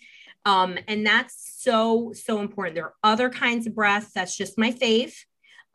Um, 0.45 0.78
and 0.88 1.06
that's 1.06 1.56
so, 1.60 2.14
so 2.14 2.39
important. 2.39 2.76
There 2.76 2.86
are 2.86 2.93
other 3.04 3.30
kinds 3.30 3.68
of 3.68 3.76
breaths. 3.76 4.12
That's 4.14 4.38
just 4.38 4.58
my 4.58 4.72
fave. 4.72 5.14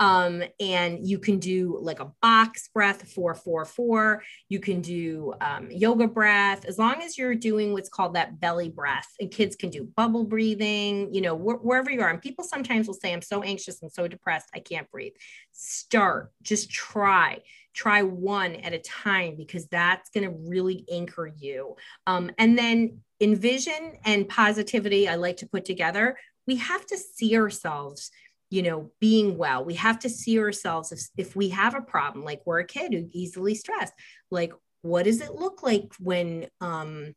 Um, 0.00 0.42
and 0.58 1.06
you 1.06 1.18
can 1.18 1.38
do 1.38 1.78
like 1.80 2.00
a 2.00 2.10
box 2.22 2.68
breath, 2.72 3.12
four, 3.12 3.34
four, 3.34 3.66
four. 3.66 4.22
You 4.48 4.58
can 4.58 4.80
do 4.80 5.34
um, 5.42 5.68
yoga 5.70 6.08
breath, 6.08 6.64
as 6.64 6.78
long 6.78 7.02
as 7.02 7.18
you're 7.18 7.34
doing 7.34 7.74
what's 7.74 7.90
called 7.90 8.14
that 8.14 8.40
belly 8.40 8.70
breath. 8.70 9.06
And 9.20 9.30
kids 9.30 9.54
can 9.56 9.68
do 9.68 9.84
bubble 9.84 10.24
breathing, 10.24 11.14
you 11.14 11.20
know, 11.20 11.36
wh- 11.36 11.62
wherever 11.62 11.90
you 11.90 12.00
are. 12.00 12.08
And 12.08 12.20
people 12.20 12.44
sometimes 12.44 12.86
will 12.86 12.94
say, 12.94 13.12
I'm 13.12 13.20
so 13.20 13.42
anxious 13.42 13.82
and 13.82 13.92
so 13.92 14.08
depressed, 14.08 14.48
I 14.54 14.60
can't 14.60 14.90
breathe. 14.90 15.12
Start, 15.52 16.32
just 16.42 16.70
try. 16.70 17.40
Try 17.74 18.02
one 18.02 18.56
at 18.56 18.72
a 18.72 18.78
time 18.78 19.36
because 19.36 19.66
that's 19.66 20.10
going 20.10 20.24
to 20.24 20.34
really 20.48 20.84
anchor 20.90 21.30
you. 21.36 21.76
Um, 22.06 22.30
and 22.38 22.58
then 22.58 23.00
envision 23.20 23.98
and 24.04 24.28
positivity, 24.28 25.08
I 25.08 25.16
like 25.16 25.36
to 25.38 25.46
put 25.46 25.66
together. 25.66 26.16
We 26.46 26.56
have 26.56 26.84
to 26.86 26.96
see 26.96 27.36
ourselves 27.36 28.10
you 28.50 28.62
know, 28.62 28.90
being 29.00 29.38
well. 29.38 29.64
We 29.64 29.74
have 29.74 30.00
to 30.00 30.10
see 30.10 30.38
ourselves 30.38 30.92
if, 30.92 31.00
if 31.16 31.36
we 31.36 31.50
have 31.50 31.74
a 31.74 31.80
problem, 31.80 32.24
like 32.24 32.42
we're 32.44 32.60
a 32.60 32.66
kid 32.66 32.92
who 32.92 33.08
easily 33.12 33.54
stressed, 33.54 33.94
like 34.30 34.52
what 34.82 35.04
does 35.04 35.20
it 35.20 35.34
look 35.34 35.62
like 35.62 35.92
when 35.98 36.46
um, 36.60 37.14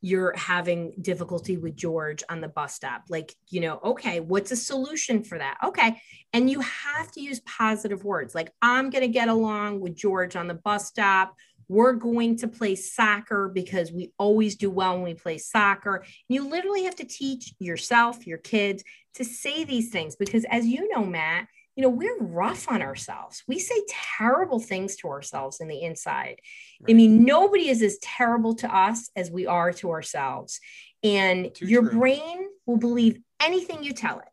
you're 0.00 0.36
having 0.36 0.92
difficulty 1.00 1.56
with 1.56 1.76
George 1.76 2.22
on 2.28 2.40
the 2.40 2.48
bus 2.48 2.74
stop? 2.74 3.04
Like, 3.08 3.34
you 3.48 3.60
know, 3.60 3.80
okay, 3.82 4.20
what's 4.20 4.52
a 4.52 4.56
solution 4.56 5.24
for 5.24 5.38
that? 5.38 5.58
Okay. 5.64 6.00
And 6.32 6.50
you 6.50 6.60
have 6.60 7.10
to 7.12 7.20
use 7.20 7.40
positive 7.40 8.04
words 8.04 8.34
like, 8.34 8.52
I'm 8.60 8.90
going 8.90 9.02
to 9.02 9.08
get 9.08 9.28
along 9.28 9.80
with 9.80 9.96
George 9.96 10.36
on 10.36 10.46
the 10.46 10.54
bus 10.54 10.86
stop. 10.86 11.34
We're 11.68 11.94
going 11.94 12.36
to 12.36 12.48
play 12.48 12.76
soccer 12.76 13.50
because 13.52 13.90
we 13.90 14.12
always 14.18 14.54
do 14.54 14.70
well 14.70 14.94
when 14.94 15.02
we 15.02 15.14
play 15.14 15.38
soccer. 15.38 16.04
You 16.28 16.48
literally 16.48 16.84
have 16.84 16.94
to 16.96 17.04
teach 17.04 17.54
yourself, 17.58 18.24
your 18.24 18.38
kids 18.38 18.84
to 19.16 19.24
say 19.24 19.64
these 19.64 19.90
things 19.90 20.16
because, 20.16 20.44
as 20.50 20.66
you 20.66 20.88
know, 20.88 21.04
Matt, 21.04 21.48
you 21.74 21.82
know, 21.82 21.90
we're 21.90 22.18
rough 22.18 22.70
on 22.70 22.80
ourselves. 22.80 23.42
We 23.46 23.58
say 23.58 23.82
terrible 24.16 24.58
things 24.58 24.96
to 24.96 25.08
ourselves 25.08 25.60
in 25.60 25.68
the 25.68 25.82
inside. 25.82 26.40
Right. 26.80 26.90
I 26.90 26.92
mean, 26.94 27.24
nobody 27.24 27.68
is 27.68 27.82
as 27.82 27.98
terrible 27.98 28.54
to 28.56 28.74
us 28.74 29.10
as 29.14 29.30
we 29.30 29.46
are 29.46 29.72
to 29.74 29.90
ourselves. 29.90 30.58
And 31.02 31.54
Too 31.54 31.66
your 31.66 31.82
true. 31.82 31.98
brain 31.98 32.48
will 32.64 32.78
believe 32.78 33.20
anything 33.40 33.82
you 33.82 33.92
tell 33.92 34.18
it. 34.20 34.28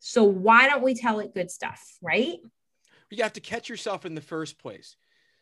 So 0.00 0.24
why 0.24 0.68
don't 0.68 0.82
we 0.82 0.94
tell 0.94 1.20
it 1.20 1.34
good 1.34 1.50
stuff, 1.50 1.82
right? 2.00 2.38
You 3.10 3.22
have 3.22 3.34
to 3.34 3.40
catch 3.40 3.68
yourself 3.68 4.06
in 4.06 4.14
the 4.14 4.20
first 4.20 4.58
place. 4.58 4.96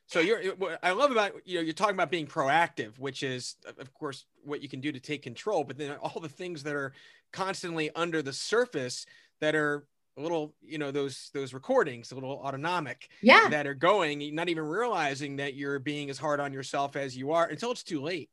So 0.06 0.20
you're 0.20 0.54
what 0.56 0.78
I 0.82 0.90
love 0.90 1.10
about 1.10 1.32
you 1.46 1.56
know 1.56 1.60
you're 1.62 1.72
talking 1.72 1.94
about 1.94 2.10
being 2.10 2.26
proactive, 2.26 2.98
which 2.98 3.22
is 3.22 3.56
of 3.78 3.92
course 3.94 4.26
what 4.42 4.62
you 4.62 4.68
can 4.68 4.80
do 4.80 4.92
to 4.92 5.00
take 5.00 5.22
control, 5.22 5.64
but 5.64 5.78
then 5.78 5.92
all 6.02 6.20
the 6.20 6.28
things 6.28 6.62
that 6.64 6.74
are 6.74 6.92
constantly 7.34 7.90
under 7.96 8.22
the 8.22 8.32
surface 8.32 9.04
that 9.40 9.54
are 9.56 9.86
a 10.16 10.22
little 10.22 10.54
you 10.62 10.78
know 10.78 10.92
those 10.92 11.30
those 11.34 11.52
recordings 11.52 12.12
a 12.12 12.14
little 12.14 12.30
autonomic 12.30 13.08
yeah. 13.20 13.48
that 13.48 13.66
are 13.66 13.74
going 13.74 14.32
not 14.34 14.48
even 14.48 14.64
realizing 14.64 15.36
that 15.36 15.54
you're 15.54 15.80
being 15.80 16.08
as 16.08 16.16
hard 16.16 16.38
on 16.38 16.52
yourself 16.52 16.94
as 16.94 17.16
you 17.16 17.32
are 17.32 17.46
until 17.46 17.72
it's 17.72 17.82
too 17.82 18.00
late. 18.00 18.30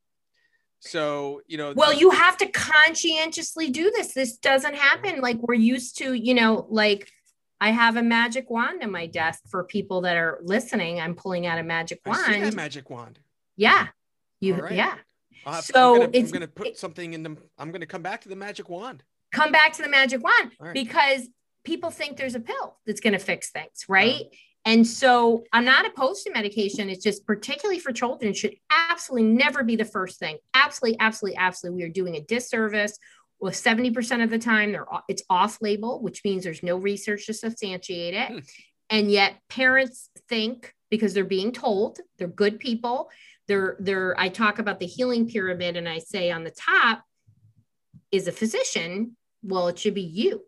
So 0.79 1.41
you 1.47 1.57
know 1.57 1.73
well 1.75 1.93
you 1.93 2.11
have 2.11 2.37
to 2.37 2.45
conscientiously 2.47 3.71
do 3.71 3.91
this. 3.91 4.13
This 4.13 4.37
doesn't 4.37 4.75
happen. 4.75 5.19
Like 5.19 5.37
we're 5.41 5.55
used 5.55 5.97
to 5.97 6.13
you 6.13 6.35
know 6.35 6.67
like 6.69 7.09
i 7.59 7.69
have 7.69 7.95
a 7.95 8.01
magic 8.01 8.49
wand 8.49 8.81
in 8.81 8.91
my 8.91 9.05
desk 9.07 9.41
for 9.49 9.63
people 9.63 10.01
that 10.01 10.17
are 10.17 10.39
listening. 10.43 11.01
I'm 11.01 11.15
pulling 11.15 11.47
out 11.47 11.57
a 11.57 11.63
magic 11.63 12.01
wand. 12.05 12.55
magic 12.55 12.89
wand. 12.91 13.19
Yeah. 13.57 13.87
You 14.39 14.55
right. 14.55 14.73
yeah 14.73 14.95
have, 15.45 15.63
so 15.63 15.93
I'm 15.93 16.11
gonna, 16.11 16.17
I'm 16.17 16.31
gonna 16.31 16.47
put 16.47 16.67
it, 16.67 16.77
something 16.77 17.13
in 17.13 17.23
the 17.23 17.37
i'm 17.57 17.71
gonna 17.71 17.85
come 17.85 18.01
back 18.01 18.21
to 18.21 18.29
the 18.29 18.35
magic 18.35 18.69
wand 18.69 19.03
come 19.31 19.51
back 19.51 19.73
to 19.73 19.81
the 19.81 19.89
magic 19.89 20.23
wand 20.23 20.51
right. 20.59 20.73
because 20.73 21.27
people 21.63 21.89
think 21.89 22.17
there's 22.17 22.35
a 22.35 22.39
pill 22.39 22.77
that's 22.85 23.01
going 23.01 23.13
to 23.13 23.19
fix 23.19 23.51
things, 23.51 23.85
right? 23.87 24.25
And 24.65 24.85
so 24.85 25.43
I'm 25.51 25.65
not 25.65 25.85
opposed 25.85 26.23
to 26.25 26.31
medication. 26.31 26.89
It's 26.89 27.03
just 27.03 27.25
particularly 27.25 27.79
for 27.79 27.91
children 27.91 28.33
should 28.33 28.55
absolutely 28.69 29.29
never 29.29 29.63
be 29.63 29.75
the 29.75 29.85
first 29.85 30.19
thing. 30.19 30.37
Absolutely, 30.53 30.99
absolutely, 30.99 31.37
absolutely. 31.37 31.83
We 31.83 31.89
are 31.89 31.93
doing 31.93 32.15
a 32.15 32.21
disservice. 32.21 32.97
Well, 33.39 33.51
70% 33.51 34.23
of 34.23 34.29
the 34.29 34.37
time 34.37 34.71
they're 34.71 34.85
it's 35.07 35.23
off 35.29 35.57
label, 35.61 36.01
which 36.01 36.23
means 36.23 36.43
there's 36.43 36.61
no 36.61 36.77
research 36.77 37.25
to 37.25 37.33
substantiate 37.33 38.13
it. 38.13 38.27
Hmm. 38.27 38.39
And 38.91 39.11
yet 39.11 39.35
parents 39.49 40.09
think 40.29 40.75
because 40.91 41.13
they're 41.13 41.23
being 41.23 41.53
told, 41.53 41.99
they're 42.19 42.27
good 42.27 42.59
people. 42.59 43.09
They're 43.51 43.75
they're 43.79 44.15
I 44.17 44.29
talk 44.29 44.59
about 44.59 44.79
the 44.79 44.85
healing 44.85 45.27
pyramid 45.27 45.75
and 45.75 45.89
I 45.89 45.99
say 45.99 46.31
on 46.31 46.45
the 46.45 46.51
top 46.51 47.03
is 48.09 48.29
a 48.29 48.31
physician. 48.31 49.17
Well, 49.43 49.67
it 49.67 49.77
should 49.77 49.93
be 49.93 50.01
you. 50.01 50.45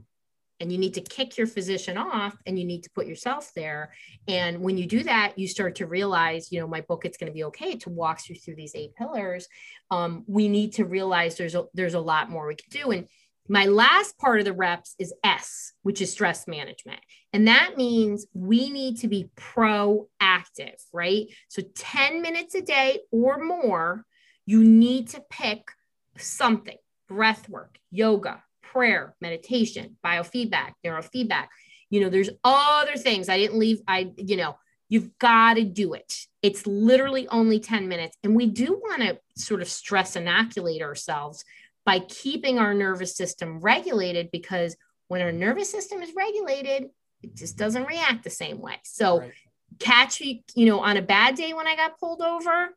And 0.62 0.72
you 0.72 0.78
need 0.78 0.94
to 0.94 1.02
kick 1.02 1.38
your 1.38 1.48
physician 1.48 1.98
off 1.98 2.38
and 2.46 2.58
you 2.58 2.64
need 2.64 2.84
to 2.84 2.90
put 2.96 3.06
yourself 3.06 3.52
there. 3.58 3.92
And 4.30 4.62
when 4.62 4.78
you 4.78 4.86
do 4.86 5.04
that 5.04 5.38
you 5.38 5.50
start 5.50 5.76
to 5.76 5.86
realize 5.86 6.50
you 6.50 6.62
know 6.62 6.68
my 6.68 6.80
book 6.80 7.04
it's 7.04 7.18
going 7.18 7.30
to 7.30 7.34
be 7.34 7.44
okay 7.44 7.76
to 7.76 7.90
walk 7.90 8.20
you 8.30 8.36
through 8.36 8.56
these 8.56 8.74
eight 8.74 8.96
pillars 8.96 9.50
um, 9.92 10.24
we 10.26 10.48
need 10.48 10.74
to 10.74 10.86
realize 10.86 11.36
there's 11.36 11.56
a 11.56 11.66
there's 11.74 11.94
a 11.94 12.00
lot 12.00 12.30
more 12.30 12.48
we 12.48 12.56
can 12.56 12.70
do. 12.70 12.92
And 12.92 13.08
my 13.48 13.66
last 13.66 14.18
part 14.18 14.40
of 14.40 14.46
the 14.46 14.54
reps 14.54 14.96
is 15.00 15.14
s 15.24 15.74
which 15.82 16.02
is 16.02 16.12
stress 16.12 16.48
management 16.48 17.00
and 17.34 17.48
that 17.48 17.76
means 17.78 18.26
we 18.34 18.70
need 18.70 18.98
to 18.98 19.08
be 19.08 19.30
proactive 19.36 20.80
right 20.94 21.28
so 21.50 21.62
10 21.76 22.22
minutes 22.22 22.56
a 22.56 22.62
day 22.62 23.00
or 23.12 23.44
more 23.44 24.06
you 24.46 24.64
need 24.64 25.10
to 25.10 25.22
pick 25.30 25.72
something 26.18 26.78
breath 27.08 27.50
work 27.50 27.78
yoga 27.92 28.42
prayer, 28.74 29.16
meditation, 29.22 29.96
biofeedback, 30.04 30.72
neurofeedback. 30.86 31.48
You 31.90 32.02
know, 32.02 32.10
there's 32.10 32.32
other 32.44 32.96
things 32.96 33.30
I 33.30 33.38
didn't 33.38 33.60
leave. 33.60 33.80
I, 33.88 34.12
you 34.18 34.36
know, 34.36 34.58
you've 34.90 35.18
got 35.20 35.54
to 35.54 35.64
do 35.64 35.94
it. 35.94 36.26
It's 36.42 36.66
literally 36.66 37.28
only 37.28 37.60
10 37.60 37.88
minutes. 37.88 38.18
And 38.24 38.36
we 38.36 38.48
do 38.48 38.74
want 38.74 39.04
to 39.04 39.20
sort 39.38 39.62
of 39.62 39.70
stress 39.70 40.16
inoculate 40.16 40.82
ourselves 40.82 41.46
by 41.86 42.00
keeping 42.00 42.60
our 42.60 42.74
nervous 42.74 43.16
system 43.16 43.60
regulated 43.60 44.32
because 44.32 44.76
when 45.08 45.22
our 45.22 45.32
nervous 45.32 45.70
system 45.70 46.02
is 46.02 46.14
regulated, 46.16 46.90
it 47.22 47.36
just 47.36 47.58
doesn't 47.58 47.86
react 47.86 48.24
the 48.24 48.30
same 48.30 48.60
way. 48.60 48.76
So, 48.84 49.20
right. 49.20 49.32
catch 49.80 50.22
me, 50.22 50.44
you 50.56 50.66
know, 50.66 50.80
on 50.80 50.98
a 50.98 51.02
bad 51.02 51.36
day 51.36 51.54
when 51.54 51.68
I 51.68 51.76
got 51.76 52.00
pulled 52.00 52.22
over, 52.22 52.70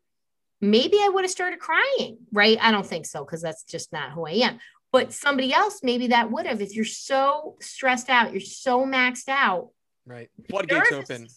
maybe 0.61 0.97
I 1.01 1.09
would 1.09 1.23
have 1.23 1.31
started 1.31 1.59
crying, 1.59 2.17
right? 2.31 2.57
I 2.61 2.71
don't 2.71 2.85
think 2.85 3.05
so 3.05 3.23
because 3.23 3.41
that's 3.41 3.63
just 3.63 3.91
not 3.93 4.11
who 4.11 4.25
I 4.25 4.31
am 4.31 4.59
but 4.91 5.13
somebody 5.13 5.53
else 5.53 5.81
maybe 5.83 6.07
that 6.07 6.31
would 6.31 6.45
have 6.45 6.61
if 6.61 6.75
you're 6.75 6.85
so 6.85 7.55
stressed 7.61 8.09
out 8.09 8.31
you're 8.31 8.41
so 8.41 8.85
maxed 8.85 9.27
out 9.27 9.69
right 10.05 10.29
floodgates 10.49 10.91
open 10.91 11.27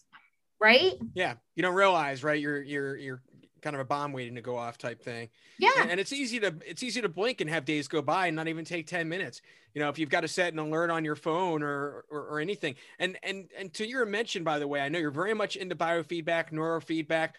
right 0.60 0.94
yeah 1.14 1.34
you 1.54 1.62
don't 1.62 1.74
realize 1.74 2.22
right 2.22 2.40
you're 2.40 2.62
you're 2.62 2.96
you're 2.96 3.22
kind 3.62 3.74
of 3.74 3.80
a 3.80 3.84
bomb 3.84 4.12
waiting 4.12 4.34
to 4.34 4.40
go 4.40 4.56
off 4.56 4.78
type 4.78 5.02
thing 5.02 5.28
yeah 5.58 5.70
and, 5.80 5.90
and, 5.90 6.00
it's 6.00 6.12
easy 6.12 6.40
to 6.40 6.54
it's 6.66 6.82
easy 6.82 7.00
to 7.00 7.08
blink 7.08 7.40
and 7.40 7.50
have 7.50 7.64
days 7.64 7.88
go 7.88 8.02
by 8.02 8.26
and 8.26 8.36
not 8.36 8.48
even 8.48 8.64
take 8.64 8.86
10 8.86 9.08
minutes 9.08 9.42
you 9.74 9.80
know 9.80 9.88
if 9.88 9.98
you've 9.98 10.10
got 10.10 10.20
to 10.20 10.28
set 10.28 10.52
an 10.52 10.58
alert 10.58 10.90
on 10.90 11.04
your 11.04 11.16
phone 11.16 11.62
or, 11.62 12.04
or 12.10 12.20
or, 12.22 12.40
anything 12.40 12.74
and 12.98 13.18
and 13.22 13.48
and 13.58 13.72
to 13.74 13.86
your 13.86 14.04
mention 14.06 14.44
by 14.44 14.58
the 14.58 14.66
way 14.66 14.80
i 14.80 14.88
know 14.88 14.98
you're 14.98 15.10
very 15.10 15.34
much 15.34 15.56
into 15.56 15.74
biofeedback 15.74 16.52
neurofeedback 16.52 17.30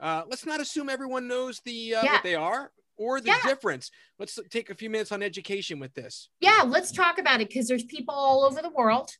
uh, 0.00 0.22
let's 0.28 0.46
not 0.46 0.60
assume 0.60 0.88
everyone 0.88 1.26
knows 1.26 1.60
the 1.64 1.94
uh, 1.94 2.02
yeah. 2.04 2.12
what 2.12 2.22
they 2.22 2.36
are 2.36 2.70
or 2.98 3.20
the 3.20 3.28
yeah. 3.28 3.42
difference. 3.44 3.90
Let's 4.18 4.38
take 4.50 4.70
a 4.70 4.74
few 4.74 4.90
minutes 4.90 5.12
on 5.12 5.22
education 5.22 5.78
with 5.78 5.94
this. 5.94 6.28
Yeah, 6.40 6.64
let's 6.66 6.92
talk 6.92 7.18
about 7.18 7.40
it 7.40 7.48
because 7.48 7.68
there's 7.68 7.84
people 7.84 8.14
all 8.14 8.44
over 8.44 8.60
the 8.60 8.70
world. 8.70 9.10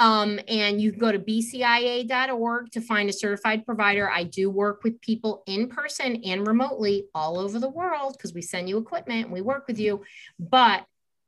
Um, 0.00 0.40
and 0.48 0.80
you 0.80 0.90
can 0.90 1.00
go 1.00 1.12
to 1.12 1.18
bcia.org 1.18 2.70
to 2.72 2.80
find 2.80 3.08
a 3.08 3.12
certified 3.12 3.64
provider. 3.64 4.10
I 4.10 4.24
do 4.24 4.50
work 4.50 4.82
with 4.82 5.00
people 5.00 5.42
in 5.46 5.68
person 5.68 6.20
and 6.24 6.46
remotely 6.46 7.06
all 7.14 7.38
over 7.38 7.60
the 7.60 7.70
world 7.70 8.14
because 8.16 8.34
we 8.34 8.42
send 8.42 8.68
you 8.68 8.78
equipment 8.78 9.26
and 9.26 9.32
we 9.32 9.40
work 9.40 9.68
with 9.68 9.78
you. 9.78 10.02
But 10.38 10.84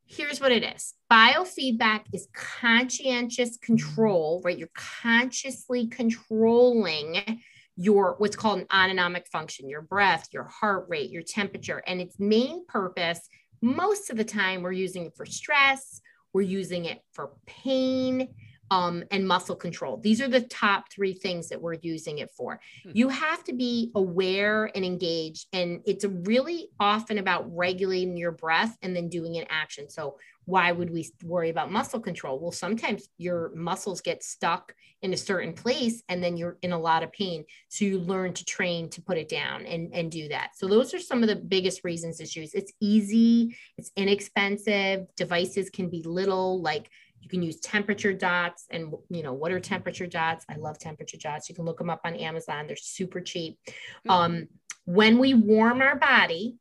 here's 0.07 0.41
what 0.41 0.53
it 0.53 0.64
is 0.64 0.95
biofeedback 1.11 2.03
is 2.12 2.29
conscientious 2.33 3.57
control, 3.57 4.41
right? 4.45 4.59
You're 4.59 4.69
consciously 4.75 5.87
controlling 5.87 7.41
your 7.77 8.14
what's 8.19 8.37
called 8.37 8.61
an 8.61 8.67
autonomic 8.75 9.29
function, 9.29 9.69
your 9.69 9.83
breath, 9.83 10.29
your 10.33 10.45
heart 10.45 10.87
rate, 10.89 11.11
your 11.11 11.23
temperature. 11.23 11.83
And 11.87 12.01
its 12.01 12.19
main 12.19 12.67
purpose, 12.67 13.21
most 13.62 14.11
of 14.11 14.17
the 14.17 14.25
time, 14.25 14.62
we're 14.62 14.73
using 14.73 15.07
it 15.07 15.17
for 15.17 15.27
stress, 15.27 16.01
we're 16.33 16.43
using 16.43 16.87
it 16.87 17.01
for 17.12 17.33
pain. 17.47 18.35
Um, 18.71 19.05
and 19.12 19.29
muscle 19.29 19.55
control. 19.55 19.99
These 19.99 20.21
are 20.21 20.27
the 20.27 20.41
top 20.41 20.91
three 20.91 21.12
things 21.12 21.49
that 21.51 21.62
we're 21.62 21.77
using 21.83 22.19
it 22.19 22.33
for. 22.33 22.59
Hmm. 22.83 22.91
You 22.95 23.09
have 23.09 23.45
to 23.45 23.53
be 23.53 23.93
aware 23.95 24.73
and 24.75 24.85
engaged, 24.85 25.47
and 25.53 25.83
it's 25.87 26.05
really 26.05 26.71
often 26.81 27.19
about 27.19 27.45
regulating 27.55 28.17
your 28.17 28.33
breath 28.33 28.77
and 28.83 28.97
then 28.97 29.09
doing 29.09 29.37
an 29.37 29.45
action. 29.51 29.89
So, 29.89 30.17
why 30.47 30.73
would 30.73 30.91
we 30.91 31.09
worry 31.25 31.51
about 31.51 31.71
muscle 31.71 32.01
control? 32.01 32.39
Well, 32.39 32.53
sometimes 32.53 33.09
your 33.19 33.53
muscles 33.55 34.01
get 34.01 34.23
stuck 34.23 34.75
in 35.03 35.12
a 35.12 35.17
certain 35.17 35.53
place 35.53 36.03
and 36.09 36.23
then 36.23 36.37
you're 36.37 36.57
in 36.62 36.73
a 36.73 36.79
lot 36.79 37.03
of 37.03 37.12
pain. 37.12 37.45
So 37.69 37.85
you 37.85 37.99
learn 37.99 38.33
to 38.35 38.45
train 38.45 38.89
to 38.91 39.03
put 39.03 39.19
it 39.19 39.29
down 39.29 39.67
and, 39.67 39.93
and 39.93 40.11
do 40.11 40.29
that. 40.29 40.51
So 40.57 40.69
those 40.69 40.95
are 40.95 41.01
some 41.01 41.23
of 41.23 41.29
the 41.29 41.37
biggest 41.37 41.85
reasons 41.85 42.19
to 42.19 42.27
choose. 42.27 42.55
It's 42.55 42.73
easy, 42.81 43.57
it's 43.77 43.91
inexpensive, 43.97 45.07
devices 45.17 45.69
can 45.69 45.91
be 45.91 46.03
little, 46.03 46.62
like 46.62 46.91
you 47.27 47.39
can 47.39 47.43
use 47.43 47.59
temperature 47.61 48.12
dots 48.12 48.66
and 48.70 48.95
you 49.11 49.22
know 49.22 49.33
what 49.33 49.51
are 49.51 49.61
temperature 49.61 50.07
dots? 50.07 50.45
I 50.49 50.57
love 50.57 50.79
temperature 50.79 51.18
dots. 51.18 51.49
You 51.49 51.55
can 51.55 51.64
look 51.64 51.79
them 51.79 51.91
up 51.91 52.03
on 52.05 52.14
amazon. 52.14 52.66
They're 52.66 52.77
super 52.77 53.20
cheap. 53.20 53.59
Mm-hmm. 53.66 54.11
um, 54.11 54.49
when 54.85 55.18
we 55.18 55.35
warm 55.35 55.83
our 55.83 55.97
body 55.97 56.57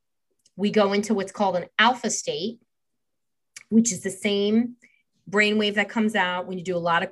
we 0.58 0.72
go 0.72 0.94
into 0.94 1.14
what's 1.14 1.32
called 1.32 1.56
an 1.58 1.66
alpha 1.78 2.10
state 2.10 2.60
which 3.70 3.92
is 3.92 4.02
the 4.02 4.10
same 4.10 4.76
brainwave 5.30 5.76
that 5.76 5.90
comes 5.90 6.16
out 6.16 6.48
when 6.48 6.58
you 6.58 6.64
do 6.64 6.76
a 6.76 6.80
lot 6.80 7.04
of 7.04 7.12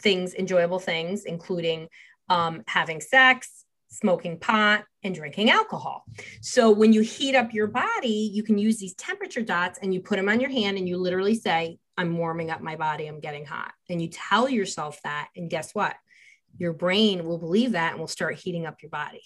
things, 0.00 0.34
enjoyable 0.34 0.78
things, 0.78 1.24
including 1.24 1.88
um, 2.28 2.62
having 2.66 3.00
sex, 3.00 3.64
smoking 3.88 4.38
pot, 4.38 4.84
and 5.02 5.14
drinking 5.14 5.50
alcohol. 5.50 6.04
So 6.42 6.70
when 6.70 6.92
you 6.92 7.02
heat 7.02 7.34
up 7.34 7.52
your 7.52 7.68
body, 7.68 8.30
you 8.32 8.42
can 8.42 8.58
use 8.58 8.78
these 8.78 8.94
temperature 8.94 9.42
dots 9.42 9.78
and 9.80 9.94
you 9.94 10.00
put 10.00 10.16
them 10.16 10.28
on 10.28 10.40
your 10.40 10.50
hand 10.50 10.76
and 10.76 10.88
you 10.88 10.96
literally 10.96 11.34
say, 11.34 11.78
I'm 11.96 12.16
warming 12.18 12.50
up 12.50 12.60
my 12.60 12.76
body, 12.76 13.06
I'm 13.06 13.20
getting 13.20 13.44
hot. 13.44 13.72
And 13.88 14.00
you 14.00 14.08
tell 14.08 14.48
yourself 14.48 15.00
that. 15.02 15.28
And 15.36 15.50
guess 15.50 15.74
what? 15.74 15.94
Your 16.58 16.72
brain 16.72 17.24
will 17.24 17.38
believe 17.38 17.72
that 17.72 17.92
and 17.92 18.00
will 18.00 18.06
start 18.06 18.36
heating 18.36 18.66
up 18.66 18.82
your 18.82 18.90
body 18.90 19.22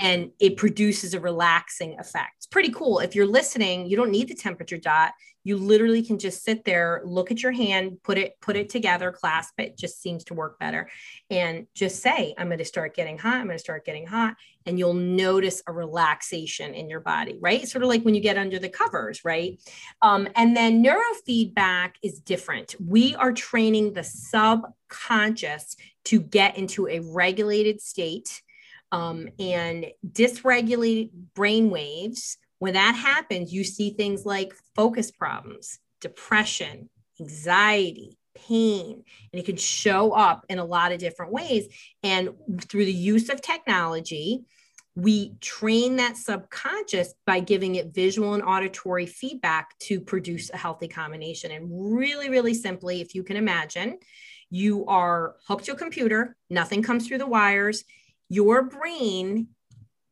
and 0.00 0.30
it 0.38 0.56
produces 0.56 1.14
a 1.14 1.20
relaxing 1.20 1.98
effect. 1.98 2.34
It's 2.38 2.46
pretty 2.46 2.70
cool. 2.70 3.00
If 3.00 3.14
you're 3.14 3.26
listening, 3.26 3.86
you 3.86 3.96
don't 3.96 4.10
need 4.10 4.28
the 4.28 4.34
temperature 4.34 4.76
dot. 4.76 5.12
You 5.42 5.56
literally 5.56 6.02
can 6.02 6.18
just 6.18 6.44
sit 6.44 6.64
there, 6.64 7.02
look 7.04 7.30
at 7.30 7.42
your 7.42 7.52
hand, 7.52 7.98
put 8.02 8.16
it 8.16 8.40
put 8.40 8.56
it 8.56 8.68
together, 8.68 9.10
clasp 9.10 9.54
it. 9.58 9.76
Just 9.76 10.00
seems 10.00 10.24
to 10.24 10.34
work 10.34 10.58
better, 10.58 10.88
and 11.28 11.66
just 11.74 12.00
say, 12.00 12.34
"I'm 12.38 12.46
going 12.46 12.58
to 12.58 12.64
start 12.64 12.94
getting 12.94 13.18
hot. 13.18 13.34
I'm 13.34 13.46
going 13.46 13.58
to 13.58 13.62
start 13.62 13.84
getting 13.84 14.06
hot," 14.06 14.36
and 14.66 14.78
you'll 14.78 14.94
notice 14.94 15.62
a 15.66 15.72
relaxation 15.72 16.74
in 16.74 16.88
your 16.88 17.00
body. 17.00 17.38
Right, 17.40 17.66
sort 17.68 17.82
of 17.82 17.88
like 17.88 18.02
when 18.02 18.14
you 18.14 18.20
get 18.20 18.38
under 18.38 18.58
the 18.58 18.68
covers, 18.68 19.24
right? 19.24 19.60
Um, 20.02 20.28
and 20.36 20.56
then 20.56 20.82
neurofeedback 20.82 21.92
is 22.02 22.20
different. 22.20 22.74
We 22.80 23.14
are 23.14 23.32
training 23.32 23.92
the 23.92 24.04
subconscious 24.04 25.76
to 26.06 26.20
get 26.20 26.56
into 26.56 26.88
a 26.88 27.00
regulated 27.00 27.80
state 27.80 28.42
um, 28.92 29.28
and 29.38 29.86
dysregulated 30.06 31.10
brain 31.34 31.70
waves. 31.70 32.38
When 32.58 32.74
that 32.74 32.94
happens, 32.94 33.52
you 33.52 33.64
see 33.64 33.90
things 33.90 34.24
like 34.24 34.54
focus 34.76 35.10
problems, 35.10 35.80
depression, 36.00 36.88
anxiety, 37.20 38.16
pain, 38.34 39.04
and 39.32 39.40
it 39.40 39.46
can 39.46 39.56
show 39.56 40.12
up 40.12 40.44
in 40.48 40.58
a 40.58 40.64
lot 40.64 40.92
of 40.92 40.98
different 40.98 41.32
ways. 41.32 41.66
And 42.02 42.30
through 42.62 42.84
the 42.84 42.92
use 42.92 43.28
of 43.28 43.40
technology, 43.40 44.44
we 44.96 45.34
train 45.40 45.96
that 45.96 46.16
subconscious 46.16 47.14
by 47.26 47.40
giving 47.40 47.74
it 47.74 47.94
visual 47.94 48.34
and 48.34 48.42
auditory 48.42 49.06
feedback 49.06 49.76
to 49.80 50.00
produce 50.00 50.50
a 50.50 50.56
healthy 50.56 50.86
combination. 50.86 51.50
And 51.50 51.68
really, 51.96 52.30
really 52.30 52.54
simply, 52.54 53.00
if 53.00 53.14
you 53.14 53.24
can 53.24 53.36
imagine, 53.36 53.98
you 54.50 54.86
are 54.86 55.34
hooked 55.48 55.64
to 55.64 55.72
a 55.72 55.76
computer, 55.76 56.36
nothing 56.48 56.82
comes 56.82 57.08
through 57.08 57.18
the 57.18 57.26
wires 57.26 57.84
your 58.28 58.62
brain 58.62 59.48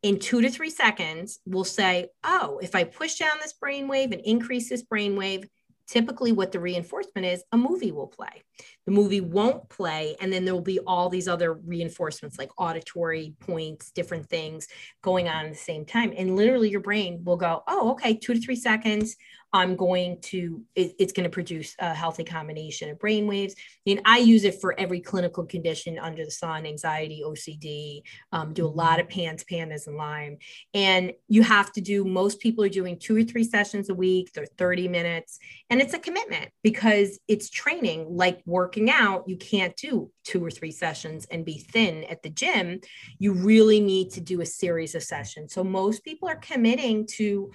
in 0.03 0.19
two 0.19 0.41
to 0.41 0.51
three 0.51 0.71
seconds 0.71 1.41
will 1.47 1.65
say, 1.65 2.09
oh, 2.25 2.59
if 2.63 2.75
I 2.75 2.85
push 2.85 3.17
down 3.17 3.37
this 3.41 3.53
brain 3.53 3.89
wave 3.89 4.13
and 4.13 4.21
increase 4.21 4.69
this 4.69 4.83
brain 4.83 5.17
wave, 5.17 5.49
typically 5.87 6.33
what 6.33 6.53
the 6.53 6.61
reinforcement 6.61 7.27
is, 7.27 7.43
a 7.53 7.57
movie 7.57 7.93
will 7.93 8.07
play. 8.07 8.43
The 8.87 8.93
movie 8.93 9.21
won't 9.21 9.69
play, 9.69 10.17
and 10.21 10.33
then 10.33 10.45
there 10.45 10.55
will 10.55 10.61
be 10.61 10.81
all 10.81 11.09
these 11.09 11.29
other 11.29 11.55
reinforcements 11.55 12.39
like 12.39 12.51
auditory 12.59 13.35
points, 13.41 13.91
different 13.91 14.29
things 14.29 14.69
going 15.03 15.29
on 15.29 15.47
at 15.47 15.53
the 15.53 15.59
same 15.59 15.85
time. 15.85 16.13
And 16.17 16.37
literally, 16.37 16.71
your 16.71 16.81
brain 16.81 17.23
will 17.25 17.37
go, 17.37 17.63
oh, 17.67 17.93
okay, 17.93 18.15
two 18.17 18.35
to 18.35 18.41
three 18.41 18.57
seconds. 18.57 19.17
I'm 19.53 19.77
going 19.77 20.21
to, 20.23 20.63
it, 20.75 20.95
it's 20.99 21.13
going 21.13 21.25
to 21.25 21.31
produce 21.31 21.75
a 21.79 21.95
healthy 21.95 22.25
combination 22.25 22.89
of 22.89 22.99
brain 22.99 23.27
waves. 23.27 23.55
And 23.87 24.01
I 24.05 24.19
use 24.19 24.45
it 24.45 24.61
for 24.61 24.79
every 24.79 25.01
clinical 25.01 25.45
condition 25.45 25.99
under 25.99 26.25
the 26.25 26.31
sun, 26.31 26.65
anxiety, 26.65 27.23
OCD, 27.25 28.03
um, 28.33 28.55
do 28.55 28.67
a 28.67 28.69
lot 28.69 29.01
of 29.01 29.09
PANS, 29.09 29.45
PANDAS, 29.45 29.87
and 29.87 29.97
Lyme. 29.97 30.39
And 30.73 31.13
you 31.29 31.43
have 31.43 31.71
to 31.73 31.81
do, 31.81 32.05
most 32.05 32.41
people 32.41 32.65
are 32.65 32.71
doing 32.71 32.99
two 32.99 33.17
or 33.17 33.25
three 33.25 33.45
sessions 33.45 33.91
a 33.91 33.95
week, 33.95 34.33
they're 34.33 34.47
30 34.47 34.89
minutes. 34.89 35.39
And 35.69 35.81
it's 35.81 35.95
a 35.95 35.99
commitment 35.99 36.51
because 36.63 37.19
it's 37.29 37.51
training 37.51 38.07
like 38.09 38.41
working 38.47 38.91
out. 38.91 39.29
You 39.29 39.37
can't 39.37 39.77
do 39.77 40.11
two 40.25 40.45
or 40.45 40.51
three 40.51 40.71
sessions 40.71 41.27
and 41.31 41.45
be 41.45 41.59
thin 41.59 42.05
at 42.05 42.23
the 42.23 42.31
gym. 42.31 42.81
You 43.19 43.35
really 43.35 43.81
need 43.81 44.11
to 44.13 44.21
do 44.21 44.41
a 44.41 44.47
series 44.47 44.95
of 44.95 45.03
sessions. 45.03 45.53
So 45.53 45.65
most 45.65 46.05
people 46.05 46.29
are 46.29 46.37
committing 46.37 47.07
to 47.17 47.51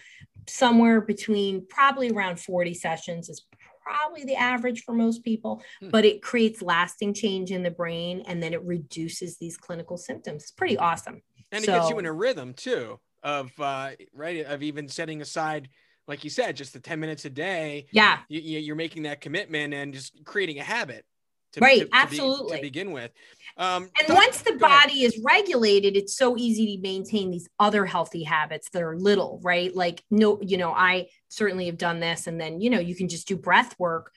somewhere 0.50 1.02
between 1.02 1.66
probably 1.68 2.10
around 2.10 2.40
40 2.40 2.74
sessions 2.74 3.30
is 3.30 3.46
probably 3.82 4.24
the 4.26 4.36
average 4.36 4.84
for 4.84 4.94
most 4.94 5.24
people, 5.24 5.62
hmm. 5.80 5.90
but 5.90 6.06
it 6.06 6.22
creates 6.22 6.62
lasting 6.62 7.14
change 7.14 7.52
in 7.52 7.64
the 7.64 7.72
brain 7.72 8.24
and 8.28 8.42
then 8.42 8.54
it 8.54 8.64
reduces 8.64 9.38
these 9.38 9.58
clinical 9.58 9.98
symptoms. 9.98 10.44
It's 10.44 10.52
pretty 10.52 10.78
awesome. 10.78 11.22
And 11.52 11.64
so, 11.64 11.74
it 11.74 11.78
gets 11.78 11.90
you 11.90 12.00
in 12.00 12.06
a 12.06 12.12
rhythm 12.12 12.54
too 12.54 13.00
of 13.24 13.52
uh, 13.60 13.92
right 14.14 14.46
of 14.46 14.64
even 14.64 14.88
setting 14.88 15.22
aside 15.22 15.70
like 16.08 16.24
you 16.24 16.30
said 16.30 16.56
just 16.56 16.74
the 16.74 16.80
10 16.80 17.00
minutes 17.00 17.26
a 17.26 17.30
day 17.30 17.88
yeah 17.92 18.20
you, 18.30 18.72
are 18.72 18.76
making 18.76 19.04
that 19.04 19.22
commitment 19.22 19.74
and 19.74 19.94
just 19.94 20.24
creating 20.24 20.60
a 20.60 20.64
habit 20.64 21.06
to, 21.54 21.60
right 21.60 21.82
to, 21.82 21.90
absolutely 21.94 22.58
to, 22.58 22.62
be, 22.62 22.68
to 22.70 22.74
begin 22.74 22.92
with. 22.92 23.12
Um, 23.58 23.90
and 24.00 24.16
once 24.16 24.42
the 24.42 24.54
body 24.54 25.04
ahead. 25.04 25.14
is 25.14 25.22
regulated 25.24 25.96
it's 25.96 26.16
so 26.16 26.38
easy 26.38 26.76
to 26.76 26.82
maintain 26.82 27.32
these 27.32 27.50
other 27.60 27.86
healthy 27.86 28.24
habits 28.24 28.70
that 28.72 28.82
are 28.82 28.98
little 28.98 29.40
right? 29.44 29.76
Like 29.76 30.04
no 30.12 30.40
you 30.42 30.58
know 30.58 30.72
i 30.72 31.08
certainly 31.30 31.66
have 31.66 31.78
done 31.78 32.00
this 32.00 32.28
and 32.28 32.40
then 32.40 32.62
you 32.62 32.70
know 32.70 32.80
you 32.80 32.96
can 32.96 33.10
just 33.10 33.28
do 33.28 33.36
breath 33.36 33.76
work 33.80 34.12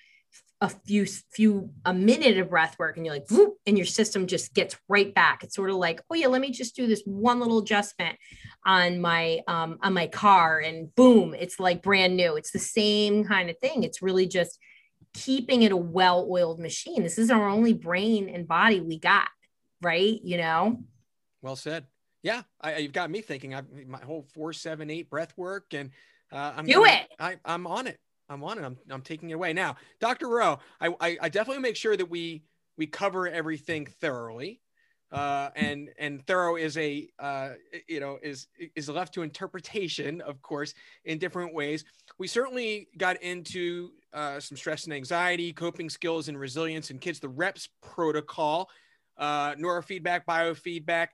a 0.62 0.68
few 0.68 1.06
few 1.06 1.70
a 1.86 1.94
minute 1.94 2.36
of 2.36 2.50
breath 2.50 2.78
work 2.78 2.96
and 2.96 3.06
you're 3.06 3.14
like 3.14 3.30
whoop, 3.30 3.54
and 3.66 3.78
your 3.78 3.86
system 3.86 4.26
just 4.26 4.52
gets 4.52 4.76
right 4.88 5.14
back. 5.14 5.42
It's 5.42 5.56
sort 5.56 5.70
of 5.70 5.76
like 5.76 6.02
oh 6.10 6.14
yeah 6.14 6.26
let 6.26 6.40
me 6.40 6.50
just 6.50 6.76
do 6.76 6.86
this 6.86 7.02
one 7.06 7.40
little 7.40 7.58
adjustment 7.58 8.18
on 8.66 9.00
my 9.00 9.40
um, 9.48 9.78
on 9.82 9.94
my 9.94 10.06
car 10.06 10.58
and 10.58 10.94
boom 10.94 11.34
it's 11.34 11.58
like 11.58 11.82
brand 11.82 12.16
new. 12.16 12.36
It's 12.36 12.50
the 12.50 12.58
same 12.58 13.24
kind 13.24 13.48
of 13.48 13.58
thing. 13.58 13.84
It's 13.84 14.02
really 14.02 14.26
just 14.26 14.58
keeping 15.14 15.62
it 15.62 15.72
a 15.72 15.76
well-oiled 15.76 16.60
machine. 16.60 17.02
This 17.02 17.18
is 17.18 17.30
our 17.30 17.48
only 17.48 17.72
brain 17.72 18.28
and 18.28 18.46
body 18.46 18.80
we 18.80 18.98
got, 18.98 19.28
right? 19.82 20.20
You 20.22 20.38
know. 20.38 20.82
Well 21.42 21.56
said. 21.56 21.86
Yeah, 22.22 22.42
I, 22.60 22.76
you've 22.76 22.92
got 22.92 23.10
me 23.10 23.22
thinking. 23.22 23.54
I 23.54 23.62
my 23.86 24.00
whole 24.00 24.26
four, 24.34 24.52
seven, 24.52 24.90
eight 24.90 25.08
breath 25.08 25.32
work, 25.38 25.72
and 25.72 25.90
uh, 26.30 26.52
I'm 26.54 26.66
do 26.66 26.74
gonna, 26.74 26.92
it. 26.92 27.08
I, 27.18 27.36
I'm 27.44 27.66
on 27.66 27.86
it. 27.86 27.98
I'm 28.28 28.44
on 28.44 28.58
it. 28.58 28.64
I'm, 28.64 28.76
I'm 28.90 29.00
taking 29.00 29.30
it 29.30 29.34
away 29.34 29.54
now, 29.54 29.76
Dr. 30.00 30.28
Rowe. 30.28 30.58
I, 30.80 30.94
I, 31.00 31.18
I 31.22 31.28
definitely 31.30 31.62
make 31.62 31.76
sure 31.76 31.96
that 31.96 32.10
we 32.10 32.44
we 32.76 32.86
cover 32.86 33.26
everything 33.26 33.86
thoroughly 33.86 34.60
uh, 35.12 35.50
and 35.56 35.90
and 35.98 36.24
thorough 36.26 36.56
is 36.56 36.76
a 36.76 37.08
uh, 37.18 37.50
you 37.88 38.00
know 38.00 38.18
is 38.22 38.46
is 38.76 38.88
left 38.88 39.12
to 39.14 39.22
interpretation, 39.22 40.20
of 40.20 40.40
course, 40.42 40.74
in 41.04 41.18
different 41.18 41.52
ways. 41.52 41.84
We 42.18 42.28
certainly 42.28 42.88
got 42.96 43.20
into 43.22 43.90
uh, 44.12 44.38
some 44.38 44.56
stress 44.56 44.84
and 44.84 44.94
anxiety, 44.94 45.52
coping 45.52 45.90
skills, 45.90 46.28
and 46.28 46.38
resilience 46.38 46.90
in 46.90 46.98
kids. 46.98 47.18
The 47.18 47.28
REPS 47.28 47.68
protocol, 47.82 48.70
uh, 49.18 49.54
neurofeedback, 49.54 50.24
biofeedback. 50.28 51.08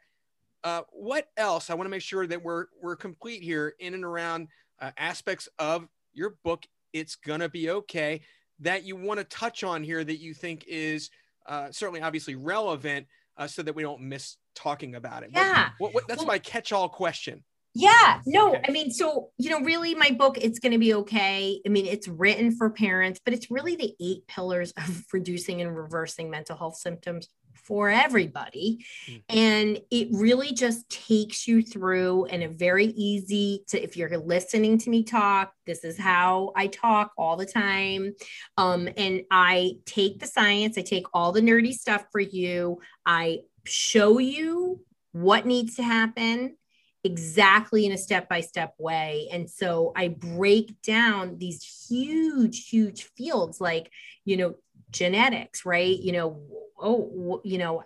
Uh, 0.62 0.82
what 0.90 1.28
else? 1.36 1.70
I 1.70 1.74
want 1.74 1.86
to 1.86 1.90
make 1.90 2.02
sure 2.02 2.26
that 2.26 2.42
we're 2.42 2.66
we're 2.82 2.96
complete 2.96 3.42
here 3.42 3.74
in 3.78 3.94
and 3.94 4.04
around 4.04 4.48
uh, 4.80 4.90
aspects 4.98 5.48
of 5.58 5.88
your 6.12 6.36
book. 6.44 6.64
It's 6.92 7.14
gonna 7.14 7.48
be 7.48 7.70
okay. 7.70 8.20
That 8.60 8.84
you 8.84 8.96
want 8.96 9.20
to 9.20 9.24
touch 9.24 9.64
on 9.64 9.82
here 9.82 10.04
that 10.04 10.18
you 10.18 10.34
think 10.34 10.64
is 10.66 11.10
uh, 11.46 11.70
certainly 11.70 12.02
obviously 12.02 12.34
relevant 12.34 13.06
uh, 13.36 13.46
so 13.46 13.62
that 13.62 13.74
we 13.74 13.82
don't 13.82 14.00
miss 14.02 14.36
talking 14.54 14.94
about 14.94 15.22
it. 15.22 15.30
Yeah. 15.32 15.70
What, 15.78 15.92
what, 15.92 15.94
what, 15.94 16.08
that's 16.08 16.18
well, 16.18 16.26
my 16.26 16.38
catch-all 16.38 16.88
question. 16.88 17.44
Yeah, 17.78 18.20
no, 18.24 18.54
okay. 18.54 18.62
I 18.66 18.70
mean, 18.70 18.90
so, 18.90 19.28
you 19.36 19.50
know, 19.50 19.60
really 19.60 19.94
my 19.94 20.10
book, 20.10 20.38
it's 20.40 20.58
going 20.58 20.72
to 20.72 20.78
be 20.78 20.94
okay. 20.94 21.60
I 21.64 21.68
mean, 21.68 21.84
it's 21.84 22.08
written 22.08 22.56
for 22.56 22.70
parents, 22.70 23.20
but 23.22 23.34
it's 23.34 23.50
really 23.50 23.76
the 23.76 23.94
eight 24.00 24.26
pillars 24.26 24.72
of 24.78 25.04
reducing 25.12 25.60
and 25.60 25.76
reversing 25.76 26.30
mental 26.30 26.56
health 26.56 26.76
symptoms 26.76 27.28
for 27.56 27.90
everybody. 27.90 28.84
Mm-hmm. 29.08 29.36
And 29.38 29.80
it 29.90 30.08
really 30.12 30.52
just 30.52 30.88
takes 30.88 31.48
you 31.48 31.62
through 31.62 32.26
in 32.26 32.42
a 32.42 32.48
very 32.48 32.86
easy 32.86 33.64
to, 33.68 33.82
if 33.82 33.96
you're 33.96 34.16
listening 34.18 34.78
to 34.78 34.90
me 34.90 35.02
talk, 35.02 35.52
this 35.66 35.84
is 35.84 35.98
how 35.98 36.52
I 36.54 36.68
talk 36.68 37.12
all 37.18 37.36
the 37.36 37.46
time. 37.46 38.14
Um, 38.56 38.88
and 38.96 39.22
I 39.30 39.78
take 39.86 40.20
the 40.20 40.26
science, 40.26 40.78
I 40.78 40.82
take 40.82 41.06
all 41.12 41.32
the 41.32 41.40
nerdy 41.40 41.72
stuff 41.72 42.04
for 42.12 42.20
you. 42.20 42.78
I 43.04 43.40
show 43.64 44.18
you 44.18 44.80
what 45.12 45.46
needs 45.46 45.76
to 45.76 45.82
happen 45.82 46.56
exactly 47.04 47.86
in 47.86 47.92
a 47.92 47.98
step 47.98 48.28
by 48.28 48.40
step 48.40 48.74
way. 48.78 49.28
And 49.32 49.48
so 49.48 49.92
I 49.94 50.08
break 50.08 50.82
down 50.82 51.38
these 51.38 51.86
huge, 51.88 52.68
huge 52.68 53.04
fields 53.16 53.60
like, 53.60 53.90
you 54.24 54.36
know, 54.36 54.54
genetics, 54.90 55.64
right? 55.64 55.96
You 55.98 56.12
know, 56.12 56.42
oh, 56.78 57.40
you 57.44 57.58
know, 57.58 57.84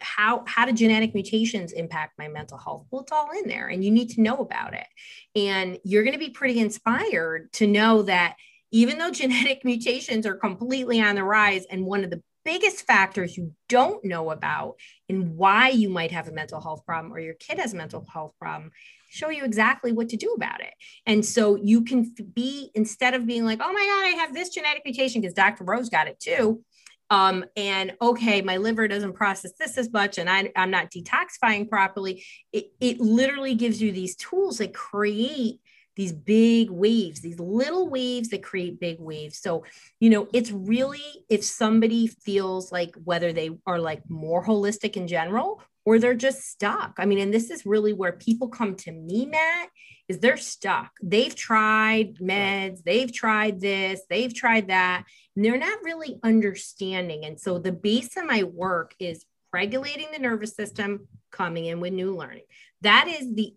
how 0.00 0.44
how 0.46 0.64
do 0.64 0.72
genetic 0.72 1.14
mutations 1.14 1.72
impact 1.72 2.18
my 2.18 2.28
mental 2.28 2.58
health? 2.58 2.86
Well 2.90 3.02
it's 3.02 3.12
all 3.12 3.30
in 3.30 3.48
there 3.48 3.68
and 3.68 3.84
you 3.84 3.90
need 3.90 4.10
to 4.10 4.20
know 4.20 4.36
about 4.36 4.74
it. 4.74 4.86
And 5.34 5.78
you're 5.84 6.02
going 6.02 6.14
to 6.14 6.18
be 6.18 6.30
pretty 6.30 6.60
inspired 6.60 7.52
to 7.54 7.66
know 7.66 8.02
that 8.02 8.36
even 8.70 8.98
though 8.98 9.10
genetic 9.12 9.64
mutations 9.64 10.26
are 10.26 10.36
completely 10.36 11.00
on 11.00 11.14
the 11.14 11.24
rise 11.24 11.66
and 11.70 11.84
one 11.84 12.04
of 12.04 12.10
the 12.10 12.22
biggest 12.44 12.86
factors 12.86 13.36
you 13.36 13.52
don't 13.68 14.04
know 14.04 14.30
about 14.30 14.76
and 15.08 15.36
why 15.36 15.68
you 15.68 15.88
might 15.88 16.12
have 16.12 16.28
a 16.28 16.32
mental 16.32 16.60
health 16.60 16.86
problem 16.86 17.12
or 17.12 17.18
your 17.18 17.34
kid 17.34 17.58
has 17.58 17.74
a 17.74 17.76
mental 17.76 18.06
health 18.12 18.32
problem 18.38 18.70
show 19.08 19.30
you 19.30 19.44
exactly 19.44 19.92
what 19.92 20.10
to 20.10 20.16
do 20.16 20.32
about 20.36 20.60
it. 20.60 20.72
And 21.06 21.24
so 21.24 21.56
you 21.56 21.82
can 21.82 22.14
be 22.34 22.70
instead 22.74 23.14
of 23.14 23.26
being 23.26 23.44
like 23.44 23.60
oh 23.62 23.72
my 23.72 23.80
god 23.80 24.04
i 24.04 24.22
have 24.22 24.32
this 24.32 24.50
genetic 24.50 24.82
mutation 24.84 25.20
because 25.20 25.34
dr 25.34 25.62
rose 25.64 25.88
got 25.88 26.06
it 26.06 26.20
too 26.20 26.62
um, 27.10 27.44
and 27.56 27.94
okay, 28.02 28.42
my 28.42 28.56
liver 28.56 28.88
doesn't 28.88 29.12
process 29.12 29.52
this 29.58 29.78
as 29.78 29.92
much, 29.92 30.18
and 30.18 30.28
I, 30.28 30.50
I'm 30.56 30.70
not 30.70 30.90
detoxifying 30.90 31.68
properly. 31.68 32.24
It, 32.52 32.72
it 32.80 33.00
literally 33.00 33.54
gives 33.54 33.80
you 33.80 33.92
these 33.92 34.16
tools 34.16 34.58
that 34.58 34.74
create 34.74 35.60
these 35.96 36.12
big 36.12 36.70
waves, 36.70 37.20
these 37.20 37.40
little 37.40 37.88
waves 37.88 38.28
that 38.28 38.42
create 38.42 38.78
big 38.78 39.00
waves. 39.00 39.38
So, 39.38 39.64
you 39.98 40.10
know, 40.10 40.28
it's 40.32 40.52
really 40.52 41.24
if 41.28 41.42
somebody 41.42 42.06
feels 42.06 42.70
like 42.70 42.94
whether 43.02 43.32
they 43.32 43.50
are 43.66 43.80
like 43.80 44.02
more 44.08 44.44
holistic 44.44 44.96
in 44.96 45.08
general 45.08 45.62
or 45.86 45.98
they're 45.98 46.14
just 46.14 46.42
stuck. 46.42 46.96
I 46.98 47.06
mean, 47.06 47.18
and 47.18 47.32
this 47.32 47.50
is 47.50 47.64
really 47.64 47.92
where 47.92 48.12
people 48.12 48.48
come 48.48 48.74
to 48.76 48.92
me, 48.92 49.24
Matt, 49.26 49.70
is 50.08 50.18
they're 50.18 50.36
stuck. 50.36 50.90
They've 51.02 51.34
tried 51.34 52.16
meds, 52.16 52.82
they've 52.84 53.12
tried 53.12 53.60
this, 53.60 54.02
they've 54.10 54.34
tried 54.34 54.68
that, 54.68 55.04
and 55.34 55.44
they're 55.44 55.58
not 55.58 55.82
really 55.82 56.18
understanding. 56.22 57.24
And 57.24 57.40
so 57.40 57.58
the 57.58 57.72
base 57.72 58.16
of 58.16 58.26
my 58.26 58.42
work 58.42 58.94
is 58.98 59.24
regulating 59.52 60.08
the 60.12 60.18
nervous 60.18 60.54
system, 60.54 61.08
coming 61.30 61.66
in 61.66 61.80
with 61.80 61.92
new 61.92 62.14
learning. 62.16 62.44
That 62.82 63.08
is 63.08 63.34
the 63.34 63.54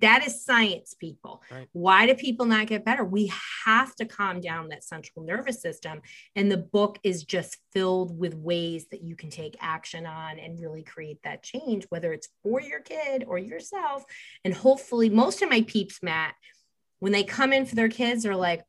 that 0.00 0.26
is 0.26 0.44
science 0.44 0.94
people. 0.98 1.42
Right. 1.50 1.68
why 1.72 2.06
do 2.06 2.14
people 2.14 2.46
not 2.46 2.66
get 2.66 2.84
better? 2.84 3.04
We 3.04 3.32
have 3.64 3.94
to 3.96 4.04
calm 4.04 4.40
down 4.40 4.68
that 4.68 4.84
central 4.84 5.24
nervous 5.24 5.60
system 5.60 6.02
and 6.34 6.50
the 6.50 6.56
book 6.56 6.98
is 7.02 7.24
just 7.24 7.58
filled 7.72 8.18
with 8.18 8.34
ways 8.34 8.86
that 8.90 9.02
you 9.02 9.16
can 9.16 9.30
take 9.30 9.56
action 9.60 10.06
on 10.06 10.38
and 10.38 10.60
really 10.60 10.82
create 10.82 11.18
that 11.24 11.42
change 11.42 11.86
whether 11.88 12.12
it's 12.12 12.28
for 12.42 12.60
your 12.60 12.80
kid 12.80 13.24
or 13.26 13.38
yourself. 13.38 14.04
And 14.44 14.54
hopefully 14.54 15.08
most 15.08 15.42
of 15.42 15.50
my 15.50 15.62
peeps 15.62 16.02
matt 16.02 16.34
when 16.98 17.12
they 17.12 17.24
come 17.24 17.52
in 17.52 17.66
for 17.66 17.74
their 17.74 17.88
kids 17.88 18.26
are 18.26 18.36
like 18.36 18.62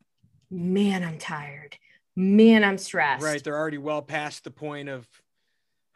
man 0.50 1.02
i'm 1.02 1.18
tired. 1.18 1.76
Man 2.16 2.62
i'm 2.62 2.78
stressed. 2.78 3.24
Right 3.24 3.42
they're 3.42 3.58
already 3.58 3.78
well 3.78 4.02
past 4.02 4.44
the 4.44 4.50
point 4.50 4.88
of 4.88 5.06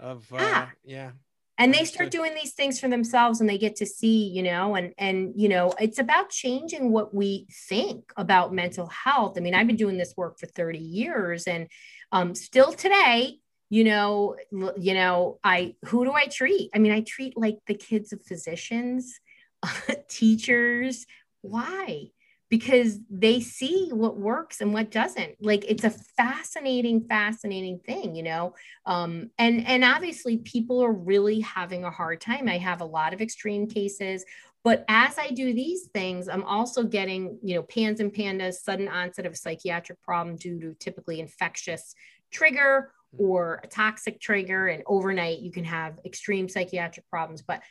of 0.01 0.32
uh, 0.32 0.36
yeah, 0.38 0.68
yeah 0.84 1.11
and 1.59 1.74
they 1.74 1.84
start 1.84 2.11
doing 2.11 2.34
these 2.34 2.52
things 2.52 2.78
for 2.78 2.88
themselves 2.88 3.40
and 3.40 3.50
they 3.50 3.59
get 3.59 3.76
to 3.76 3.86
see 3.86 4.28
you 4.28 4.42
know 4.42 4.74
and 4.74 4.94
and 4.96 5.32
you 5.36 5.48
know 5.48 5.72
it's 5.80 5.98
about 5.98 6.30
changing 6.30 6.90
what 6.90 7.14
we 7.14 7.46
think 7.68 8.12
about 8.16 8.54
mental 8.54 8.86
health. 8.86 9.36
I 9.36 9.40
mean 9.40 9.54
i've 9.54 9.66
been 9.66 9.76
doing 9.76 9.98
this 9.98 10.14
work 10.16 10.38
for 10.38 10.46
30 10.46 10.78
years 10.78 11.46
and 11.46 11.68
um, 12.12 12.34
still 12.34 12.72
today 12.72 13.38
you 13.70 13.84
know 13.84 14.36
you 14.78 14.94
know 14.94 15.38
i 15.44 15.74
who 15.86 16.04
do 16.04 16.12
i 16.12 16.26
treat? 16.26 16.70
I 16.74 16.78
mean 16.78 16.92
i 16.92 17.00
treat 17.00 17.36
like 17.36 17.59
the 17.66 17.74
kids 17.74 18.12
of 18.12 18.22
physicians 18.22 19.20
teachers. 20.09 21.06
Why 21.42 22.11
because 22.49 22.99
they 23.11 23.40
see 23.40 23.90
what 23.92 24.16
works 24.16 24.61
and 24.61 24.72
what 24.72 24.90
doesn't. 24.90 25.36
Like 25.40 25.64
it's 25.68 25.84
a 25.84 25.90
fascinating 25.90 27.07
fascinating 27.07 27.80
thing 27.80 28.14
you 28.14 28.22
know? 28.22 28.55
Um, 28.86 29.30
and 29.38 29.66
and 29.66 29.84
obviously 29.84 30.38
people 30.38 30.82
are 30.82 30.92
really 30.92 31.40
having 31.40 31.84
a 31.84 31.90
hard 31.90 32.20
time. 32.20 32.49
I 32.49 32.59
have 32.59 32.80
a 32.80 32.86
lot 32.86 33.14
of 33.14 33.20
extreme 33.20 33.66
cases 33.68 34.24
but 34.64 34.84
as 34.88 35.16
i 35.18 35.28
do 35.28 35.55
these 35.55 35.86
things 35.94 36.28
i'm 36.28 36.42
also 36.42 36.82
getting 36.82 37.38
you 37.44 37.55
know 37.55 37.62
pans 37.62 38.01
and 38.01 38.12
pandas 38.12 38.55
sudden 38.55 38.88
onset 38.88 39.24
of 39.24 39.32
a 39.32 39.36
psychiatric 39.36 40.03
problem 40.03 40.34
due 40.34 40.59
to 40.59 40.74
typically 40.80 41.20
infectious 41.20 41.94
trigger 42.32 42.90
or 43.16 43.61
a 43.64 43.66
toxic 43.66 44.20
trigger 44.20 44.68
and 44.68 44.82
overnight 44.86 45.38
you 45.38 45.51
can 45.51 45.64
have 45.64 45.99
extreme 46.05 46.49
psychiatric 46.49 47.09
problems. 47.09 47.42
But 47.42 47.62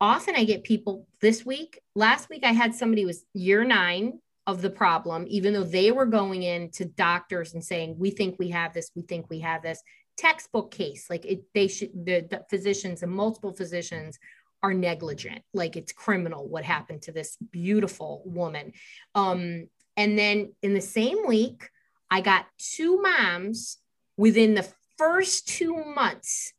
often 0.00 0.34
I 0.36 0.44
get 0.44 0.64
people 0.64 1.06
this 1.20 1.44
week. 1.44 1.80
Last 1.94 2.28
week 2.28 2.44
I 2.44 2.52
had 2.52 2.74
somebody 2.74 3.04
was 3.04 3.24
year 3.34 3.64
nine 3.64 4.20
of 4.46 4.62
the 4.62 4.70
problem, 4.70 5.26
even 5.28 5.52
though 5.52 5.64
they 5.64 5.90
were 5.90 6.06
going 6.06 6.42
in 6.42 6.70
to 6.72 6.84
doctors 6.84 7.54
and 7.54 7.64
saying, 7.64 7.96
"We 7.98 8.10
think 8.10 8.38
we 8.38 8.50
have 8.50 8.72
this. 8.72 8.90
We 8.94 9.02
think 9.02 9.26
we 9.28 9.40
have 9.40 9.62
this." 9.62 9.82
Textbook 10.16 10.70
case, 10.70 11.10
like 11.10 11.26
it, 11.26 11.42
they 11.52 11.68
should. 11.68 11.90
The, 11.92 12.26
the 12.30 12.44
physicians 12.48 13.02
and 13.02 13.12
multiple 13.12 13.52
physicians 13.52 14.18
are 14.62 14.72
negligent. 14.72 15.42
Like 15.52 15.76
it's 15.76 15.92
criminal 15.92 16.48
what 16.48 16.64
happened 16.64 17.02
to 17.02 17.12
this 17.12 17.36
beautiful 17.50 18.22
woman. 18.24 18.72
Um, 19.14 19.68
and 19.96 20.18
then 20.18 20.54
in 20.62 20.74
the 20.74 20.80
same 20.80 21.18
week, 21.26 21.68
I 22.10 22.20
got 22.20 22.46
two 22.58 23.00
moms 23.00 23.78
within 24.16 24.54
the 24.54 24.66
first 24.96 25.48
two 25.48 25.84
months 25.84 26.52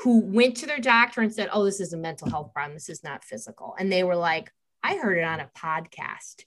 who 0.00 0.20
went 0.20 0.56
to 0.58 0.66
their 0.66 0.78
doctor 0.78 1.20
and 1.20 1.32
said, 1.32 1.48
Oh, 1.52 1.64
this 1.64 1.80
is 1.80 1.92
a 1.92 1.96
mental 1.98 2.30
health 2.30 2.52
problem. 2.52 2.74
This 2.74 2.88
is 2.88 3.04
not 3.04 3.24
physical. 3.24 3.74
And 3.78 3.92
they 3.92 4.02
were 4.02 4.16
like, 4.16 4.50
I 4.82 4.96
heard 4.96 5.18
it 5.18 5.24
on 5.24 5.40
a 5.40 5.50
podcast. 5.56 6.44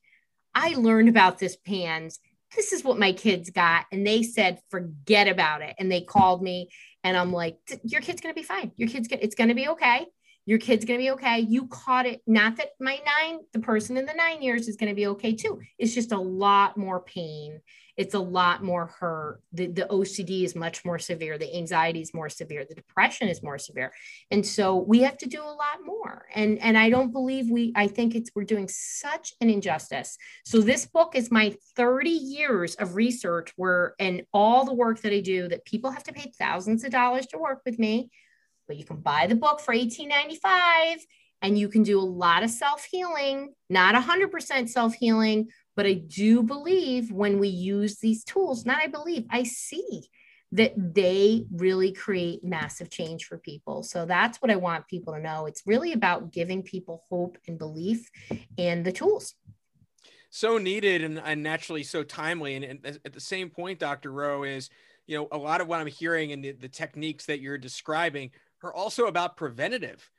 I 0.55 0.73
learned 0.75 1.09
about 1.09 1.39
this 1.39 1.55
PANS. 1.55 2.19
This 2.55 2.73
is 2.73 2.83
what 2.83 2.99
my 2.99 3.11
kids 3.11 3.49
got. 3.49 3.85
And 3.91 4.05
they 4.05 4.23
said, 4.23 4.59
forget 4.69 5.27
about 5.27 5.61
it. 5.61 5.75
And 5.79 5.91
they 5.91 6.01
called 6.01 6.41
me 6.41 6.69
and 7.03 7.17
I'm 7.17 7.31
like, 7.31 7.57
your 7.83 8.01
kid's 8.01 8.21
going 8.21 8.33
to 8.33 8.39
be 8.39 8.45
fine. 8.45 8.71
Your 8.77 8.89
kid's, 8.89 9.07
gonna, 9.07 9.21
it's 9.21 9.35
going 9.35 9.49
to 9.49 9.55
be 9.55 9.69
okay. 9.69 10.05
Your 10.45 10.59
kid's 10.59 10.85
going 10.85 10.99
to 10.99 11.03
be 11.03 11.11
okay. 11.11 11.39
You 11.39 11.67
caught 11.67 12.05
it. 12.05 12.21
Not 12.27 12.57
that 12.57 12.69
my 12.79 12.99
nine, 13.05 13.39
the 13.53 13.59
person 13.59 13.97
in 13.97 14.05
the 14.05 14.13
nine 14.13 14.41
years 14.41 14.67
is 14.67 14.75
going 14.75 14.89
to 14.89 14.95
be 14.95 15.07
okay 15.07 15.33
too. 15.33 15.59
It's 15.77 15.93
just 15.93 16.11
a 16.11 16.19
lot 16.19 16.77
more 16.77 17.01
pain 17.01 17.61
it's 17.95 18.15
a 18.15 18.19
lot 18.19 18.63
more 18.63 18.87
hurt. 18.99 19.41
The, 19.51 19.67
the 19.67 19.85
OCD 19.89 20.43
is 20.43 20.55
much 20.55 20.83
more 20.83 20.97
severe. 20.97 21.37
The 21.37 21.55
anxiety 21.55 22.01
is 22.01 22.13
more 22.13 22.29
severe. 22.29 22.65
The 22.65 22.73
depression 22.73 23.27
is 23.27 23.43
more 23.43 23.59
severe. 23.59 23.93
And 24.31 24.43
so 24.43 24.77
we 24.77 25.01
have 25.03 25.17
to 25.19 25.29
do 25.29 25.43
a 25.43 25.45
lot 25.45 25.85
more. 25.85 26.25
And, 26.33 26.57
and 26.59 26.77
I 26.77 26.89
don't 26.89 27.11
believe 27.11 27.51
we, 27.51 27.71
I 27.75 27.87
think 27.87 28.15
it's, 28.15 28.31
we're 28.33 28.45
doing 28.45 28.67
such 28.67 29.33
an 29.41 29.49
injustice. 29.49 30.17
So 30.43 30.59
this 30.59 30.87
book 30.87 31.15
is 31.15 31.29
my 31.29 31.55
30 31.75 32.09
years 32.09 32.75
of 32.75 32.95
research 32.95 33.53
where, 33.57 33.93
and 33.99 34.23
all 34.33 34.65
the 34.65 34.73
work 34.73 35.01
that 35.01 35.13
I 35.13 35.19
do 35.19 35.47
that 35.49 35.65
people 35.65 35.91
have 35.91 36.03
to 36.03 36.13
pay 36.13 36.31
thousands 36.37 36.83
of 36.83 36.91
dollars 36.91 37.27
to 37.27 37.37
work 37.37 37.61
with 37.63 37.77
me, 37.77 38.09
but 38.67 38.77
you 38.77 38.85
can 38.85 38.97
buy 38.97 39.27
the 39.27 39.35
book 39.35 39.59
for 39.59 39.73
1895 39.73 41.05
and 41.41 41.57
you 41.57 41.67
can 41.67 41.83
do 41.83 41.99
a 41.99 42.01
lot 42.01 42.43
of 42.43 42.49
self-healing, 42.49 43.53
not 43.69 43.95
100% 43.95 44.69
self-healing, 44.69 45.49
but 45.75 45.85
I 45.85 45.93
do 45.93 46.41
believe 46.43 47.11
when 47.11 47.39
we 47.39 47.49
use 47.49 47.99
these 47.99 48.23
tools, 48.23 48.65
not 48.65 48.81
I 48.81 48.87
believe, 48.87 49.25
I 49.29 49.43
see 49.43 50.07
that 50.53 50.73
they 50.77 51.45
really 51.51 51.91
create 51.91 52.43
massive 52.43 52.89
change 52.89 53.25
for 53.25 53.39
people. 53.39 53.81
So 53.81 54.05
that's 54.05 54.39
what 54.39 54.51
I 54.51 54.55
want 54.55 54.87
people 54.87 55.13
to 55.13 55.19
know. 55.19 55.47
It's 55.47 55.63
really 55.65 55.93
about 55.93 56.31
giving 56.31 56.61
people 56.61 57.03
hope 57.09 57.39
and 57.47 57.57
belief 57.57 58.07
and 58.57 58.85
the 58.85 58.91
tools. 58.91 59.33
So 60.29 60.59
needed 60.59 61.03
and, 61.03 61.19
and 61.19 61.41
naturally 61.41 61.83
so 61.83 62.03
timely. 62.03 62.55
And, 62.55 62.63
and, 62.65 62.99
at 63.03 63.13
the 63.13 63.19
same 63.19 63.49
point, 63.49 63.79
Dr. 63.79 64.11
Rowe, 64.11 64.43
is, 64.43 64.69
you 65.07 65.17
know, 65.17 65.27
a 65.31 65.37
lot 65.37 65.59
of 65.59 65.67
what 65.67 65.79
I'm 65.79 65.87
hearing 65.87 66.31
and 66.31 66.43
the, 66.43 66.51
the 66.51 66.69
techniques 66.69 67.25
that 67.25 67.39
you're 67.39 67.57
describing 67.57 68.29
are 68.63 68.73
also 68.73 69.05
about 69.05 69.37
preventative 69.37 70.09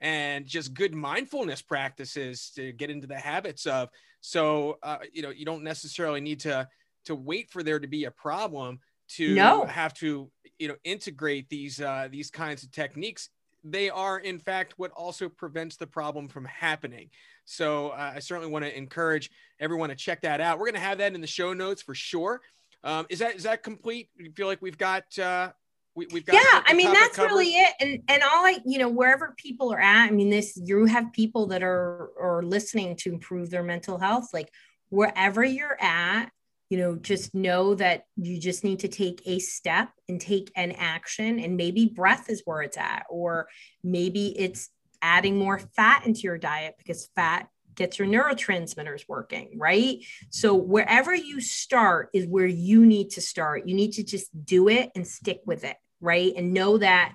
and 0.00 0.46
just 0.46 0.72
good 0.74 0.94
mindfulness 0.94 1.60
practices 1.62 2.50
to 2.56 2.72
get 2.72 2.90
into 2.90 3.06
the 3.06 3.18
habits 3.18 3.66
of. 3.66 3.90
So 4.20 4.78
uh, 4.82 4.98
you 5.12 5.22
know 5.22 5.30
you 5.30 5.44
don't 5.44 5.62
necessarily 5.62 6.20
need 6.20 6.40
to 6.40 6.68
to 7.06 7.14
wait 7.14 7.50
for 7.50 7.62
there 7.62 7.78
to 7.78 7.86
be 7.86 8.04
a 8.04 8.10
problem 8.10 8.80
to 9.16 9.34
no. 9.34 9.64
have 9.64 9.94
to 9.94 10.30
you 10.58 10.68
know 10.68 10.76
integrate 10.84 11.48
these 11.48 11.80
uh, 11.80 12.08
these 12.10 12.30
kinds 12.30 12.62
of 12.62 12.70
techniques. 12.70 13.28
They 13.62 13.90
are 13.90 14.18
in 14.18 14.38
fact 14.38 14.74
what 14.78 14.90
also 14.92 15.28
prevents 15.28 15.76
the 15.76 15.86
problem 15.86 16.28
from 16.28 16.46
happening. 16.46 17.10
So 17.44 17.88
uh, 17.88 18.12
i 18.14 18.20
certainly 18.20 18.50
want 18.50 18.64
to 18.64 18.76
encourage 18.76 19.30
everyone 19.58 19.88
to 19.88 19.96
check 19.96 20.22
that 20.22 20.40
out. 20.40 20.58
We're 20.58 20.66
going 20.66 20.74
to 20.74 20.80
have 20.80 20.98
that 20.98 21.14
in 21.14 21.20
the 21.20 21.26
show 21.26 21.52
notes 21.52 21.82
for 21.82 21.94
sure. 21.94 22.40
Um, 22.82 23.06
is 23.10 23.18
that 23.18 23.36
is 23.36 23.42
that 23.42 23.62
complete? 23.62 24.08
You 24.16 24.32
feel 24.32 24.46
like 24.46 24.62
we've 24.62 24.78
got 24.78 25.18
uh, 25.18 25.52
we, 25.94 26.06
have 26.12 26.26
got 26.26 26.34
yeah 26.34 26.62
i 26.66 26.74
mean 26.74 26.92
that's 26.92 27.16
covered. 27.16 27.28
really 27.28 27.56
it 27.56 27.74
and 27.80 28.00
and 28.08 28.22
all 28.22 28.46
i 28.46 28.58
you 28.64 28.78
know 28.78 28.88
wherever 28.88 29.34
people 29.36 29.72
are 29.72 29.80
at 29.80 30.06
i 30.06 30.10
mean 30.10 30.30
this 30.30 30.60
you 30.64 30.84
have 30.86 31.12
people 31.12 31.46
that 31.46 31.62
are 31.62 32.10
are 32.20 32.42
listening 32.42 32.96
to 32.96 33.12
improve 33.12 33.50
their 33.50 33.62
mental 33.62 33.98
health 33.98 34.28
like 34.32 34.50
wherever 34.90 35.44
you're 35.44 35.76
at 35.80 36.30
you 36.68 36.78
know 36.78 36.96
just 36.96 37.34
know 37.34 37.74
that 37.74 38.04
you 38.16 38.38
just 38.38 38.62
need 38.64 38.78
to 38.78 38.88
take 38.88 39.20
a 39.26 39.38
step 39.38 39.90
and 40.08 40.20
take 40.20 40.50
an 40.56 40.72
action 40.72 41.40
and 41.40 41.56
maybe 41.56 41.86
breath 41.86 42.30
is 42.30 42.42
where 42.44 42.62
it's 42.62 42.76
at 42.76 43.04
or 43.10 43.48
maybe 43.82 44.38
it's 44.38 44.70
adding 45.02 45.36
more 45.36 45.58
fat 45.58 46.06
into 46.06 46.20
your 46.20 46.38
diet 46.38 46.74
because 46.78 47.08
fat 47.16 47.48
gets 47.80 47.98
your 47.98 48.06
neurotransmitters 48.06 49.08
working, 49.08 49.52
right? 49.56 50.04
So 50.28 50.54
wherever 50.54 51.14
you 51.14 51.40
start 51.40 52.10
is 52.12 52.26
where 52.26 52.46
you 52.46 52.84
need 52.84 53.08
to 53.12 53.22
start. 53.22 53.66
You 53.66 53.74
need 53.74 53.92
to 53.92 54.04
just 54.04 54.28
do 54.44 54.68
it 54.68 54.90
and 54.94 55.06
stick 55.08 55.40
with 55.46 55.64
it, 55.64 55.78
right? 55.98 56.34
And 56.36 56.52
know 56.52 56.76
that 56.76 57.14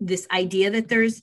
this 0.00 0.26
idea 0.32 0.70
that 0.70 0.88
there's 0.88 1.20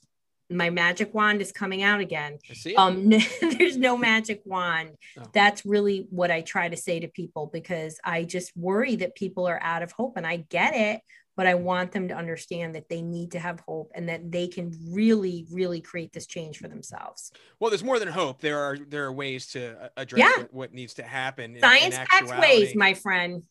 my 0.48 0.70
magic 0.70 1.12
wand 1.12 1.40
is 1.40 1.50
coming 1.50 1.82
out 1.82 1.98
again. 1.98 2.38
Um, 2.76 3.08
there's 3.58 3.76
no 3.76 3.96
magic 3.96 4.42
wand. 4.44 4.90
That's 5.32 5.66
really 5.66 6.06
what 6.10 6.30
I 6.30 6.42
try 6.42 6.68
to 6.68 6.76
say 6.76 7.00
to 7.00 7.08
people 7.08 7.50
because 7.52 7.98
I 8.04 8.22
just 8.22 8.56
worry 8.56 8.94
that 8.96 9.16
people 9.16 9.48
are 9.48 9.60
out 9.60 9.82
of 9.82 9.90
hope 9.90 10.16
and 10.16 10.24
I 10.24 10.36
get 10.36 10.74
it, 10.76 11.00
but 11.36 11.46
I 11.46 11.54
want 11.54 11.92
them 11.92 12.08
to 12.08 12.14
understand 12.14 12.74
that 12.74 12.88
they 12.88 13.02
need 13.02 13.32
to 13.32 13.38
have 13.38 13.60
hope 13.60 13.90
and 13.94 14.08
that 14.08 14.30
they 14.30 14.46
can 14.46 14.72
really, 14.88 15.46
really 15.50 15.80
create 15.80 16.12
this 16.12 16.26
change 16.26 16.58
for 16.58 16.68
themselves. 16.68 17.32
Well, 17.58 17.70
there's 17.70 17.84
more 17.84 17.98
than 17.98 18.08
hope. 18.08 18.40
There 18.40 18.58
are 18.58 18.78
there 18.78 19.04
are 19.04 19.12
ways 19.12 19.46
to 19.48 19.84
uh, 19.84 19.88
address 19.96 20.20
yeah. 20.20 20.42
what, 20.42 20.54
what, 20.54 20.72
needs 20.72 20.94
to 20.94 21.02
happen. 21.02 21.56
Science 21.60 21.96
backed 21.96 22.38
ways, 22.38 22.74
my 22.76 22.94
friend. 22.94 23.42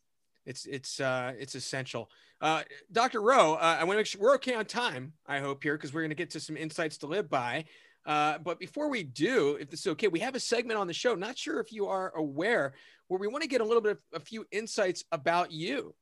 It's 0.46 0.66
it's 0.66 1.00
uh, 1.00 1.34
it's 1.38 1.56
essential. 1.56 2.10
Uh, 2.42 2.64
Dr. 2.92 3.22
Rowe, 3.22 3.54
uh, 3.54 3.78
I 3.80 3.84
want 3.86 3.92
to 3.92 3.98
make 3.98 4.06
sure 4.06 4.22
we're 4.22 4.36
okay 4.36 4.54
on 4.54 4.66
time. 4.66 5.14
I 5.26 5.40
hope 5.40 5.64
here 5.64 5.78
because 5.78 5.94
we're 5.94 6.02
going 6.02 6.10
to 6.10 6.16
get 6.16 6.32
to 6.32 6.40
some 6.40 6.58
insights 6.58 6.98
to 7.00 7.08
live 7.08 7.30
by. 7.30 7.66
Uh, 8.06 8.38
but 8.40 8.60
before 8.60 8.90
we 8.90 9.04
do, 9.04 9.58
if 9.62 9.70
this 9.70 9.82
is 9.82 9.88
okay, 9.88 10.10
we 10.10 10.20
have 10.20 10.36
a 10.36 10.40
segment 10.40 10.78
on 10.78 10.88
the 10.88 10.94
show. 10.94 11.16
Not 11.16 11.38
sure 11.38 11.62
if 11.62 11.72
you 11.72 11.88
are 11.88 12.14
aware, 12.18 12.74
where 13.08 13.20
we 13.20 13.28
want 13.28 13.44
to 13.44 13.48
get 13.48 13.62
a 13.62 13.64
little 13.64 13.82
bit 13.82 13.94
of 13.94 14.00
a 14.14 14.20
few 14.20 14.46
insights 14.52 15.06
about 15.12 15.52
you. 15.52 15.96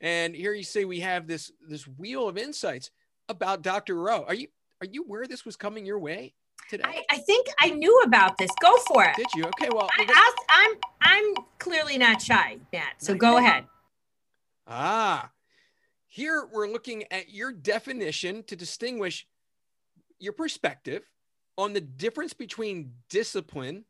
And 0.00 0.34
here 0.34 0.52
you 0.52 0.62
say 0.62 0.84
we 0.84 1.00
have 1.00 1.26
this 1.26 1.50
this 1.68 1.86
wheel 1.86 2.28
of 2.28 2.36
insights 2.36 2.90
about 3.28 3.62
Dr. 3.62 3.94
Rowe. 3.94 4.24
Are 4.24 4.34
you 4.34 4.48
are 4.80 4.86
you 4.86 5.04
aware 5.04 5.26
this 5.26 5.44
was 5.44 5.56
coming 5.56 5.86
your 5.86 5.98
way 5.98 6.34
today? 6.68 6.84
I, 6.84 7.02
I 7.10 7.18
think 7.18 7.46
I 7.60 7.70
knew 7.70 8.00
about 8.04 8.36
this. 8.36 8.50
Go 8.60 8.76
for 8.88 9.04
it. 9.04 9.16
Did 9.16 9.28
you? 9.34 9.44
Okay, 9.44 9.68
well, 9.72 9.88
I, 9.98 10.02
am 10.02 10.08
I'm, 10.50 10.76
I'm 11.00 11.44
clearly 11.58 11.96
not 11.96 12.20
shy, 12.20 12.58
Matt. 12.72 12.94
So 12.98 13.14
go 13.14 13.38
ahead. 13.38 13.64
Ah, 14.66 15.30
here 16.06 16.48
we're 16.52 16.68
looking 16.68 17.04
at 17.10 17.30
your 17.30 17.52
definition 17.52 18.42
to 18.44 18.56
distinguish 18.56 19.26
your 20.18 20.32
perspective 20.32 21.02
on 21.56 21.72
the 21.72 21.80
difference 21.80 22.32
between 22.32 22.92
discipline 23.08 23.84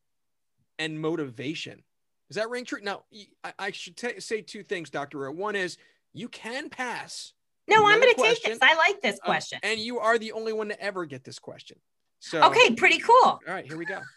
and 0.79 1.01
motivation. 1.01 1.83
Does 2.29 2.37
that 2.37 2.51
ring 2.51 2.65
true? 2.65 2.81
Now, 2.83 3.05
I, 3.45 3.53
I 3.59 3.71
should 3.71 3.97
t- 3.97 4.21
say 4.21 4.43
two 4.43 4.63
things, 4.63 4.91
Dr. 4.91 5.19
Rowe. 5.19 5.31
One 5.31 5.57
is 5.57 5.79
you 6.17 6.29
can 6.29 6.69
pass. 6.69 7.33
No, 7.69 7.85
I'm 7.85 8.01
going 8.01 8.15
to 8.15 8.23
take 8.23 8.43
this. 8.43 8.59
I 8.63 8.75
like 8.77 9.01
this 9.01 9.19
um, 9.23 9.27
question. 9.27 9.59
Um, 9.63 9.71
and 9.71 9.81
you 9.81 9.99
are 9.99 10.19
the 10.19 10.33
only 10.33 10.53
one 10.53 10.69
to 10.69 10.81
ever 10.81 11.05
get 11.05 11.25
this 11.25 11.39
question. 11.39 11.79
So, 12.21 12.43
okay, 12.45 12.75
pretty 12.75 12.99
cool. 12.99 13.15
All 13.25 13.41
right, 13.47 13.67
here 13.67 13.77
we 13.77 13.85
go. 13.85 14.01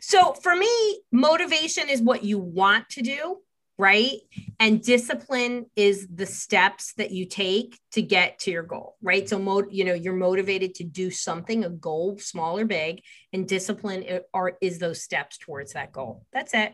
So, 0.00 0.32
for 0.32 0.54
me, 0.54 1.00
motivation 1.10 1.88
is 1.88 2.00
what 2.00 2.22
you 2.22 2.38
want 2.38 2.88
to 2.90 3.02
do, 3.02 3.38
right? 3.76 4.12
And 4.60 4.80
discipline 4.80 5.66
is 5.74 6.06
the 6.06 6.24
steps 6.24 6.92
that 6.98 7.10
you 7.10 7.26
take 7.26 7.76
to 7.90 8.00
get 8.00 8.38
to 8.40 8.52
your 8.52 8.62
goal, 8.62 8.94
right? 9.02 9.28
So, 9.28 9.40
mo- 9.40 9.66
you 9.68 9.84
know, 9.84 9.92
you're 9.92 10.14
motivated 10.14 10.76
to 10.76 10.84
do 10.84 11.10
something, 11.10 11.64
a 11.64 11.68
goal, 11.68 12.16
small 12.18 12.56
or 12.60 12.64
big, 12.64 13.02
and 13.32 13.48
discipline 13.48 14.04
are 14.32 14.56
is 14.60 14.78
those 14.78 15.02
steps 15.02 15.36
towards 15.36 15.72
that 15.72 15.90
goal. 15.90 16.24
That's 16.32 16.54
it. 16.54 16.72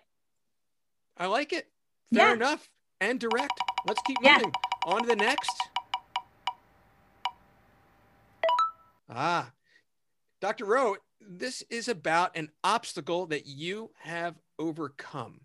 I 1.17 1.29
like 1.29 1.55
it. 1.55 1.67
Fair 2.13 2.29
yeah. 2.29 2.35
enough. 2.35 2.69
And 3.01 3.19
direct. 3.19 3.59
Let's 3.87 4.01
keep 4.07 4.19
yeah. 4.23 4.37
moving. 4.37 4.53
On 4.87 5.03
to 5.03 5.09
the 5.09 5.17
next. 5.17 5.51
Ah, 9.09 9.51
Dr. 10.41 10.65
Rowe, 10.65 10.97
this 11.21 11.63
is 11.71 11.89
about 11.89 12.37
an 12.37 12.51
obstacle 12.65 13.27
that 13.27 13.47
you 13.47 13.91
have 14.01 14.37
overcome. 14.59 15.41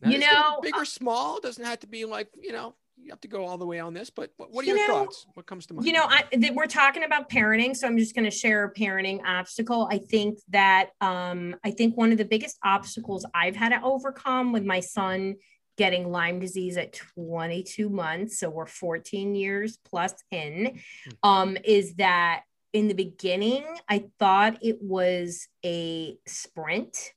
Now, 0.00 0.10
you 0.10 0.18
know, 0.18 0.60
big 0.62 0.74
or 0.76 0.84
small 0.84 1.40
doesn't 1.40 1.64
have 1.64 1.80
to 1.80 1.86
be 1.86 2.06
like, 2.06 2.28
you 2.40 2.52
know, 2.52 2.74
you 2.96 3.10
have 3.10 3.20
to 3.20 3.28
go 3.28 3.46
all 3.46 3.58
the 3.58 3.66
way 3.66 3.78
on 3.80 3.94
this, 3.94 4.10
but 4.10 4.30
what, 4.36 4.64
are 4.64 4.66
you 4.66 4.76
your 4.76 4.88
know, 4.88 5.04
thoughts? 5.04 5.26
What 5.34 5.46
comes 5.46 5.66
to 5.66 5.74
mind? 5.74 5.86
You 5.86 5.92
know, 5.92 6.04
I, 6.06 6.22
th- 6.32 6.52
we're 6.52 6.66
talking 6.66 7.04
about 7.04 7.30
parenting, 7.30 7.76
so 7.76 7.86
I'm 7.86 7.98
just 7.98 8.14
going 8.14 8.24
to 8.24 8.30
share 8.30 8.64
a 8.64 8.72
parenting 8.72 9.20
obstacle. 9.26 9.88
I 9.90 9.98
think 9.98 10.38
that 10.48 10.90
um, 11.00 11.56
I 11.64 11.70
think 11.70 11.96
one 11.96 12.12
of 12.12 12.18
the 12.18 12.24
biggest 12.24 12.58
obstacles 12.64 13.26
I've 13.34 13.56
had 13.56 13.70
to 13.70 13.82
overcome 13.82 14.52
with 14.52 14.64
my 14.64 14.80
son 14.80 15.36
getting 15.80 16.12
Lyme 16.12 16.40
disease 16.40 16.76
at 16.76 16.92
22 16.92 17.88
months, 17.88 18.38
so 18.38 18.50
we're 18.50 18.66
14 18.66 19.34
years 19.34 19.78
plus 19.82 20.12
in, 20.30 20.78
hmm. 21.04 21.10
um, 21.22 21.56
is 21.64 21.94
that 21.94 22.42
in 22.74 22.86
the 22.86 22.94
beginning 22.94 23.64
I 23.88 24.04
thought 24.18 24.58
it 24.60 24.76
was 24.82 25.48
a 25.64 26.18
sprint, 26.26 27.14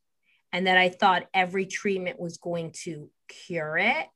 and 0.54 0.66
that 0.68 0.78
I 0.78 0.88
thought 0.88 1.28
every 1.34 1.66
treatment 1.66 2.22
was 2.22 2.38
going 2.38 2.72
to 2.84 3.10
cure 3.28 3.78
it 3.78 4.08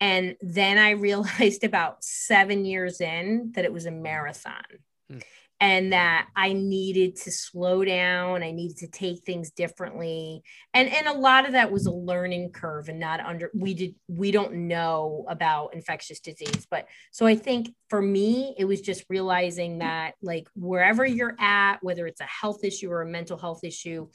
and 0.00 0.36
then 0.40 0.78
I 0.78 0.90
realized 1.08 1.62
about 1.62 2.02
seven 2.02 2.64
years 2.64 3.02
in 3.02 3.52
that 3.54 3.66
it 3.66 3.72
was 3.72 3.84
a 3.84 3.90
marathon 3.90 4.64
hmm. 5.10 5.18
And 5.60 5.92
that 5.92 6.28
I 6.36 6.52
needed 6.52 7.16
to 7.16 7.32
slow 7.32 7.84
down. 7.84 8.44
I 8.44 8.52
needed 8.52 8.76
to 8.78 8.86
take 8.86 9.24
things 9.24 9.50
differently. 9.50 10.42
And, 10.72 10.88
and 10.88 11.08
a 11.08 11.12
lot 11.12 11.46
of 11.46 11.52
that 11.52 11.72
was 11.72 11.86
a 11.86 11.92
learning 11.92 12.52
curve 12.52 12.88
and 12.88 13.00
not 13.00 13.20
under, 13.20 13.50
we 13.52 13.74
did, 13.74 13.94
we 14.06 14.30
don't 14.30 14.68
know 14.68 15.24
about 15.28 15.74
infectious 15.74 16.20
disease. 16.20 16.66
But 16.70 16.86
so 17.10 17.26
I 17.26 17.34
think 17.34 17.70
for 17.88 18.00
me, 18.00 18.54
it 18.56 18.66
was 18.66 18.80
just 18.80 19.04
realizing 19.08 19.78
that 19.78 20.14
like 20.22 20.48
wherever 20.54 21.04
you're 21.04 21.36
at, 21.40 21.78
whether 21.82 22.06
it's 22.06 22.20
a 22.20 22.24
health 22.24 22.62
issue 22.62 22.90
or 22.90 23.02
a 23.02 23.06
mental 23.06 23.36
health 23.36 23.64
issue, 23.64 24.08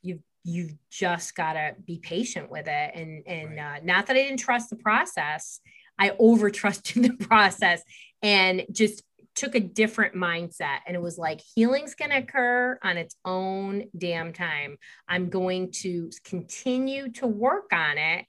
you've 0.00 0.22
you've 0.44 0.74
just 0.90 1.34
got 1.34 1.54
to 1.54 1.74
be 1.86 1.98
patient 1.98 2.50
with 2.50 2.66
it 2.68 2.90
and 2.94 3.26
and 3.26 3.56
right. 3.56 3.78
uh, 3.78 3.80
not 3.82 4.06
that 4.06 4.14
i 4.14 4.22
didn't 4.22 4.38
trust 4.38 4.68
the 4.68 4.76
process 4.76 5.60
i 5.98 6.12
over 6.18 6.50
trusted 6.50 7.02
the 7.18 7.26
process 7.26 7.82
and 8.22 8.64
just 8.70 9.02
took 9.34 9.54
a 9.54 9.60
different 9.60 10.14
mindset 10.14 10.78
and 10.86 10.96
it 10.96 11.02
was 11.02 11.18
like 11.18 11.40
healing's 11.54 11.94
going 11.94 12.10
to 12.10 12.18
occur 12.18 12.78
on 12.82 12.96
its 12.96 13.16
own 13.24 13.84
damn 13.96 14.32
time. 14.32 14.76
I'm 15.08 15.28
going 15.28 15.72
to 15.82 16.10
continue 16.24 17.10
to 17.12 17.26
work 17.26 17.72
on 17.72 17.98
it 17.98 18.26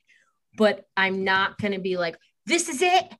but 0.57 0.85
i'm 0.95 1.25
not 1.25 1.57
going 1.57 1.73
to 1.73 1.79
be 1.79 1.97
like 1.97 2.17
this 2.45 2.69
is 2.69 2.81
it. 2.81 3.11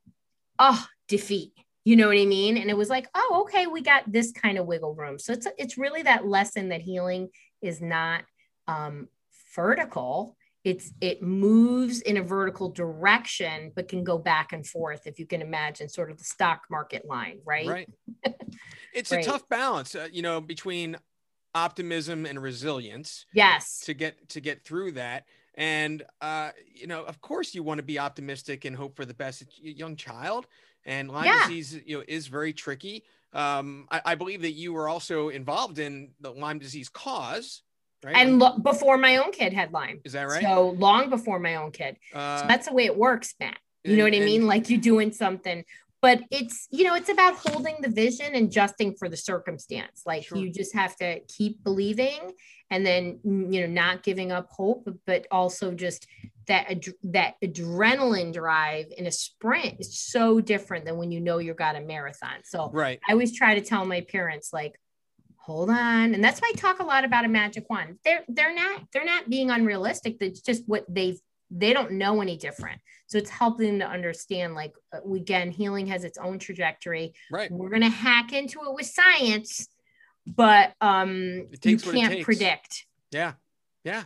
Oh 0.60 0.86
defeat. 1.08 1.52
You 1.84 1.96
know 1.96 2.08
what 2.08 2.18
i 2.18 2.26
mean? 2.26 2.58
And 2.58 2.70
it 2.70 2.78
was 2.78 2.90
like 2.90 3.08
oh 3.16 3.46
okay 3.46 3.68
we 3.68 3.82
got 3.82 4.12
this 4.12 4.32
kind 4.32 4.58
of 4.58 4.66
wiggle 4.66 4.96
room. 4.96 5.20
So 5.20 5.34
it's 5.34 5.48
it's 5.58 5.78
really 5.78 6.04
that 6.04 6.28
lesson 6.28 6.70
that 6.70 6.82
healing 6.82 7.30
is 7.62 7.82
not 7.82 8.24
um, 8.68 9.08
vertical 9.56 10.36
it's 10.66 10.92
it 11.00 11.22
moves 11.22 12.02
in 12.02 12.18
a 12.18 12.22
vertical 12.22 12.70
direction 12.70 13.72
but 13.76 13.88
can 13.88 14.04
go 14.04 14.18
back 14.18 14.52
and 14.52 14.68
forth 14.68 15.08
if 15.08 15.20
you 15.20 15.26
can 15.26 15.42
imagine 15.42 15.88
sort 15.88 16.12
of 16.12 16.18
the 16.18 16.24
stock 16.24 16.64
market 16.70 17.06
line 17.06 17.40
right? 17.46 17.68
Right. 17.68 17.90
It's 18.94 19.12
right. 19.12 19.26
a 19.26 19.30
tough 19.30 19.48
balance 19.50 19.94
uh, 19.94 20.08
you 20.12 20.22
know 20.22 20.40
between 20.40 20.96
optimism 21.56 22.26
and 22.26 22.40
resilience 22.40 23.26
yes. 23.34 23.80
to 23.86 23.94
get 23.94 24.30
to 24.30 24.42
get 24.42 24.64
through 24.64 24.92
that. 24.92 25.24
And 25.56 26.04
uh, 26.22 26.52
you 26.74 26.86
know 26.86 27.04
of 27.04 27.22
course 27.22 27.56
you 27.56 27.64
want 27.64 27.80
to 27.80 27.84
be 27.84 27.98
optimistic 27.98 28.66
and 28.66 28.76
hope 28.76 28.96
for 28.96 29.06
the 29.06 29.14
best. 29.14 29.44
Young 29.60 29.96
child 29.96 30.48
and 30.86 31.10
lyme 31.10 31.26
yeah. 31.26 31.48
disease 31.48 31.82
you 31.86 31.98
know 31.98 32.04
is 32.08 32.28
very 32.28 32.54
tricky. 32.54 33.06
Um, 33.34 33.88
I, 33.92 34.02
I, 34.06 34.16
believe 34.16 34.44
that 34.44 34.54
you 34.54 34.72
were 34.72 34.88
also 34.88 35.28
involved 35.28 35.78
in 35.78 36.12
the 36.22 36.32
lyme 36.32 36.58
disease 36.58 36.88
cause 36.88 37.64
Right. 38.06 38.16
And 38.16 38.38
lo- 38.38 38.60
before 38.60 39.00
my 39.00 39.18
own 39.18 39.32
kid 39.32 39.52
had 39.52 39.74
Lyme. 39.74 40.02
Is 40.04 40.14
that 40.14 40.28
right? 40.28 40.44
So 40.44 40.70
long 40.78 41.10
before 41.10 41.40
my 41.40 41.56
own 41.56 41.72
kid. 41.72 41.98
Uh, 42.14 42.42
so 42.42 42.48
that's 42.48 42.68
the 42.68 42.74
way 42.74 42.86
it 42.86 42.96
works, 42.96 43.34
Matt. 43.40 43.58
You 43.84 43.92
and, 43.92 43.98
know 43.98 44.04
what 44.04 44.14
I 44.14 44.20
mean? 44.20 44.46
like 44.46 44.70
you're 44.70 44.80
doing 44.80 45.12
something, 45.12 45.64
but 46.04 46.22
it's, 46.30 46.68
you 46.70 46.84
know, 46.84 46.94
it's 46.94 47.10
about 47.10 47.34
holding 47.36 47.78
the 47.82 47.90
vision 47.90 48.28
and 48.36 48.48
adjusting 48.48 48.96
for 48.96 49.10
the 49.10 49.18
circumstance. 49.18 50.04
Like 50.06 50.26
sure. 50.26 50.38
you 50.38 50.52
just 50.52 50.76
have 50.76 50.96
to 50.98 51.20
keep 51.22 51.64
believing 51.64 52.32
and 52.70 52.86
then, 52.86 53.20
you 53.24 53.62
know, 53.62 53.68
not 53.68 54.04
giving 54.04 54.32
up 54.32 54.50
hope, 54.52 54.88
but 55.08 55.26
also 55.32 55.72
just 55.72 56.06
that, 56.48 56.70
ad- 56.70 56.94
that 57.06 57.36
adrenaline 57.44 58.34
drive 58.34 58.86
in 58.96 59.08
a 59.08 59.12
sprint 59.12 59.78
is 59.80 60.00
so 60.00 60.40
different 60.40 60.86
than 60.86 60.98
when 60.98 61.12
you 61.12 61.20
know 61.20 61.40
you've 61.40 61.58
got 61.58 61.76
a 61.76 61.82
marathon. 61.82 62.44
So 62.44 62.70
right. 62.72 63.00
I 63.08 63.14
always 63.14 63.36
try 63.36 63.56
to 63.56 63.62
tell 63.62 63.84
my 63.84 64.02
parents, 64.02 64.54
like, 64.54 64.80
hold 65.46 65.70
on. 65.70 66.16
And 66.16 66.24
that's 66.24 66.42
why 66.42 66.52
i 66.54 66.58
talk 66.58 66.80
a 66.80 66.84
lot 66.84 67.06
about 67.06 67.24
a 67.24 67.28
magic 67.28 67.70
wand. 67.70 68.00
They're 68.04 68.24
they're 68.28 68.56
not 68.56 68.82
they're 68.92 69.06
not 69.06 69.30
being 69.30 69.52
unrealistic. 69.52 70.18
That's 70.20 70.42
just 70.42 70.64
what 70.68 70.86
they've 70.90 71.20
they 71.52 71.74
don't 71.74 71.92
know 71.94 72.22
any 72.22 72.36
different. 72.36 72.82
So 73.08 73.20
it's 73.20 73.30
helping 73.30 73.78
them 73.78 73.88
to 73.88 73.94
understand 73.94 74.56
like 74.56 74.74
uh, 74.94 75.08
again 75.14 75.52
healing 75.52 75.88
has 75.88 76.04
its 76.04 76.18
own 76.18 76.40
trajectory. 76.40 77.14
Right. 77.32 77.52
We're 77.52 77.70
going 77.70 77.84
to 77.84 77.90
hack 77.90 78.34
into 78.34 78.62
it 78.62 78.74
with 78.74 78.88
science 78.88 79.68
but 80.26 80.74
um 80.82 81.48
you 81.64 81.78
can't 81.78 82.24
predict. 82.24 82.86
Yeah. 83.12 83.34
Yeah. 83.84 84.04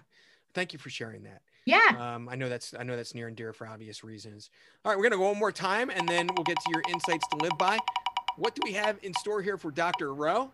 Thank 0.53 0.73
you 0.73 0.79
for 0.79 0.89
sharing 0.89 1.23
that. 1.23 1.41
Yeah. 1.65 2.15
Um 2.15 2.27
i 2.29 2.35
know 2.35 2.49
that's 2.49 2.73
i 2.77 2.83
know 2.83 2.95
that's 2.95 3.15
near 3.15 3.27
and 3.27 3.37
dear 3.37 3.53
for 3.53 3.67
obvious 3.67 4.03
reasons. 4.03 4.49
All 4.83 4.91
right 4.91 4.97
we're 4.97 5.03
going 5.03 5.13
to 5.13 5.17
go 5.17 5.29
one 5.29 5.39
more 5.39 5.51
time 5.51 5.89
and 5.89 6.07
then 6.07 6.27
we'll 6.35 6.43
get 6.43 6.57
to 6.57 6.69
your 6.71 6.83
insights 6.89 7.25
to 7.29 7.37
live 7.37 7.57
by. 7.57 7.77
What 8.35 8.55
do 8.55 8.61
we 8.63 8.73
have 8.73 8.99
in 9.03 9.13
store 9.13 9.41
here 9.41 9.57
for 9.57 9.71
dr 9.71 10.13
rowe 10.13 10.51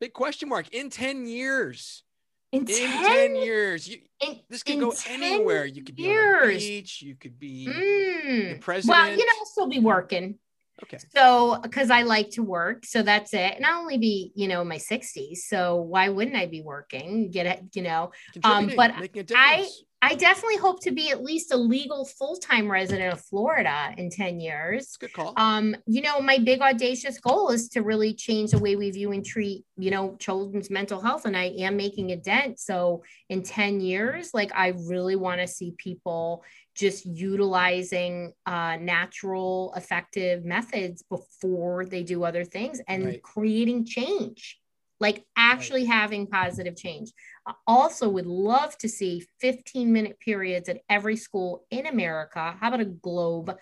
big 0.00 0.12
question 0.12 0.48
mark. 0.48 0.68
In 0.72 0.90
10 0.90 1.26
years. 1.26 2.02
In, 2.50 2.60
in 2.60 2.66
10, 2.66 3.04
10, 3.04 3.36
years. 3.36 3.88
You, 3.88 3.98
in, 4.20 4.40
this 4.48 4.62
could 4.62 4.80
go 4.80 4.94
anywhere. 5.08 5.66
You 5.66 5.84
could 5.84 5.96
be 5.96 6.04
years. 6.04 6.42
on 6.42 6.48
the 6.48 6.56
beach. 6.56 7.02
You 7.02 7.14
could 7.14 7.38
be 7.38 7.68
mm. 7.68 8.54
the 8.54 8.58
president 8.58 8.98
well 8.98 9.10
you 9.10 9.24
know 9.24 9.32
i'll 9.38 9.46
still 9.46 9.68
be 9.68 9.80
working. 9.80 10.38
Okay. 10.82 10.98
So 11.14 11.58
because 11.62 11.90
i 11.90 12.02
like 12.02 12.30
to 12.30 12.42
work. 12.42 12.86
So 12.86 13.02
that's 13.02 13.34
it. 13.34 13.54
And 13.56 13.66
i'll 13.66 13.80
only 13.80 13.98
be 13.98 14.32
you 14.34 14.48
know 14.48 14.62
in 14.62 14.68
my 14.68 14.78
60s 14.78 15.38
so 15.38 15.76
why 15.76 16.08
wouldn't 16.08 16.36
i 16.36 16.46
be 16.46 16.62
working? 16.62 17.30
Get 17.30 17.46
it 17.46 17.64
you 17.74 17.82
know? 17.82 18.12
Um 18.42 18.72
but 18.74 18.92
i 19.34 19.68
I 20.00 20.14
definitely 20.14 20.58
hope 20.58 20.80
to 20.82 20.92
be 20.92 21.10
at 21.10 21.24
least 21.24 21.52
a 21.52 21.56
legal 21.56 22.04
full-time 22.04 22.70
resident 22.70 23.12
of 23.12 23.20
Florida 23.20 23.92
in 23.96 24.10
10 24.10 24.38
years. 24.38 24.96
good 24.96 25.12
call. 25.12 25.34
Um, 25.36 25.74
you 25.86 26.02
know, 26.02 26.20
my 26.20 26.38
big 26.38 26.60
audacious 26.60 27.18
goal 27.18 27.50
is 27.50 27.68
to 27.70 27.80
really 27.82 28.14
change 28.14 28.52
the 28.52 28.60
way 28.60 28.76
we 28.76 28.92
view 28.92 29.10
and 29.10 29.26
treat, 29.26 29.64
you 29.76 29.90
know, 29.90 30.16
children's 30.20 30.70
mental 30.70 31.00
health. 31.00 31.24
And 31.24 31.36
I 31.36 31.46
am 31.58 31.76
making 31.76 32.12
a 32.12 32.16
dent. 32.16 32.60
So 32.60 33.02
in 33.28 33.42
10 33.42 33.80
years, 33.80 34.30
like 34.32 34.52
I 34.54 34.68
really 34.86 35.16
want 35.16 35.40
to 35.40 35.48
see 35.48 35.74
people 35.76 36.44
just 36.76 37.04
utilizing 37.04 38.32
uh, 38.46 38.76
natural 38.76 39.74
effective 39.76 40.44
methods 40.44 41.02
before 41.02 41.86
they 41.86 42.04
do 42.04 42.22
other 42.22 42.44
things 42.44 42.80
and 42.86 43.04
Right. 43.04 43.22
creating 43.22 43.84
change 43.84 44.60
like 45.00 45.24
actually 45.36 45.84
having 45.84 46.26
positive 46.26 46.76
change. 46.76 47.12
I 47.46 47.54
also 47.66 48.08
would 48.08 48.26
love 48.26 48.76
to 48.78 48.88
see 48.88 49.26
15 49.40 49.92
minute 49.92 50.18
periods 50.20 50.68
at 50.68 50.80
every 50.88 51.16
school 51.16 51.64
in 51.70 51.86
america. 51.86 52.56
How 52.60 52.68
about 52.68 52.80
a 52.80 52.84
globe 52.84 53.56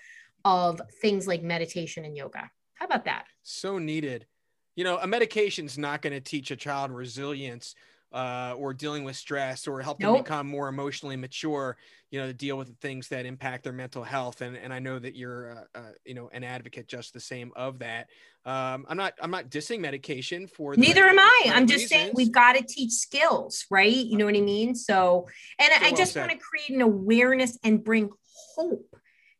of 0.44 0.80
things 1.00 1.26
like 1.26 1.42
meditation 1.42 2.04
and 2.04 2.16
yoga? 2.16 2.50
How 2.74 2.86
about 2.86 3.04
that? 3.06 3.24
So 3.42 3.78
needed. 3.78 4.26
You 4.74 4.84
know, 4.84 4.98
a 4.98 5.06
medication's 5.06 5.78
not 5.78 6.02
going 6.02 6.12
to 6.12 6.20
teach 6.20 6.50
a 6.50 6.56
child 6.56 6.90
resilience 6.90 7.74
uh, 8.16 8.54
or 8.56 8.72
dealing 8.72 9.04
with 9.04 9.14
stress 9.14 9.68
or 9.68 9.82
help 9.82 10.00
them 10.00 10.10
Nope. 10.10 10.24
become 10.24 10.46
more 10.46 10.68
emotionally 10.68 11.16
mature, 11.16 11.76
you 12.10 12.18
know, 12.18 12.26
to 12.26 12.32
deal 12.32 12.56
with 12.56 12.68
the 12.68 12.74
things 12.80 13.08
that 13.08 13.26
impact 13.26 13.62
their 13.62 13.74
mental 13.74 14.02
health. 14.02 14.40
And, 14.40 14.56
and 14.56 14.72
I 14.72 14.78
know 14.78 14.98
that 14.98 15.14
you're, 15.14 15.50
uh, 15.74 15.78
uh, 15.78 15.92
you 16.06 16.14
know, 16.14 16.30
an 16.32 16.42
advocate 16.42 16.88
just 16.88 17.12
the 17.12 17.20
same 17.20 17.52
of 17.54 17.80
that. 17.80 18.08
Um, 18.46 18.86
I'm 18.88 18.96
not, 18.96 19.12
I'm 19.20 19.30
not 19.30 19.50
dissing 19.50 19.80
medication 19.80 20.46
for 20.46 20.74
the 20.74 20.80
neither 20.80 21.02
right- 21.02 21.10
am 21.10 21.18
i 21.18 21.42
right 21.44 21.56
i'm 21.56 21.66
just 21.66 21.88
saying 21.88 22.10
we've 22.14 22.32
got 22.32 22.54
to 22.54 22.62
teach 22.62 22.92
skills 22.92 23.66
right 23.70 23.92
you 23.92 24.16
know 24.16 24.24
what 24.24 24.36
i 24.36 24.40
mean 24.40 24.74
so 24.74 25.26
and 25.58 25.70
So 25.72 25.84
i 25.84 25.88
well 25.90 25.96
just 25.96 26.12
said. 26.12 26.20
want 26.20 26.32
to 26.32 26.38
create 26.38 26.70
an 26.70 26.80
awareness 26.80 27.58
and 27.62 27.82
bring 27.82 28.10
hope 28.54 28.96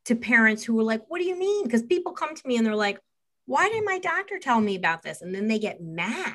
to 0.07 0.15
parents 0.15 0.65
who 0.65 0.79
are 0.81 0.85
like 0.85 1.03
what 1.09 1.19
do 1.21 1.25
you 1.25 1.39
mean 1.39 1.65
because 1.65 1.83
people 1.83 2.13
come 2.13 2.35
to 2.35 2.43
me 2.47 2.57
and 2.57 2.67
they're 2.67 2.77
like 2.77 2.99
why 3.47 3.69
did 3.69 3.85
my 3.85 3.99
doctor 3.99 4.39
tell 4.39 4.61
me 4.61 4.75
about 4.77 5.03
this 5.03 5.23
and 5.23 5.35
then 5.35 5.47
they 5.47 5.59
get 5.59 5.81
mad 5.81 6.35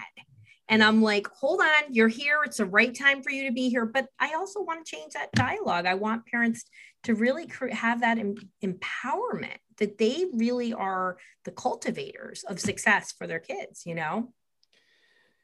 and 0.70 0.84
i'm 0.84 1.02
like 1.02 1.28
hold 1.28 1.60
on 1.62 1.94
you're 1.94 2.08
here 2.08 2.42
it's 2.46 2.58
the 2.58 2.66
right 2.66 2.96
time 2.98 3.22
for 3.22 3.32
you 3.32 3.46
to 3.48 3.54
be 3.54 3.70
here 3.70 3.86
but 3.86 4.08
i 4.20 4.34
also 4.34 4.62
want 4.62 4.86
to 4.86 4.96
change 4.96 5.14
that 5.14 5.32
dialogue 5.34 5.86
i 5.86 5.94
want 5.94 6.26
parents 6.26 6.64
to 7.04 7.16
really 7.16 7.48
have 7.72 8.02
that 8.02 8.18
em- 8.18 8.36
empowerment 8.64 9.58
that 9.78 9.98
they 9.98 10.26
really 10.34 10.74
are 10.74 11.18
the 11.46 11.52
cultivators 11.52 12.44
of 12.48 12.60
success 12.60 13.12
for 13.12 13.28
their 13.28 13.40
kids 13.40 13.84
you 13.86 13.96
know 13.96 14.34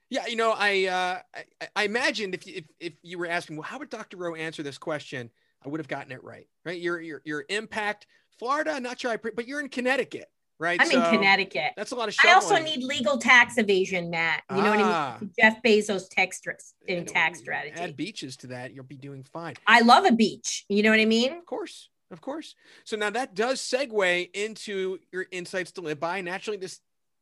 Yeah, 0.09 0.25
you 0.27 0.37
know, 0.37 0.53
I 0.57 0.85
uh, 0.85 1.19
I, 1.61 1.67
I 1.75 1.83
imagined 1.83 2.33
if, 2.33 2.47
you- 2.47 2.55
if 2.55 2.65
if 2.79 2.93
you 3.03 3.17
were 3.17 3.27
asking, 3.27 3.57
well, 3.57 3.63
how 3.63 3.77
would 3.79 3.89
Dr. 3.89 4.15
Rowe 4.17 4.35
answer 4.35 4.63
this 4.63 4.77
question? 4.77 5.29
I 5.65 5.69
would 5.69 5.81
have 5.81 5.89
gotten 5.89 6.13
it 6.13 6.23
right, 6.23 6.47
right? 6.63 6.79
Your 6.79 7.01
your 7.01 7.21
your 7.25 7.43
impact, 7.49 8.07
Florida, 8.39 8.79
not 8.79 8.99
sure 9.01 9.11
I, 9.11 9.17
but 9.17 9.47
you're 9.47 9.59
in 9.59 9.67
Connecticut, 9.67 10.29
right? 10.59 10.79
I'm 10.81 10.87
So 10.87 11.03
in 11.03 11.09
Connecticut. 11.11 11.71
That's 11.75 11.91
a 11.91 11.95
lot 11.95 12.09
of. 12.09 12.15
I 12.23 12.33
also 12.33 12.57
need 12.57 12.83
legal 12.83 13.17
tax 13.17 13.57
evasion, 13.57 14.09
Matt. 14.09 14.43
You 14.49 14.57
know 14.57 14.63
Ah. 14.63 14.69
what 14.69 14.79
I 14.79 15.19
mean? 15.21 15.31
Jeff 15.39 15.61
Bezos 15.63 16.09
tax 16.09 16.37
str- 16.37 16.51
in 16.87 16.99
And 16.99 17.07
tax 17.07 17.39
Add 17.39 17.43
strategy. 17.43 17.91
beaches 17.93 18.37
to 18.37 18.47
that, 18.47 18.73
you'll 18.73 18.83
be 18.85 18.97
doing 18.97 19.23
fine. 19.23 19.55
I 19.67 19.81
love 19.81 20.05
a 20.05 20.11
beach. 20.11 20.65
You 20.69 20.83
know 20.83 20.89
what 20.89 20.99
I 20.99 21.05
mean? 21.05 21.33
Of 21.33 21.45
course, 21.45 21.89
of 22.11 22.21
course. 22.21 22.55
So 22.83 22.95
now 22.97 23.09
that 23.11 23.35
does 23.35 23.61
segue 23.61 24.29
into 24.35 24.99
your 25.11 25.25
insights 25.31 25.71
to 25.73 25.81
live 25.81 25.99
by. 25.99 26.21
Naturally, 26.21 26.57
this 26.57 26.79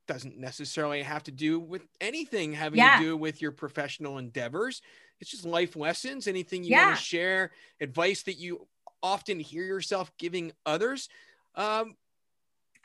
doesn't 0.08 0.38
necessarily 0.38 1.02
have 1.02 1.24
to 1.24 1.32
do 1.32 1.60
with 1.60 1.82
anything 2.00 2.54
having 2.54 2.78
Yeah. 2.78 2.98
to 3.00 3.04
do 3.04 3.18
with 3.18 3.42
your 3.42 3.52
professional 3.52 4.20
endeavors. 4.20 4.82
It's 5.20 5.32
just 5.32 5.46
life 5.46 5.76
lessons. 5.76 6.28
Anything 6.28 6.64
you 6.64 6.72
Yeah. 6.72 6.86
want 6.88 6.98
to 6.98 7.04
share, 7.04 7.52
advice 7.82 8.22
that 8.24 8.36
you 8.38 8.68
often 9.02 9.40
hear 9.40 9.64
yourself 9.64 10.12
giving 10.18 10.52
others. 10.66 11.10
Um, 11.56 11.96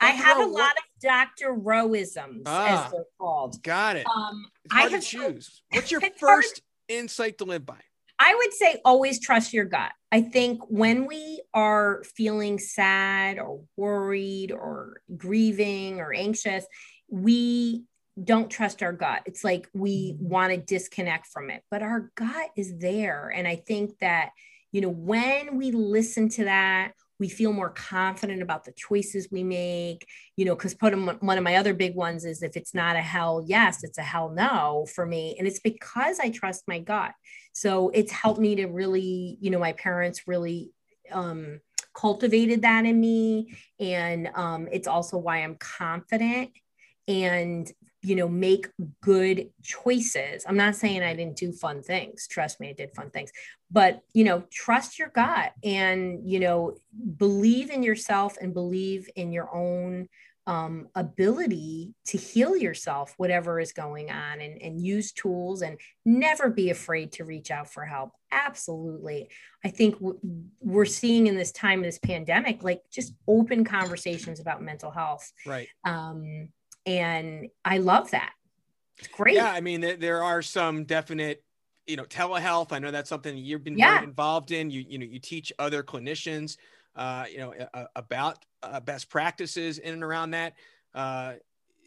I 0.01 0.09
have 0.11 0.37
a 0.37 0.41
lot 0.45 0.51
what- 0.51 0.73
of 0.77 0.83
Dr. 1.01 1.53
Rowisms, 1.53 2.43
Ah. 2.45 2.85
as 2.85 2.91
they're 2.91 3.03
called. 3.19 3.61
Got 3.63 3.95
it. 3.97 4.05
Um, 4.07 4.45
I 4.71 4.87
have 4.89 5.03
choose. 5.03 5.61
What's 5.71 5.91
your 5.91 6.01
It's 6.03 6.19
hard. 6.19 6.43
first 6.43 6.61
insight 6.87 7.37
to 7.39 7.45
live 7.45 7.65
by? 7.65 7.79
I 8.19 8.35
would 8.35 8.53
say 8.53 8.79
always 8.85 9.19
trust 9.19 9.51
your 9.53 9.65
gut. 9.65 9.91
I 10.11 10.21
think 10.21 10.61
when 10.69 11.07
we 11.07 11.41
are 11.55 12.03
feeling 12.15 12.59
sad 12.59 13.39
or 13.39 13.63
worried 13.77 14.51
or 14.51 15.01
grieving 15.17 15.99
or 15.99 16.13
anxious, 16.13 16.65
we 17.09 17.85
don't 18.21 18.49
trust 18.51 18.83
our 18.83 18.93
gut. 18.93 19.23
It's 19.25 19.43
like 19.43 19.67
we 19.73 20.15
want 20.19 20.51
to 20.53 20.57
disconnect 20.57 21.27
from 21.27 21.49
it, 21.49 21.63
but 21.71 21.81
our 21.81 22.11
gut 22.15 22.49
is 22.55 22.77
there. 22.77 23.31
And 23.35 23.47
I 23.47 23.55
think 23.55 23.97
that, 23.99 24.29
you 24.71 24.81
know, 24.81 24.89
when 24.89 25.57
we 25.57 25.71
listen 25.71 26.29
to 26.29 26.43
that, 26.43 26.91
we 27.21 27.29
feel 27.29 27.53
more 27.53 27.69
confident 27.69 28.41
about 28.41 28.63
the 28.63 28.71
choices 28.71 29.29
we 29.31 29.43
make, 29.43 30.07
you 30.37 30.43
know, 30.43 30.55
because 30.55 30.75
one 30.81 31.37
of 31.37 31.43
my 31.43 31.55
other 31.55 31.75
big 31.75 31.95
ones 31.95 32.25
is 32.25 32.41
if 32.41 32.57
it's 32.57 32.73
not 32.73 32.95
a 32.95 33.01
hell 33.01 33.43
yes, 33.45 33.83
it's 33.83 33.99
a 33.99 34.01
hell 34.01 34.29
no 34.29 34.87
for 34.95 35.05
me. 35.05 35.35
And 35.37 35.47
it's 35.47 35.59
because 35.59 36.19
I 36.19 36.31
trust 36.31 36.63
my 36.67 36.79
gut. 36.79 37.13
So 37.53 37.89
it's 37.89 38.11
helped 38.11 38.39
me 38.39 38.55
to 38.55 38.65
really, 38.65 39.37
you 39.39 39.51
know, 39.51 39.59
my 39.59 39.73
parents 39.73 40.23
really 40.25 40.71
um, 41.11 41.61
cultivated 41.93 42.63
that 42.63 42.85
in 42.85 42.99
me. 42.99 43.55
And 43.79 44.31
um, 44.33 44.67
it's 44.71 44.87
also 44.87 45.19
why 45.19 45.43
I'm 45.43 45.57
confident 45.57 46.49
and, 47.07 47.71
you 48.03 48.15
know, 48.15 48.27
make 48.27 48.67
good 49.01 49.49
choices. 49.63 50.43
I'm 50.47 50.57
not 50.57 50.75
saying 50.75 51.03
I 51.03 51.15
didn't 51.15 51.37
do 51.37 51.51
fun 51.51 51.83
things. 51.83 52.27
Trust 52.27 52.59
me, 52.59 52.69
I 52.69 52.73
did 52.73 52.95
fun 52.95 53.11
things. 53.11 53.31
But, 53.69 54.01
you 54.13 54.23
know, 54.23 54.43
trust 54.51 54.97
your 54.97 55.09
gut 55.09 55.53
and, 55.63 56.29
you 56.29 56.39
know, 56.39 56.77
believe 57.17 57.69
in 57.69 57.83
yourself 57.83 58.37
and 58.41 58.53
believe 58.53 59.09
in 59.15 59.31
your 59.31 59.53
own 59.53 60.09
um, 60.47 60.87
ability 60.95 61.93
to 62.07 62.17
heal 62.17 62.57
yourself, 62.57 63.13
whatever 63.17 63.59
is 63.59 63.71
going 63.71 64.09
on, 64.09 64.41
and, 64.41 64.59
and 64.59 64.81
use 64.81 65.11
tools 65.11 65.61
and 65.61 65.79
never 66.03 66.49
be 66.49 66.71
afraid 66.71 67.11
to 67.13 67.23
reach 67.23 67.51
out 67.51 67.71
for 67.71 67.85
help. 67.85 68.11
Absolutely. 68.31 69.29
I 69.63 69.69
think 69.69 69.99
w- 69.99 70.19
we're 70.59 70.85
seeing 70.85 71.27
in 71.27 71.37
this 71.37 71.51
time 71.51 71.79
of 71.79 71.85
this 71.85 71.99
pandemic, 71.99 72.63
like 72.63 72.81
just 72.91 73.13
open 73.27 73.63
conversations 73.63 74.39
about 74.39 74.63
mental 74.63 74.89
health. 74.89 75.31
Right. 75.45 75.67
Um, 75.85 76.49
and 76.85 77.49
I 77.63 77.77
love 77.79 78.11
that. 78.11 78.33
It's 78.97 79.07
great. 79.07 79.35
Yeah, 79.35 79.51
I 79.51 79.61
mean, 79.61 79.81
there, 79.81 79.97
there 79.97 80.23
are 80.23 80.41
some 80.41 80.85
definite, 80.85 81.43
you 81.87 81.95
know, 81.95 82.03
telehealth. 82.05 82.71
I 82.71 82.79
know 82.79 82.91
that's 82.91 83.09
something 83.09 83.35
you've 83.37 83.63
been 83.63 83.77
Yeah. 83.77 83.95
very 83.95 84.05
involved 84.05 84.51
in. 84.51 84.69
You, 84.69 84.85
you 84.87 84.97
know, 84.99 85.05
you 85.05 85.19
teach 85.19 85.51
other 85.57 85.83
clinicians, 85.83 86.57
uh, 86.95 87.25
you 87.31 87.39
know, 87.39 87.53
uh, 87.73 87.85
about 87.95 88.45
uh, 88.61 88.79
best 88.79 89.09
practices 89.09 89.79
in 89.79 89.93
and 89.93 90.03
around 90.03 90.31
that. 90.31 90.53
Uh, 90.93 91.33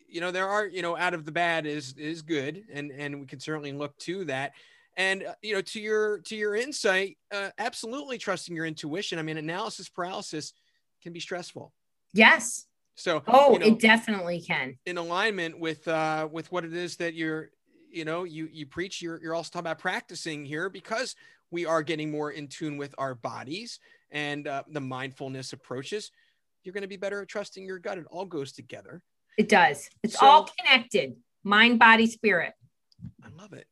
you 0.08 0.20
know, 0.20 0.30
there 0.30 0.48
are, 0.48 0.66
you 0.66 0.82
know, 0.82 0.96
out 0.96 1.14
of 1.14 1.24
the 1.24 1.32
bad 1.32 1.66
is 1.66 1.92
is 1.94 2.22
good, 2.22 2.64
and 2.72 2.90
and 2.92 3.20
we 3.20 3.26
can 3.26 3.40
certainly 3.40 3.72
look 3.72 3.96
to 3.98 4.24
that. 4.26 4.52
And 4.96 5.24
uh, 5.24 5.34
you 5.42 5.54
know, 5.54 5.60
to 5.60 5.80
your 5.80 6.18
to 6.20 6.36
your 6.36 6.54
insight, 6.54 7.18
uh, 7.32 7.50
absolutely 7.58 8.18
trusting 8.18 8.54
your 8.54 8.64
intuition. 8.66 9.18
I 9.18 9.22
mean, 9.22 9.36
analysis 9.38 9.88
paralysis 9.88 10.52
can 11.02 11.12
be 11.12 11.20
stressful. 11.20 11.72
Yes. 12.12 12.66
So, 12.96 13.22
Oh, 13.26 13.54
you 13.54 13.58
know, 13.58 13.66
it 13.66 13.80
definitely 13.80 14.40
can. 14.40 14.78
in 14.86 14.98
alignment 14.98 15.58
with 15.58 15.86
uh 15.88 16.28
with 16.30 16.50
what 16.52 16.64
it 16.64 16.72
is 16.74 16.96
that 16.98 17.14
you're 17.14 17.50
you 17.90 18.04
know 18.04 18.24
you 18.24 18.48
you 18.52 18.66
preach 18.66 19.02
you're 19.02 19.20
you're 19.22 19.34
also 19.34 19.50
talking 19.50 19.60
about 19.66 19.78
practicing 19.78 20.44
here 20.44 20.68
because 20.68 21.14
we 21.50 21.66
are 21.66 21.82
getting 21.82 22.10
more 22.10 22.30
in 22.32 22.48
tune 22.48 22.76
with 22.76 22.94
our 22.98 23.14
bodies 23.14 23.78
and 24.10 24.46
uh, 24.48 24.62
the 24.70 24.80
mindfulness 24.80 25.52
approaches 25.52 26.10
you're 26.62 26.72
going 26.72 26.82
to 26.82 26.88
be 26.88 26.96
better 26.96 27.20
at 27.22 27.28
trusting 27.28 27.64
your 27.64 27.78
gut 27.78 27.98
it 27.98 28.06
all 28.10 28.24
goes 28.24 28.52
together 28.52 29.02
It 29.36 29.48
does. 29.48 29.88
It's 30.02 30.18
So- 30.18 30.26
all 30.26 30.48
connected 30.58 31.16
mind, 31.42 31.78
body, 31.78 32.06
spirit. 32.06 32.54
i 33.24 33.28
love 33.40 33.52
it 33.52 33.66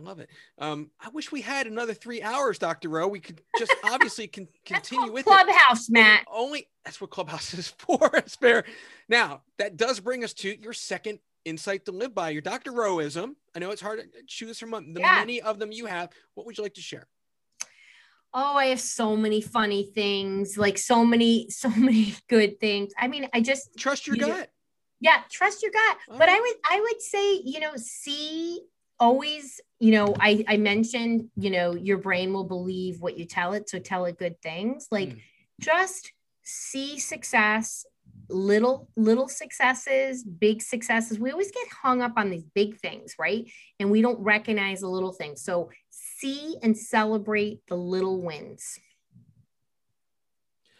i 0.00 0.02
love 0.08 0.18
it. 0.20 0.28
Um 0.58 0.90
i 1.00 1.08
wish 1.10 1.30
we 1.32 1.40
had 1.40 1.66
another 1.66 1.94
three 1.94 2.22
hours 2.22 2.58
dr 2.58 2.88
rowe. 2.88 3.08
We 3.08 3.20
could 3.20 3.40
just 3.58 3.74
obviously 3.84 4.26
can 4.26 4.48
continue 4.64 5.12
with 5.12 5.26
it. 5.26 5.30
Clubhouse, 5.30 5.88
Matt. 5.90 6.24
only 6.32 6.68
that's 6.84 7.00
what 7.00 7.10
clubhouse 7.10 7.52
is 7.60 7.68
for 7.68 8.10
it's 8.14 8.36
fair. 8.36 8.64
Now 9.08 9.42
that 9.58 9.76
does 9.76 10.00
bring 10.00 10.24
us 10.24 10.32
to 10.34 10.60
your 10.60 10.72
second 10.72 11.18
insight 11.44 11.84
to 11.86 11.92
live 11.92 12.14
by 12.14 12.30
your 12.30 12.42
dr 12.42 12.70
roweism. 12.70 13.34
I 13.54 13.58
know 13.58 13.70
it's 13.70 13.82
hard 13.82 14.00
to 14.00 14.06
choose 14.26 14.58
from 14.58 14.70
the 14.70 15.00
Yeah. 15.00 15.16
many 15.18 15.40
of 15.40 15.58
them 15.58 15.72
you 15.72 15.86
have. 15.86 16.10
What 16.34 16.46
would 16.46 16.56
you 16.56 16.62
like 16.62 16.74
to 16.74 16.82
share? 16.82 17.06
Oh, 18.32 18.54
I 18.54 18.66
have 18.66 18.80
so 18.80 19.16
many 19.16 19.40
funny 19.40 19.90
things, 19.92 20.56
like 20.56 20.78
so 20.78 21.04
many, 21.04 21.50
so 21.50 21.68
many 21.76 22.14
good 22.28 22.60
things. 22.60 22.92
I 22.96 23.08
mean, 23.08 23.28
I 23.34 23.40
just 23.40 23.70
trust 23.76 24.06
your 24.06 24.16
You 24.16 24.26
gut. 24.26 24.50
Yeah 25.00 25.22
trust 25.30 25.62
your 25.62 25.72
gut. 25.72 25.96
All 26.10 26.18
but 26.18 26.28
i 26.28 26.38
would 26.38 26.54
i 26.70 26.78
would 26.80 27.00
say 27.00 27.40
you 27.44 27.58
know 27.58 27.72
see 27.76 28.60
always 29.00 29.60
you 29.80 29.92
know 29.92 30.14
i 30.20 30.44
i 30.46 30.56
mentioned 30.58 31.28
you 31.36 31.50
know 31.50 31.74
your 31.74 31.96
brain 31.98 32.32
will 32.32 32.44
believe 32.44 33.00
what 33.00 33.18
you 33.18 33.24
tell 33.24 33.54
it 33.54 33.68
so 33.68 33.78
tell 33.78 34.04
it 34.04 34.18
good 34.18 34.40
things. 34.42 34.86
Like 34.90 35.08
Mm. 35.08 35.20
just 35.60 36.12
see 36.42 36.98
success 36.98 37.86
little 38.28 38.88
little 38.96 39.28
successes 39.28 40.22
big 40.22 40.62
successes. 40.62 41.18
We 41.18 41.30
always 41.30 41.50
get 41.50 41.66
hung 41.82 42.02
up 42.02 42.12
on 42.16 42.30
these 42.30 42.44
big 42.54 42.78
things 42.78 43.16
right? 43.18 43.50
And 43.80 43.90
we 43.90 44.02
don't 44.02 44.20
recognize 44.20 44.80
the 44.80 44.88
little 44.88 45.12
things. 45.12 45.42
So 45.42 45.70
see 45.88 46.56
and 46.62 46.76
celebrate 46.76 47.60
the 47.66 47.76
little 47.76 48.22
wins. 48.22 48.78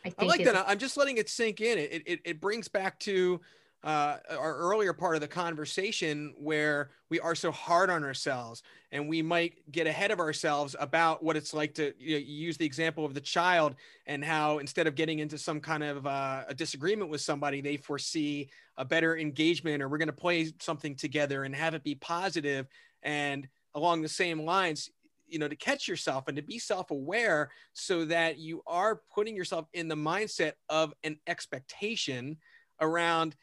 I 0.05 0.13
i 0.19 0.25
like 0.25 0.45
that. 0.45 0.69
I'm 0.69 0.79
just 0.79 0.97
letting 0.97 1.17
it 1.17 1.29
sink 1.29 1.61
in. 1.61 1.79
It 1.79 2.03
it, 2.07 2.21
it 2.25 2.41
brings 2.41 2.69
back 2.69 2.99
to 3.01 3.41
uh, 3.83 4.19
our 4.31 4.57
earlier 4.57 4.93
part 4.93 5.15
of 5.15 5.23
the 5.23 5.29
conversation 5.29 6.35
where 6.37 6.91
we 7.09 7.19
are 7.19 7.35
so 7.35 7.51
hard 7.51 7.89
on 7.89 8.05
ourselves 8.05 8.63
and 8.93 9.09
we 9.09 9.23
might 9.23 9.55
get 9.73 9.87
ahead 9.87 10.11
of 10.11 10.21
ourselves 10.21 10.77
about 10.79 11.23
what 11.23 11.35
it's 11.35 11.55
like 11.55 11.73
to 11.75 11.95
you 11.99 12.13
know, 12.13 12.25
use 12.25 12.59
the 12.59 12.67
example 12.67 13.07
of 13.07 13.15
the 13.15 13.21
child 13.21 13.75
and 14.07 14.23
how 14.23 14.59
instead 14.59 14.87
of 14.87 14.95
getting 14.95 15.21
into 15.21 15.39
some 15.39 15.61
kind 15.61 15.83
of 15.83 16.07
uh, 16.07 16.45
a 16.49 16.55
disagreement 16.55 17.11
with 17.11 17.23
somebody 17.23 17.63
they 17.63 17.79
foresee 17.79 18.51
a 18.77 18.85
better 18.85 19.17
engagement 19.17 19.83
or 19.83 19.89
we're 19.89 19.99
going 19.99 20.09
to 20.09 20.13
play 20.13 20.53
something 20.61 20.95
together 20.95 21.45
and 21.45 21.55
have 21.57 21.75
it 21.75 21.83
be 21.83 21.95
positive. 21.95 22.67
And 23.03 23.49
along 23.75 24.03
the 24.03 24.09
same 24.09 24.41
lines 24.41 24.91
you 25.27 25.39
know 25.39 25.49
to 25.49 25.57
catch 25.57 25.87
yourself 25.87 26.25
and 26.27 26.37
to 26.37 26.43
be 26.43 26.59
self-aware 26.59 27.51
so 27.73 28.05
that 28.05 28.39
you 28.39 28.63
are 28.67 29.01
putting 29.15 29.37
yourself 29.37 29.69
in 29.73 29.87
the 29.87 29.95
mindset 29.95 30.53
of 30.69 30.93
an 31.05 31.19
expectation 31.29 32.37
around 32.81 33.37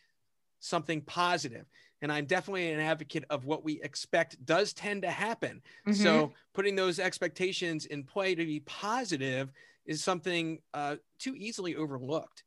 something 0.60 1.02
positive. 1.02 1.66
And 2.02 2.12
i'm 2.12 2.26
definitely 2.26 2.72
an 2.72 2.80
advocate 2.80 3.26
of 3.30 3.46
what 3.46 3.64
we 3.64 3.82
expect 3.82 4.44
does 4.46 4.74
tend 4.74 5.02
to 5.02 5.10
happen. 5.10 5.62
Mm-hmm. 5.88 6.04
so 6.04 6.34
putting 6.54 6.76
those 6.76 7.00
expectations 7.00 7.86
in 7.86 8.04
play 8.04 8.36
to 8.36 8.46
be 8.46 8.60
positive 8.62 9.52
is 9.86 10.04
something 10.04 10.60
uh, 10.74 10.98
too 11.18 11.34
easily 11.36 11.76
overlooked. 11.76 12.44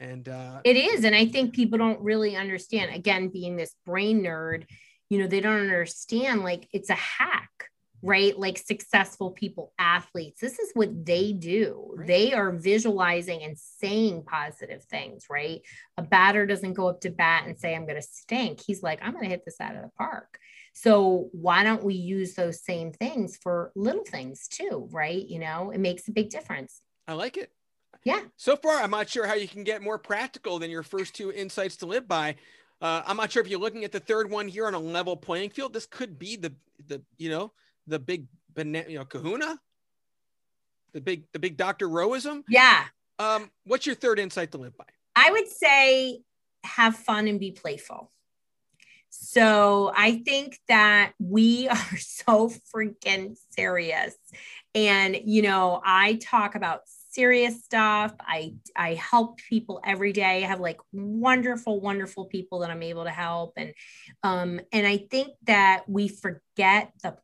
And 0.00 0.28
uh, 0.28 0.60
it 0.64 0.76
is 0.76 1.04
and 1.04 1.14
i 1.14 1.24
think 1.24 1.54
people 1.54 1.78
don't 1.78 2.00
really 2.00 2.34
understand 2.36 2.92
again 2.92 3.28
being 3.28 3.56
this 3.56 3.74
brain 3.86 4.22
nerd 4.22 4.64
you 5.08 5.18
know 5.18 5.28
they 5.28 5.40
don't 5.40 5.60
understand 5.60 6.42
like 6.42 6.68
it's 6.72 6.90
a 6.90 6.94
hack 6.94 7.70
right? 8.04 8.38
Like 8.38 8.58
successful 8.58 9.30
people, 9.30 9.72
athletes. 9.78 10.38
This 10.38 10.58
is 10.58 10.70
what 10.74 11.06
they 11.06 11.32
do. 11.32 11.94
Right. 11.96 12.06
They 12.06 12.32
are 12.34 12.52
visualizing 12.52 13.42
and 13.42 13.58
saying 13.58 14.24
positive 14.26 14.84
things, 14.84 15.24
right? 15.30 15.62
A 15.96 16.02
batter 16.02 16.44
doesn't 16.44 16.74
go 16.74 16.86
up 16.88 17.00
to 17.00 17.10
bat 17.10 17.44
and 17.46 17.58
say, 17.58 17.74
I'm 17.74 17.86
going 17.86 17.96
to 17.96 18.02
stink. 18.02 18.60
He's 18.60 18.82
like, 18.82 19.00
I'm 19.02 19.12
going 19.12 19.24
to 19.24 19.30
hit 19.30 19.46
this 19.46 19.58
out 19.58 19.74
of 19.74 19.82
the 19.82 19.90
park. 19.96 20.38
So 20.74 21.30
why 21.32 21.64
don't 21.64 21.82
we 21.82 21.94
use 21.94 22.34
those 22.34 22.62
same 22.62 22.92
things 22.92 23.38
for 23.42 23.72
little 23.74 24.04
things 24.04 24.48
too, 24.48 24.86
right? 24.92 25.26
You 25.26 25.38
know, 25.38 25.70
it 25.70 25.80
makes 25.80 26.06
a 26.06 26.12
big 26.12 26.28
difference. 26.28 26.82
I 27.08 27.14
like 27.14 27.38
it. 27.38 27.52
Yeah. 28.04 28.20
So 28.36 28.54
far, 28.54 28.82
I'm 28.82 28.90
not 28.90 29.08
sure 29.08 29.26
how 29.26 29.34
you 29.34 29.48
can 29.48 29.64
get 29.64 29.80
more 29.80 29.98
practical 29.98 30.58
than 30.58 30.70
your 30.70 30.82
first 30.82 31.14
two 31.14 31.32
insights 31.32 31.76
to 31.78 31.86
live 31.86 32.06
by. 32.06 32.36
Uh, 32.82 33.02
I'm 33.06 33.16
not 33.16 33.32
sure 33.32 33.42
if 33.42 33.48
you're 33.48 33.60
looking 33.60 33.84
at 33.84 33.92
the 33.92 34.00
third 34.00 34.30
one 34.30 34.46
here 34.46 34.66
on 34.66 34.74
a 34.74 34.78
level 34.78 35.16
playing 35.16 35.50
field. 35.50 35.72
This 35.72 35.86
could 35.86 36.18
be 36.18 36.36
the 36.36 36.52
the 36.86 37.00
you 37.16 37.30
know 37.30 37.52
the 37.86 37.98
big 37.98 38.26
you 38.56 38.64
know 38.98 39.04
kahuna? 39.04 39.58
The 40.92 41.00
big 41.00 41.24
the 41.32 41.38
big 41.38 41.56
dr 41.56 41.88
roism 41.88 42.44
yeah. 42.48 42.84
Um 43.18 43.50
what's 43.64 43.86
your 43.86 43.94
third 43.94 44.18
insight 44.18 44.52
to 44.52 44.58
live 44.58 44.76
by? 44.76 44.84
I 45.16 45.30
would 45.30 45.48
say 45.48 46.20
have 46.64 46.96
fun 46.96 47.28
and 47.28 47.38
be 47.40 47.50
playful. 47.50 48.10
So 49.10 49.92
i 49.96 50.22
think 50.24 50.58
that 50.68 51.12
we 51.18 51.68
are 51.70 51.96
so 51.98 52.50
freaking 52.74 53.36
serious. 53.50 54.14
And 54.74 55.16
you 55.24 55.42
know 55.42 55.80
i 55.84 56.14
talk 56.14 56.54
about 56.54 56.82
serious 57.14 57.64
stuff. 57.64 58.12
I 58.20 58.54
I 58.76 58.94
help 58.94 59.38
people 59.38 59.80
every 59.84 60.12
day. 60.12 60.44
I 60.44 60.46
have 60.46 60.60
like 60.60 60.80
wonderful, 60.92 61.80
wonderful 61.80 62.26
people 62.26 62.60
that 62.60 62.70
I'm 62.70 62.82
able 62.82 63.04
to 63.04 63.10
help. 63.10 63.54
And 63.56 63.72
um, 64.22 64.60
and 64.72 64.86
I 64.86 64.98
think 64.98 65.28
that 65.46 65.84
we 65.88 66.08
forget 66.08 66.92
the 67.02 67.16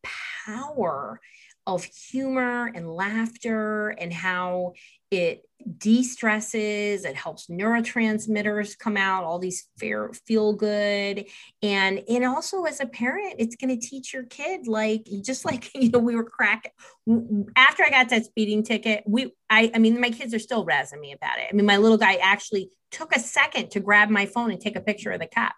power 0.46 1.20
of 1.66 1.84
humor 1.84 2.70
and 2.74 2.90
laughter 2.90 3.90
and 3.90 4.12
how 4.12 4.72
it 5.10 5.42
de-stresses 5.78 7.04
it 7.04 7.16
helps 7.16 7.46
neurotransmitters 7.46 8.78
come 8.78 8.96
out 8.96 9.24
all 9.24 9.38
these 9.38 9.68
fair, 9.78 10.10
feel 10.26 10.52
good 10.52 11.24
and 11.62 12.02
and 12.08 12.24
also 12.24 12.64
as 12.64 12.80
a 12.80 12.86
parent 12.86 13.34
it's 13.38 13.56
going 13.56 13.78
to 13.78 13.86
teach 13.86 14.12
your 14.12 14.24
kid 14.24 14.66
like 14.66 15.06
just 15.22 15.44
like 15.50 15.70
you 15.74 15.90
know 15.90 15.98
we 15.98 16.16
were 16.16 16.24
cracking 16.24 16.72
after 17.56 17.82
i 17.82 17.90
got 17.90 18.08
that 18.08 18.24
speeding 18.24 18.62
ticket 18.62 19.02
we 19.06 19.32
i 19.48 19.70
i 19.74 19.78
mean 19.78 20.00
my 20.00 20.10
kids 20.10 20.34
are 20.34 20.38
still 20.38 20.66
razzing 20.66 21.00
me 21.00 21.12
about 21.12 21.38
it 21.38 21.46
i 21.50 21.54
mean 21.54 21.66
my 21.66 21.76
little 21.76 21.98
guy 21.98 22.14
actually 22.16 22.70
took 22.90 23.14
a 23.14 23.20
second 23.20 23.70
to 23.70 23.80
grab 23.80 24.10
my 24.10 24.26
phone 24.26 24.50
and 24.50 24.60
take 24.60 24.76
a 24.76 24.80
picture 24.80 25.10
of 25.10 25.20
the 25.20 25.26
cop. 25.26 25.54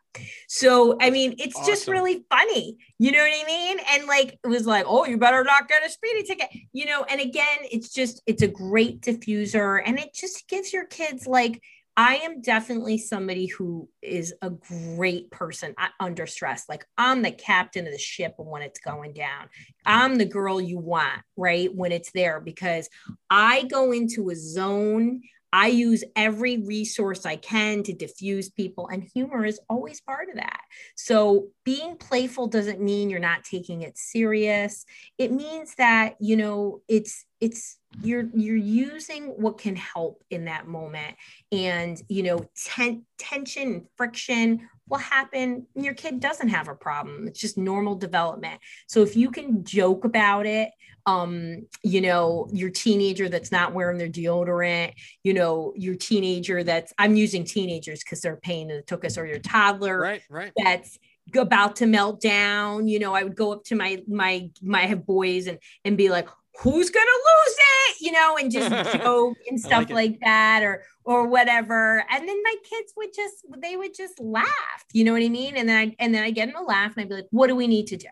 So, 0.48 0.96
I 1.00 1.10
mean, 1.10 1.34
it's 1.38 1.56
awesome. 1.56 1.72
just 1.72 1.88
really 1.88 2.24
funny. 2.28 2.76
You 2.98 3.12
know 3.12 3.18
what 3.18 3.32
I 3.32 3.44
mean? 3.46 3.78
And 3.90 4.06
like, 4.06 4.38
it 4.44 4.48
was 4.48 4.66
like, 4.66 4.84
oh, 4.86 5.06
you 5.06 5.16
better 5.16 5.42
not 5.42 5.68
get 5.68 5.84
a 5.84 5.90
speeding 5.90 6.24
ticket, 6.24 6.48
you 6.72 6.86
know? 6.86 7.04
And 7.04 7.20
again, 7.20 7.58
it's 7.62 7.92
just, 7.92 8.22
it's 8.26 8.42
a 8.42 8.48
great 8.48 9.00
diffuser 9.00 9.80
and 9.84 9.91
it 9.98 10.14
just 10.14 10.48
gives 10.48 10.72
your 10.72 10.86
kids 10.86 11.26
like, 11.26 11.60
I 11.94 12.16
am 12.16 12.40
definitely 12.40 12.96
somebody 12.96 13.46
who 13.46 13.88
is 14.00 14.32
a 14.40 14.48
great 14.48 15.30
person 15.30 15.74
under 16.00 16.26
stress. 16.26 16.64
Like 16.66 16.86
I'm 16.96 17.20
the 17.20 17.32
captain 17.32 17.86
of 17.86 17.92
the 17.92 17.98
ship 17.98 18.34
when 18.38 18.62
it's 18.62 18.80
going 18.80 19.12
down. 19.12 19.50
I'm 19.84 20.16
the 20.16 20.24
girl 20.24 20.58
you 20.58 20.78
want, 20.78 21.20
right? 21.36 21.68
When 21.74 21.92
it's 21.92 22.10
there, 22.12 22.40
because 22.40 22.88
I 23.28 23.64
go 23.64 23.92
into 23.92 24.30
a 24.30 24.34
zone. 24.36 25.20
I 25.52 25.68
use 25.68 26.02
every 26.16 26.58
resource 26.58 27.26
I 27.26 27.36
can 27.36 27.82
to 27.84 27.92
diffuse 27.92 28.48
people, 28.50 28.88
and 28.88 29.08
humor 29.14 29.44
is 29.44 29.60
always 29.68 30.00
part 30.00 30.28
of 30.30 30.36
that. 30.36 30.60
So, 30.96 31.48
being 31.64 31.96
playful 31.96 32.46
doesn't 32.46 32.80
mean 32.80 33.10
you're 33.10 33.20
not 33.20 33.44
taking 33.44 33.82
it 33.82 33.98
serious. 33.98 34.84
It 35.18 35.32
means 35.32 35.74
that, 35.76 36.16
you 36.20 36.36
know, 36.36 36.80
it's, 36.88 37.24
it's, 37.40 37.78
you're 38.00 38.28
you're 38.34 38.56
using 38.56 39.24
what 39.24 39.58
can 39.58 39.76
help 39.76 40.22
in 40.30 40.46
that 40.46 40.66
moment 40.66 41.14
and 41.50 42.00
you 42.08 42.22
know 42.22 42.44
ten, 42.56 43.04
tension 43.18 43.62
and 43.62 43.86
friction 43.96 44.68
will 44.88 44.98
happen 44.98 45.66
your 45.74 45.94
kid 45.94 46.20
doesn't 46.20 46.48
have 46.48 46.68
a 46.68 46.74
problem 46.74 47.26
it's 47.28 47.40
just 47.40 47.58
normal 47.58 47.94
development 47.94 48.60
so 48.86 49.02
if 49.02 49.16
you 49.16 49.30
can 49.30 49.64
joke 49.64 50.04
about 50.04 50.46
it 50.46 50.70
um 51.06 51.66
you 51.82 52.00
know 52.00 52.48
your 52.52 52.70
teenager 52.70 53.28
that's 53.28 53.50
not 53.50 53.72
wearing 53.72 53.98
their 53.98 54.08
deodorant 54.08 54.92
you 55.24 55.34
know 55.34 55.72
your 55.76 55.94
teenager 55.94 56.62
that's 56.62 56.92
i'm 56.98 57.16
using 57.16 57.44
teenagers 57.44 58.00
because 58.04 58.20
they're 58.20 58.36
pain 58.36 58.70
in 58.70 58.76
the 58.76 58.82
tuchus 58.82 59.18
or 59.18 59.26
your 59.26 59.38
toddler 59.38 59.98
right 59.98 60.22
right. 60.30 60.52
that's 60.56 60.98
about 61.36 61.76
to 61.76 61.86
melt 61.86 62.20
down 62.20 62.86
you 62.86 62.98
know 62.98 63.14
i 63.14 63.22
would 63.22 63.36
go 63.36 63.52
up 63.52 63.64
to 63.64 63.74
my 63.74 64.00
my 64.06 64.48
my 64.62 64.82
have 64.82 65.04
boys 65.04 65.46
and 65.46 65.58
and 65.84 65.96
be 65.96 66.08
like 66.08 66.28
who's 66.58 66.90
gonna 66.90 67.06
lose 67.06 67.56
it? 67.56 67.96
You 68.00 68.12
know 68.12 68.36
and 68.36 68.50
just 68.50 68.70
joke 69.02 69.38
and 69.48 69.58
stuff 69.58 69.88
like, 69.88 69.90
like, 69.90 70.20
that 70.20 70.62
or 70.62 70.82
or 71.04 71.26
whatever. 71.26 72.04
And 72.10 72.28
then 72.28 72.42
my 72.42 72.54
kids 72.68 72.92
would 72.96 73.14
just 73.14 73.46
they 73.58 73.76
would 73.76 73.94
just 73.94 74.20
laugh 74.20 74.84
you 74.92 75.04
know 75.04 75.12
what 75.12 75.22
i 75.22 75.28
mean? 75.28 75.56
And 75.56 75.68
then 75.68 75.76
i 75.76 75.96
and 75.98 76.14
then 76.14 76.22
i 76.22 76.30
get 76.30 76.46
them 76.46 76.56
to 76.56 76.62
laugh 76.62 76.92
and 76.96 77.04
i'd 77.04 77.08
be 77.08 77.14
like 77.14 77.28
what 77.30 77.46
do 77.46 77.56
we 77.56 77.66
need 77.66 77.86
to 77.88 77.96
do 77.96 78.08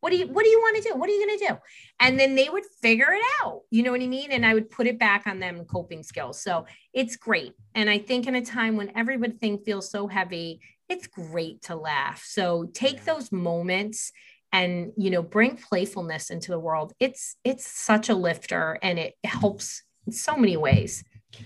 what 0.00 0.10
do 0.10 0.16
you 0.16 0.26
what 0.26 0.44
do 0.44 0.50
you 0.50 0.58
want 0.60 0.76
to 0.76 0.88
do? 0.88 0.96
What 0.96 1.08
are 1.08 1.12
you 1.12 1.26
going 1.26 1.38
to 1.38 1.46
do? 1.46 1.56
And 2.00 2.18
then 2.18 2.34
they 2.34 2.48
would 2.48 2.64
figure 2.80 3.12
it 3.12 3.22
out 3.42 3.62
you 3.70 3.82
know 3.82 3.92
what 3.92 4.00
i 4.00 4.06
mean? 4.06 4.32
And 4.32 4.44
i 4.44 4.54
would 4.54 4.70
put 4.70 4.86
it 4.86 4.98
back 4.98 5.26
on 5.26 5.38
them 5.38 5.64
coping 5.64 6.02
skills. 6.02 6.40
So 6.42 6.66
it's 6.92 7.16
great. 7.16 7.54
And 7.74 7.88
i 7.90 7.98
think 7.98 8.26
in 8.26 8.34
a 8.34 8.44
time 8.44 8.76
when 8.76 8.92
everything 8.96 9.58
feels 9.58 9.90
so 9.90 10.06
heavy 10.06 10.60
it's 10.88 11.06
great 11.06 11.62
to 11.62 11.74
laugh. 11.74 12.22
So 12.24 12.70
take 12.72 13.04
those 13.04 13.32
moments 13.32 14.12
and 14.52 14.92
you 14.96 15.10
know 15.10 15.22
bring 15.22 15.56
playfulness 15.56 16.30
into 16.30 16.50
the 16.50 16.58
world. 16.58 16.92
It's 17.00 17.36
it's 17.44 17.66
such 17.68 18.08
a 18.08 18.14
lifter 18.14 18.78
and 18.82 18.98
it 18.98 19.14
helps 19.24 19.82
in 20.06 20.12
so 20.12 20.36
many 20.36 20.56
ways. 20.56 21.04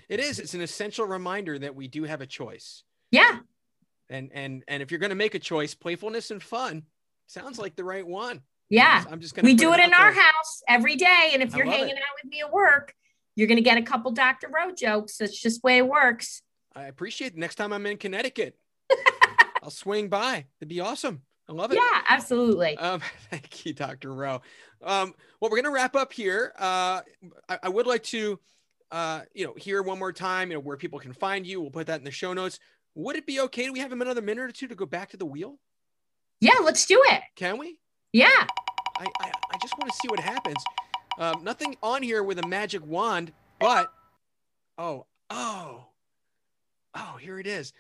It 0.09 0.21
is. 0.21 0.39
It's 0.39 0.55
an 0.55 0.61
essential 0.61 1.07
reminder 1.07 1.59
that 1.59 1.75
we 1.75 1.89
do 1.89 2.05
have 2.05 2.21
a 2.21 2.27
choice. 2.27 2.85
Yeah. 3.11 3.39
And 4.09 4.31
and 4.35 4.63
and 4.69 4.83
if 4.83 4.91
you're 4.91 5.01
going 5.01 5.11
to 5.11 5.17
make 5.17 5.35
a 5.35 5.39
choice 5.39 5.75
playfulness 5.75 6.31
and 6.31 6.43
fun 6.43 6.83
sounds 7.31 7.59
like 7.59 7.77
the 7.77 7.85
right 7.85 8.07
one 8.07 8.41
yeah 8.69 9.05
i'm 9.11 9.21
just 9.21 9.35
gonna 9.35 9.47
we 9.47 9.55
do 9.55 9.73
it, 9.73 9.81
it 9.81 9.85
in 9.85 9.95
our 9.95 10.13
there. 10.13 10.23
house 10.23 10.63
every 10.69 10.97
day 10.97 11.31
and 11.33 11.43
if 11.43 11.55
you're 11.55 11.67
hanging 11.67 11.91
it. 11.91 11.97
out 11.97 12.17
with 12.23 12.31
me 12.31 12.41
at 12.41 12.53
work 12.53 12.95
you're 13.37 13.47
going 13.47 13.57
to 13.57 13.63
get 13.63 13.79
a 13.79 13.83
couple 13.83 14.11
dr 14.11 14.47
rowe 14.49 14.75
jokes 14.75 15.17
that's 15.19 15.41
just 15.41 15.63
the 15.63 15.67
way 15.67 15.79
it 15.79 15.87
works 15.87 16.43
i 16.75 16.85
appreciate 16.85 17.33
it 17.33 17.39
next 17.39 17.55
time 17.55 17.73
i'm 17.73 17.87
in 17.87 17.97
connecticut 17.97 18.57
i'll 19.63 19.71
swing 19.71 20.09
by 20.09 20.45
it'd 20.61 20.69
be 20.69 20.81
awesome 20.81 21.23
I 21.49 21.53
love 21.53 21.73
it. 21.73 21.79
Yeah, 21.79 22.03
absolutely. 22.09 22.77
Um, 22.77 23.01
thank 23.31 23.67
you, 23.67 23.73
Dr. 23.73 24.15
Rowe. 24.15 24.41
Um, 24.83 25.13
well, 25.41 25.51
we're 25.51 25.61
going 25.61 25.65
to 25.65 25.73
wrap 25.73 25.97
up 25.97 26.13
here. 26.13 26.53
Uh, 26.57 27.01
I, 27.49 27.59
I, 27.65 27.69
would 27.69 27.89
like 27.89 28.05
to, 28.05 28.39
uh, 28.93 29.23
you 29.35 29.47
know, 29.47 29.55
hear 29.57 29.83
one 29.83 29.99
more 29.99 30.13
time, 30.13 30.51
you 30.51 30.55
know, 30.55 30.61
where 30.61 30.77
people 30.77 31.01
can 31.01 31.13
find 31.13 31.45
you. 31.45 31.61
We'll 31.61 31.73
put 31.73 31.89
that 31.89 31.99
in 31.99 32.05
the 32.05 32.13
show 32.13 32.33
notes. 32.33 32.61
Would 32.95 33.17
it 33.17 33.27
be 33.27 33.41
okay? 33.41 33.65
Do 33.65 33.73
we 33.73 33.81
have 33.81 33.91
another 33.91 34.23
minute 34.23 34.43
or 34.43 34.53
two 34.53 34.69
to 34.69 34.77
go 34.77 34.87
back 34.87 35.11
to 35.11 35.17
the 35.17 35.27
wheel? 35.27 35.59
Yeah, 36.41 36.59
let's 36.63 36.87
do 36.87 37.03
it. 37.11 37.23
Can 37.37 37.59
we? 37.59 37.79
Yeah. 38.13 38.29
I, 38.99 39.07
I, 39.21 39.33
I 39.53 39.59
just 39.61 39.77
want 39.79 39.91
to 39.93 39.99
see 40.03 40.09
what 40.09 40.21
happens. 40.21 40.63
Um, 41.19 41.45
nothing 41.45 41.77
on 41.83 42.03
here 42.03 42.23
with 42.23 42.39
a 42.39 42.47
magic 42.47 42.85
wand, 42.85 43.33
but 43.59 43.93
oh, 44.79 45.07
oh, 45.29 45.87
oh, 46.95 47.17
here 47.21 47.39
it 47.39 47.47
is. 47.47 47.73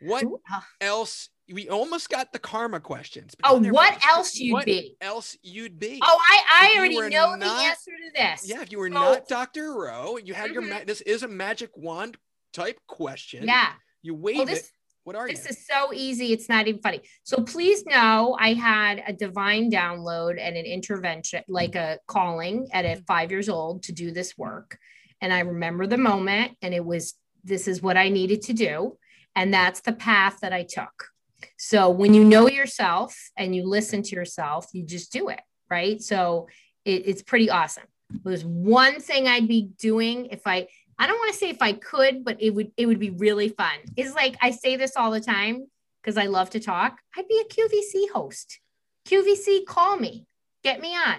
What 0.00 0.24
Ooh. 0.24 0.40
else 0.80 1.28
we 1.52 1.68
almost 1.68 2.08
got 2.08 2.32
the 2.32 2.38
karma 2.38 2.80
questions. 2.80 3.34
Oh, 3.44 3.60
what 3.70 3.98
else 4.06 4.36
you'd 4.36 4.52
what 4.52 4.64
be? 4.64 4.96
Else 5.00 5.36
you'd 5.42 5.78
be? 5.78 6.00
Oh, 6.02 6.18
I, 6.20 6.72
I 6.74 6.78
already 6.78 6.96
know 7.14 7.34
not, 7.34 7.40
the 7.40 7.46
answer 7.46 7.90
to 7.90 8.12
this. 8.14 8.48
Yeah, 8.48 8.62
if 8.62 8.72
you 8.72 8.78
were 8.78 8.88
so, 8.88 8.94
not 8.94 9.28
Dr. 9.28 9.74
Rowe, 9.74 10.16
you 10.16 10.32
had 10.34 10.46
mm-hmm. 10.46 10.54
your 10.54 10.62
ma- 10.62 10.84
this 10.86 11.00
is 11.02 11.22
a 11.22 11.28
magic 11.28 11.70
wand 11.76 12.16
type 12.52 12.78
question. 12.86 13.44
Yeah. 13.46 13.72
You 14.02 14.14
wave 14.14 14.36
well, 14.38 14.46
this, 14.46 14.60
it. 14.60 14.70
What 15.04 15.16
are 15.16 15.28
this 15.28 15.44
you? 15.44 15.50
is 15.50 15.66
so 15.66 15.92
easy. 15.92 16.32
It's 16.32 16.48
not 16.48 16.66
even 16.66 16.80
funny. 16.80 17.02
So 17.22 17.42
please 17.42 17.84
know 17.86 18.36
I 18.40 18.54
had 18.54 19.02
a 19.06 19.12
divine 19.12 19.70
download 19.70 20.40
and 20.40 20.56
an 20.56 20.64
intervention, 20.64 21.42
like 21.48 21.74
a 21.76 21.98
calling 22.06 22.68
at 22.72 22.84
Mm-hmm. 22.84 23.00
a 23.02 23.04
five 23.04 23.30
years 23.30 23.48
old 23.48 23.82
to 23.84 23.92
do 23.92 24.10
this 24.10 24.36
work. 24.36 24.78
And 25.20 25.32
I 25.32 25.40
remember 25.40 25.86
the 25.86 25.98
moment, 25.98 26.56
and 26.62 26.74
it 26.74 26.84
was 26.84 27.14
this 27.44 27.68
is 27.68 27.82
what 27.82 27.96
I 27.96 28.08
needed 28.08 28.42
to 28.42 28.52
do. 28.54 28.96
And 29.36 29.52
that's 29.52 29.80
the 29.80 29.92
path 29.92 30.38
that 30.40 30.52
I 30.52 30.62
took. 30.62 31.08
So 31.58 31.90
when 31.90 32.14
you 32.14 32.24
know 32.24 32.48
yourself 32.48 33.14
and 33.36 33.54
you 33.54 33.64
listen 33.68 34.02
to 34.02 34.16
yourself, 34.16 34.66
you 34.72 34.82
just 34.84 35.12
do 35.12 35.28
it. 35.28 35.40
Right. 35.70 36.00
So 36.00 36.48
it, 36.84 37.02
it's 37.06 37.22
pretty 37.22 37.50
awesome. 37.50 37.84
There's 38.24 38.44
one 38.44 39.00
thing 39.00 39.26
I'd 39.26 39.48
be 39.48 39.70
doing 39.78 40.26
if 40.26 40.42
I 40.46 40.68
I 40.98 41.06
don't 41.06 41.18
want 41.18 41.32
to 41.32 41.38
say 41.38 41.48
if 41.50 41.60
I 41.62 41.72
could, 41.72 42.24
but 42.24 42.40
it 42.40 42.50
would 42.50 42.70
it 42.76 42.86
would 42.86 42.98
be 43.00 43.10
really 43.10 43.48
fun. 43.48 43.74
Is 43.96 44.14
like 44.14 44.36
I 44.40 44.50
say 44.50 44.76
this 44.76 44.92
all 44.96 45.10
the 45.10 45.20
time 45.20 45.66
because 46.02 46.16
I 46.16 46.26
love 46.26 46.50
to 46.50 46.60
talk. 46.60 46.98
I'd 47.16 47.28
be 47.28 47.40
a 47.40 47.44
QVC 47.52 48.10
host. 48.12 48.60
QVC, 49.08 49.66
call 49.66 49.96
me, 49.96 50.26
get 50.62 50.80
me 50.80 50.94
on. 50.94 51.16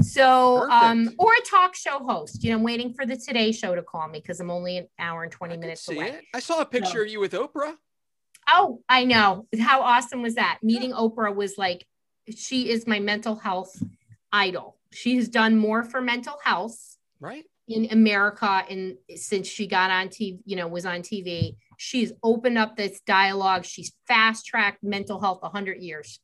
So, 0.00 0.68
um, 0.70 1.10
or 1.18 1.32
a 1.34 1.40
talk 1.44 1.74
show 1.74 1.98
host. 1.98 2.42
You 2.44 2.50
know, 2.50 2.56
I'm 2.58 2.62
waiting 2.62 2.94
for 2.94 3.04
the 3.04 3.16
Today 3.16 3.50
Show 3.50 3.74
to 3.74 3.82
call 3.82 4.06
me 4.08 4.20
because 4.20 4.38
I'm 4.38 4.50
only 4.50 4.76
an 4.78 4.86
hour 4.98 5.24
and 5.24 5.32
20 5.32 5.54
I 5.54 5.56
minutes 5.56 5.88
away. 5.88 6.10
it. 6.10 6.24
I 6.32 6.38
saw 6.40 6.60
a 6.60 6.64
picture 6.64 6.98
So- 6.98 7.02
of 7.02 7.08
you 7.08 7.18
with 7.20 7.32
Oprah. 7.32 7.74
Oh, 8.48 8.80
I 8.88 9.04
know. 9.04 9.46
How 9.60 9.82
awesome 9.82 10.22
was 10.22 10.36
that? 10.36 10.58
Meeting 10.62 10.92
Oprah 10.92 11.34
was 11.34 11.58
like, 11.58 11.84
she 12.34 12.70
is 12.70 12.86
my 12.86 12.98
mental 13.00 13.36
health 13.36 13.82
idol. 14.32 14.76
She 14.92 15.16
has 15.16 15.28
done 15.28 15.56
more 15.58 15.82
for 15.84 16.00
mental 16.00 16.38
health 16.44 16.96
Right? 17.20 17.44
In 17.68 17.88
America 17.90 18.64
and 18.68 18.96
since 19.14 19.46
she 19.46 19.66
got 19.66 19.90
on 19.90 20.08
TV, 20.08 20.38
you 20.44 20.56
know, 20.56 20.66
was 20.66 20.86
on 20.86 21.00
TV, 21.00 21.56
she's 21.76 22.12
opened 22.22 22.58
up 22.58 22.76
this 22.76 23.00
dialogue. 23.00 23.64
She's 23.64 23.92
fast 24.06 24.46
tracked 24.46 24.82
mental 24.82 25.20
health 25.20 25.42
100 25.42 25.82
years, 25.82 26.20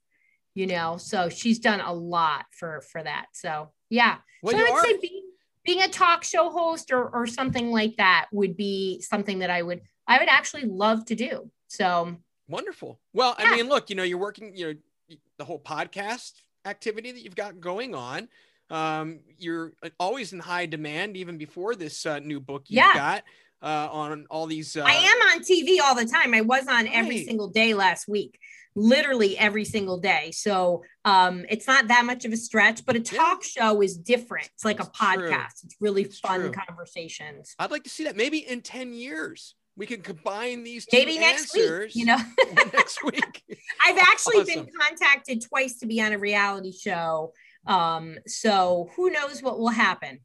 you 0.54 0.66
know, 0.66 0.96
so 0.96 1.28
she's 1.28 1.58
done 1.58 1.80
a 1.80 1.92
lot 1.92 2.46
for 2.50 2.82
for 2.90 3.02
that. 3.02 3.26
So, 3.32 3.70
yeah. 3.90 4.16
Well, 4.42 4.54
so 4.54 4.58
I 4.58 4.62
would 4.62 4.72
are. 4.72 4.84
say 4.84 4.98
being, 5.00 5.24
being 5.64 5.82
a 5.82 5.88
talk 5.88 6.24
show 6.24 6.50
host 6.50 6.90
or 6.92 7.08
or 7.08 7.26
something 7.26 7.70
like 7.70 7.96
that 7.98 8.26
would 8.32 8.56
be 8.56 9.00
something 9.00 9.40
that 9.40 9.50
I 9.50 9.62
would 9.62 9.82
I 10.06 10.18
would 10.18 10.28
actually 10.28 10.64
love 10.64 11.04
to 11.06 11.14
do. 11.14 11.50
So, 11.68 12.16
Wonderful. 12.48 13.00
Well, 13.12 13.34
Yeah. 13.38 13.46
I 13.46 13.56
mean, 13.56 13.68
look, 13.68 13.88
you 13.88 13.96
know, 13.96 14.02
you're 14.02 14.18
working, 14.18 14.54
you 14.54 14.66
know, 14.66 15.16
the 15.38 15.44
whole 15.44 15.58
podcast 15.58 16.32
activity 16.64 17.12
that 17.12 17.22
you've 17.22 17.34
got 17.34 17.60
going 17.60 17.94
on. 17.94 18.28
Um, 18.70 19.20
you're 19.38 19.72
always 20.00 20.32
in 20.32 20.40
high 20.40 20.66
demand, 20.66 21.16
even 21.16 21.38
before 21.38 21.74
this 21.74 22.06
uh, 22.06 22.18
new 22.18 22.40
book 22.40 22.64
you've 22.68 22.76
Yeah. 22.78 22.94
got 22.94 23.24
uh, 23.62 23.88
on 23.92 24.26
all 24.30 24.46
these. 24.46 24.76
Uh, 24.76 24.84
I 24.86 24.92
am 24.94 25.38
on 25.38 25.44
TV 25.44 25.80
all 25.82 25.94
the 25.94 26.06
time. 26.06 26.34
I 26.34 26.40
was 26.40 26.66
on 26.66 26.86
every 26.88 27.24
single 27.24 27.48
day 27.48 27.74
last 27.74 28.08
week, 28.08 28.38
literally 28.74 29.36
every 29.38 29.64
single 29.64 29.98
day. 29.98 30.30
So 30.32 30.82
um, 31.04 31.44
it's 31.48 31.66
not 31.66 31.88
that 31.88 32.04
much 32.04 32.24
of 32.24 32.32
a 32.32 32.36
stretch, 32.36 32.84
but 32.84 32.96
a 32.96 33.00
Yeah. 33.00 33.18
talk 33.18 33.44
show 33.44 33.82
is 33.82 33.96
different. 33.96 34.48
It's 34.54 34.64
like 34.64 34.80
a 34.80 34.84
It's 34.86 34.98
true. 34.98 35.06
podcast. 35.30 35.64
It's 35.64 35.76
really 35.80 36.02
It's 36.02 36.18
fun 36.18 36.40
true. 36.40 36.52
conversations. 36.52 37.54
I'd 37.58 37.70
like 37.70 37.84
to 37.84 37.90
see 37.90 38.04
that. 38.04 38.16
Maybe 38.16 38.38
in 38.38 38.60
10 38.62 38.92
years, 38.94 39.54
we 39.76 39.86
can 39.86 40.02
combine 40.02 40.62
these 40.62 40.86
two 40.86 40.96
Maybe 40.96 41.18
next 41.18 41.52
week, 41.54 41.94
you 41.96 42.04
know. 42.06 42.18
next 42.72 43.02
week. 43.04 43.42
I've 43.84 43.98
actually 43.98 44.38
Awesome. 44.42 44.64
been 44.64 44.68
contacted 44.80 45.42
twice 45.42 45.78
to 45.80 45.86
be 45.86 46.00
on 46.00 46.12
a 46.12 46.18
reality 46.18 46.72
show. 46.72 47.32
Um, 47.66 48.18
so 48.26 48.90
who 48.96 49.10
knows 49.10 49.42
what 49.42 49.58
will 49.58 49.68
happen? 49.68 50.20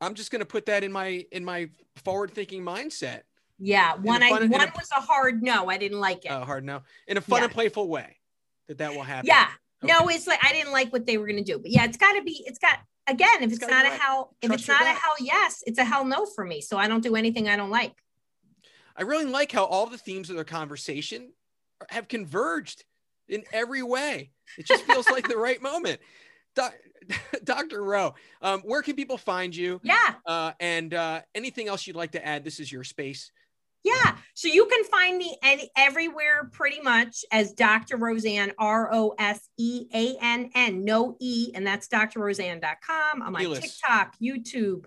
I'm 0.00 0.14
just 0.14 0.30
going 0.30 0.40
to 0.40 0.46
put 0.46 0.66
that 0.66 0.82
in 0.82 0.90
my 0.92 1.24
in 1.30 1.44
my 1.44 1.70
forward 2.04 2.32
thinking 2.32 2.62
mindset. 2.62 3.20
Yeah, 3.58 3.94
one 3.94 4.22
a 4.22 4.26
I 4.26 4.28
fun- 4.30 4.50
one 4.50 4.60
a- 4.68 4.72
was 4.76 4.88
a 4.90 5.00
hard 5.00 5.42
no. 5.42 5.68
I 5.68 5.78
didn't 5.78 6.00
like 6.00 6.24
it. 6.24 6.28
Uh, 6.30 6.44
hard 6.44 6.64
no, 6.64 6.82
in 7.06 7.16
a 7.16 7.20
fun 7.20 7.38
Yeah. 7.38 7.44
and 7.44 7.52
playful 7.52 7.88
way, 7.88 8.16
that 8.66 8.78
that 8.78 8.92
will 8.94 9.02
happen. 9.04 9.28
Yeah. 9.28 9.48
Okay. 9.84 9.92
No, 9.92 10.08
it's 10.08 10.26
like 10.26 10.40
I 10.44 10.52
didn't 10.52 10.72
like 10.72 10.92
what 10.92 11.06
they 11.06 11.18
were 11.18 11.26
gonna 11.26 11.44
do. 11.44 11.58
But 11.58 11.70
yeah, 11.70 11.84
it's 11.84 11.96
gotta 11.96 12.22
be, 12.22 12.42
it's 12.46 12.58
got 12.58 12.78
again, 13.06 13.42
if 13.42 13.52
It's 13.52 13.62
it's, 13.62 13.70
not 13.70 13.86
a 13.86 13.90
hell, 13.90 14.34
if 14.42 14.48
Trust 14.48 14.60
it's 14.62 14.68
not 14.68 14.82
a 14.82 14.86
hell 14.86 15.14
yes, 15.20 15.62
it's 15.66 15.78
a 15.78 15.84
hell 15.84 16.04
no 16.04 16.26
for 16.26 16.44
me. 16.44 16.60
So 16.60 16.76
I 16.78 16.88
don't 16.88 17.02
do 17.02 17.14
anything 17.14 17.48
I 17.48 17.56
don't 17.56 17.70
like. 17.70 17.94
I 18.96 19.02
really 19.02 19.24
like 19.26 19.52
how 19.52 19.64
all 19.64 19.86
the 19.86 19.98
themes 19.98 20.30
of 20.30 20.36
the 20.36 20.44
conversation 20.44 21.32
have 21.90 22.08
converged 22.08 22.84
in 23.32 23.44
every 23.52 23.82
way. 23.82 24.30
It 24.58 24.66
just 24.66 24.84
feels 24.84 25.08
like 25.10 25.28
the 25.28 25.36
right 25.36 25.60
moment. 25.60 26.00
Doc, 26.54 26.74
Dr. 27.44 27.82
Rowe, 27.82 28.14
um, 28.42 28.60
where 28.60 28.82
can 28.82 28.94
people 28.94 29.16
find 29.16 29.54
you? 29.54 29.80
Yeah. 29.82 30.14
Uh, 30.26 30.52
and 30.60 30.92
uh, 30.94 31.22
anything 31.34 31.68
else 31.68 31.86
you'd 31.86 31.96
like 31.96 32.12
to 32.12 32.24
add? 32.24 32.44
This 32.44 32.60
is 32.60 32.70
your 32.70 32.84
space. 32.84 33.32
Yeah. 33.84 34.16
So 34.34 34.46
you 34.46 34.66
can 34.66 34.84
find 34.84 35.18
me 35.18 35.36
any 35.42 35.70
everywhere 35.76 36.48
pretty 36.52 36.80
much 36.80 37.24
as 37.32 37.52
Dr. 37.52 37.98
Roseann, 37.98 38.52
R 38.58 38.92
O 38.92 39.14
S 39.18 39.48
E 39.58 39.86
A 39.92 40.16
N 40.20 40.50
N, 40.54 40.84
no 40.84 41.16
E, 41.20 41.50
and 41.54 41.66
that's 41.66 41.88
drroseann.com. 41.88 43.22
I'm 43.22 43.34
on. 43.34 43.60
TikTok, 43.60 44.14
YouTube, 44.22 44.84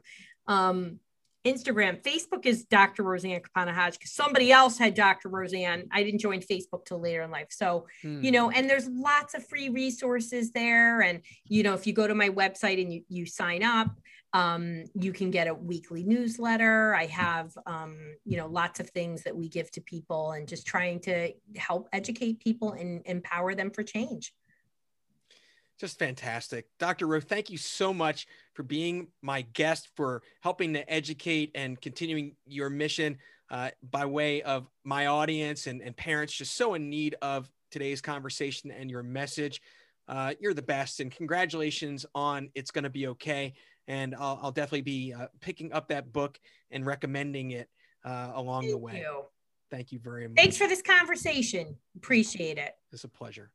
um, 0.47 0.99
Instagram. 1.45 2.01
Facebook 2.01 2.45
is 2.45 2.65
Dr. 2.65 3.03
Roseann 3.03 3.41
Capanna-Hodge 3.41 3.99
because 3.99 4.11
somebody 4.11 4.51
else 4.51 4.77
had 4.77 4.95
Dr. 4.95 5.29
Roseann. 5.29 5.87
I 5.91 6.03
didn't 6.03 6.19
join 6.19 6.41
Facebook 6.41 6.85
till 6.85 6.99
later 6.99 7.21
in 7.21 7.31
life. 7.31 7.47
So 7.51 7.85
Hmm. 8.01 8.23
you 8.23 8.31
know 8.31 8.49
and 8.49 8.69
there's 8.69 8.87
lots 8.89 9.33
of 9.35 9.45
free 9.47 9.69
resources 9.69 10.51
there 10.51 11.01
and 11.01 11.21
you 11.47 11.63
know 11.63 11.73
if 11.73 11.85
you 11.87 11.93
go 11.93 12.07
to 12.07 12.15
my 12.15 12.29
website 12.29 12.81
and 12.81 12.91
you, 12.93 13.03
you 13.09 13.25
sign 13.25 13.63
up 13.63 13.89
um, 14.33 14.83
you 14.99 15.13
can 15.13 15.31
get 15.31 15.47
a 15.47 15.53
weekly 15.53 16.03
newsletter 16.03 16.93
i 16.95 17.05
have 17.05 17.51
um, 17.65 17.95
you 18.25 18.37
know 18.37 18.47
lots 18.47 18.79
of 18.79 18.89
things 18.89 19.23
that 19.23 19.35
we 19.35 19.47
give 19.47 19.71
to 19.71 19.81
people 19.81 20.31
and 20.31 20.47
just 20.47 20.65
trying 20.67 20.99
to 21.01 21.31
help 21.55 21.87
educate 21.93 22.39
people 22.39 22.73
and 22.73 23.01
empower 23.05 23.55
them 23.55 23.71
for 23.71 23.83
change 23.83 24.33
just 25.77 25.99
fantastic. 25.99 26.67
Dr. 26.79 27.07
Rowe, 27.07 27.19
thank 27.19 27.49
you 27.49 27.57
so 27.57 27.93
much 27.93 28.27
for 28.53 28.63
being 28.63 29.07
my 29.21 29.41
guest, 29.53 29.89
for 29.95 30.21
helping 30.41 30.73
to 30.73 30.89
educate 30.91 31.51
and 31.55 31.79
continuing 31.81 32.35
your 32.45 32.69
mission 32.69 33.17
uh, 33.51 33.69
by 33.91 34.05
way 34.05 34.41
of 34.41 34.67
my 34.83 35.07
audience 35.07 35.67
and, 35.67 35.81
and 35.81 35.95
parents 35.95 36.33
just 36.33 36.55
so 36.55 36.73
in 36.73 36.89
need 36.89 37.15
of 37.21 37.49
today's 37.71 38.01
conversation 38.01 38.71
and 38.71 38.89
your 38.89 39.03
message. 39.03 39.61
Uh, 40.07 40.33
you're 40.39 40.53
the 40.53 40.61
best, 40.61 40.99
and 40.99 41.11
congratulations 41.11 42.05
on 42.13 42.49
It's 42.55 42.71
Gonna 42.71 42.89
Be 42.89 43.07
Okay. 43.07 43.53
And 43.87 44.15
I'll, 44.15 44.39
I'll 44.41 44.51
definitely 44.51 44.81
be 44.81 45.13
uh, 45.13 45.27
picking 45.41 45.71
up 45.73 45.89
that 45.89 46.11
book 46.11 46.39
and 46.71 46.85
recommending 46.85 47.51
it 47.51 47.69
uh, 48.03 48.31
along 48.33 48.67
the 48.67 48.77
way. 48.77 48.99
you. 48.99 49.23
Thank 49.71 49.91
you 49.91 49.99
very 49.99 50.27
much. 50.27 50.37
thanks 50.37 50.57
for 50.57 50.67
this 50.67 50.81
conversation 50.81 51.75
appreciate 51.97 52.57
it 52.57 52.75
It's 52.91 53.03
a 53.03 53.09
pleasure. 53.09 53.51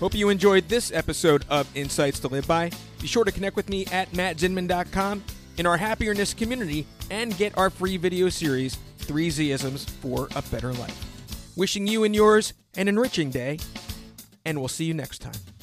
Hope 0.00 0.14
you 0.14 0.28
enjoyed 0.28 0.68
this 0.68 0.92
episode 0.92 1.44
of 1.48 1.68
Insights 1.76 2.18
to 2.20 2.28
Live 2.28 2.46
By. 2.46 2.70
Be 3.00 3.06
sure 3.06 3.24
to 3.24 3.32
connect 3.32 3.56
with 3.56 3.68
me 3.68 3.86
at 3.86 4.10
mattzinman.com 4.10 5.22
in 5.56 5.66
our 5.66 5.78
Happierness 5.78 6.36
community 6.36 6.86
and 7.10 7.36
get 7.36 7.56
our 7.56 7.70
free 7.70 7.96
video 7.96 8.28
series, 8.28 8.76
Three 8.98 9.28
Zisms 9.28 9.88
for 9.88 10.28
a 10.34 10.42
Better 10.50 10.72
Life. 10.72 11.54
Wishing 11.56 11.86
you 11.86 12.04
and 12.04 12.14
yours 12.14 12.54
an 12.76 12.88
enriching 12.88 13.30
day, 13.30 13.58
and 14.44 14.58
we'll 14.58 14.68
see 14.68 14.84
you 14.84 14.94
next 14.94 15.20
time. 15.20 15.53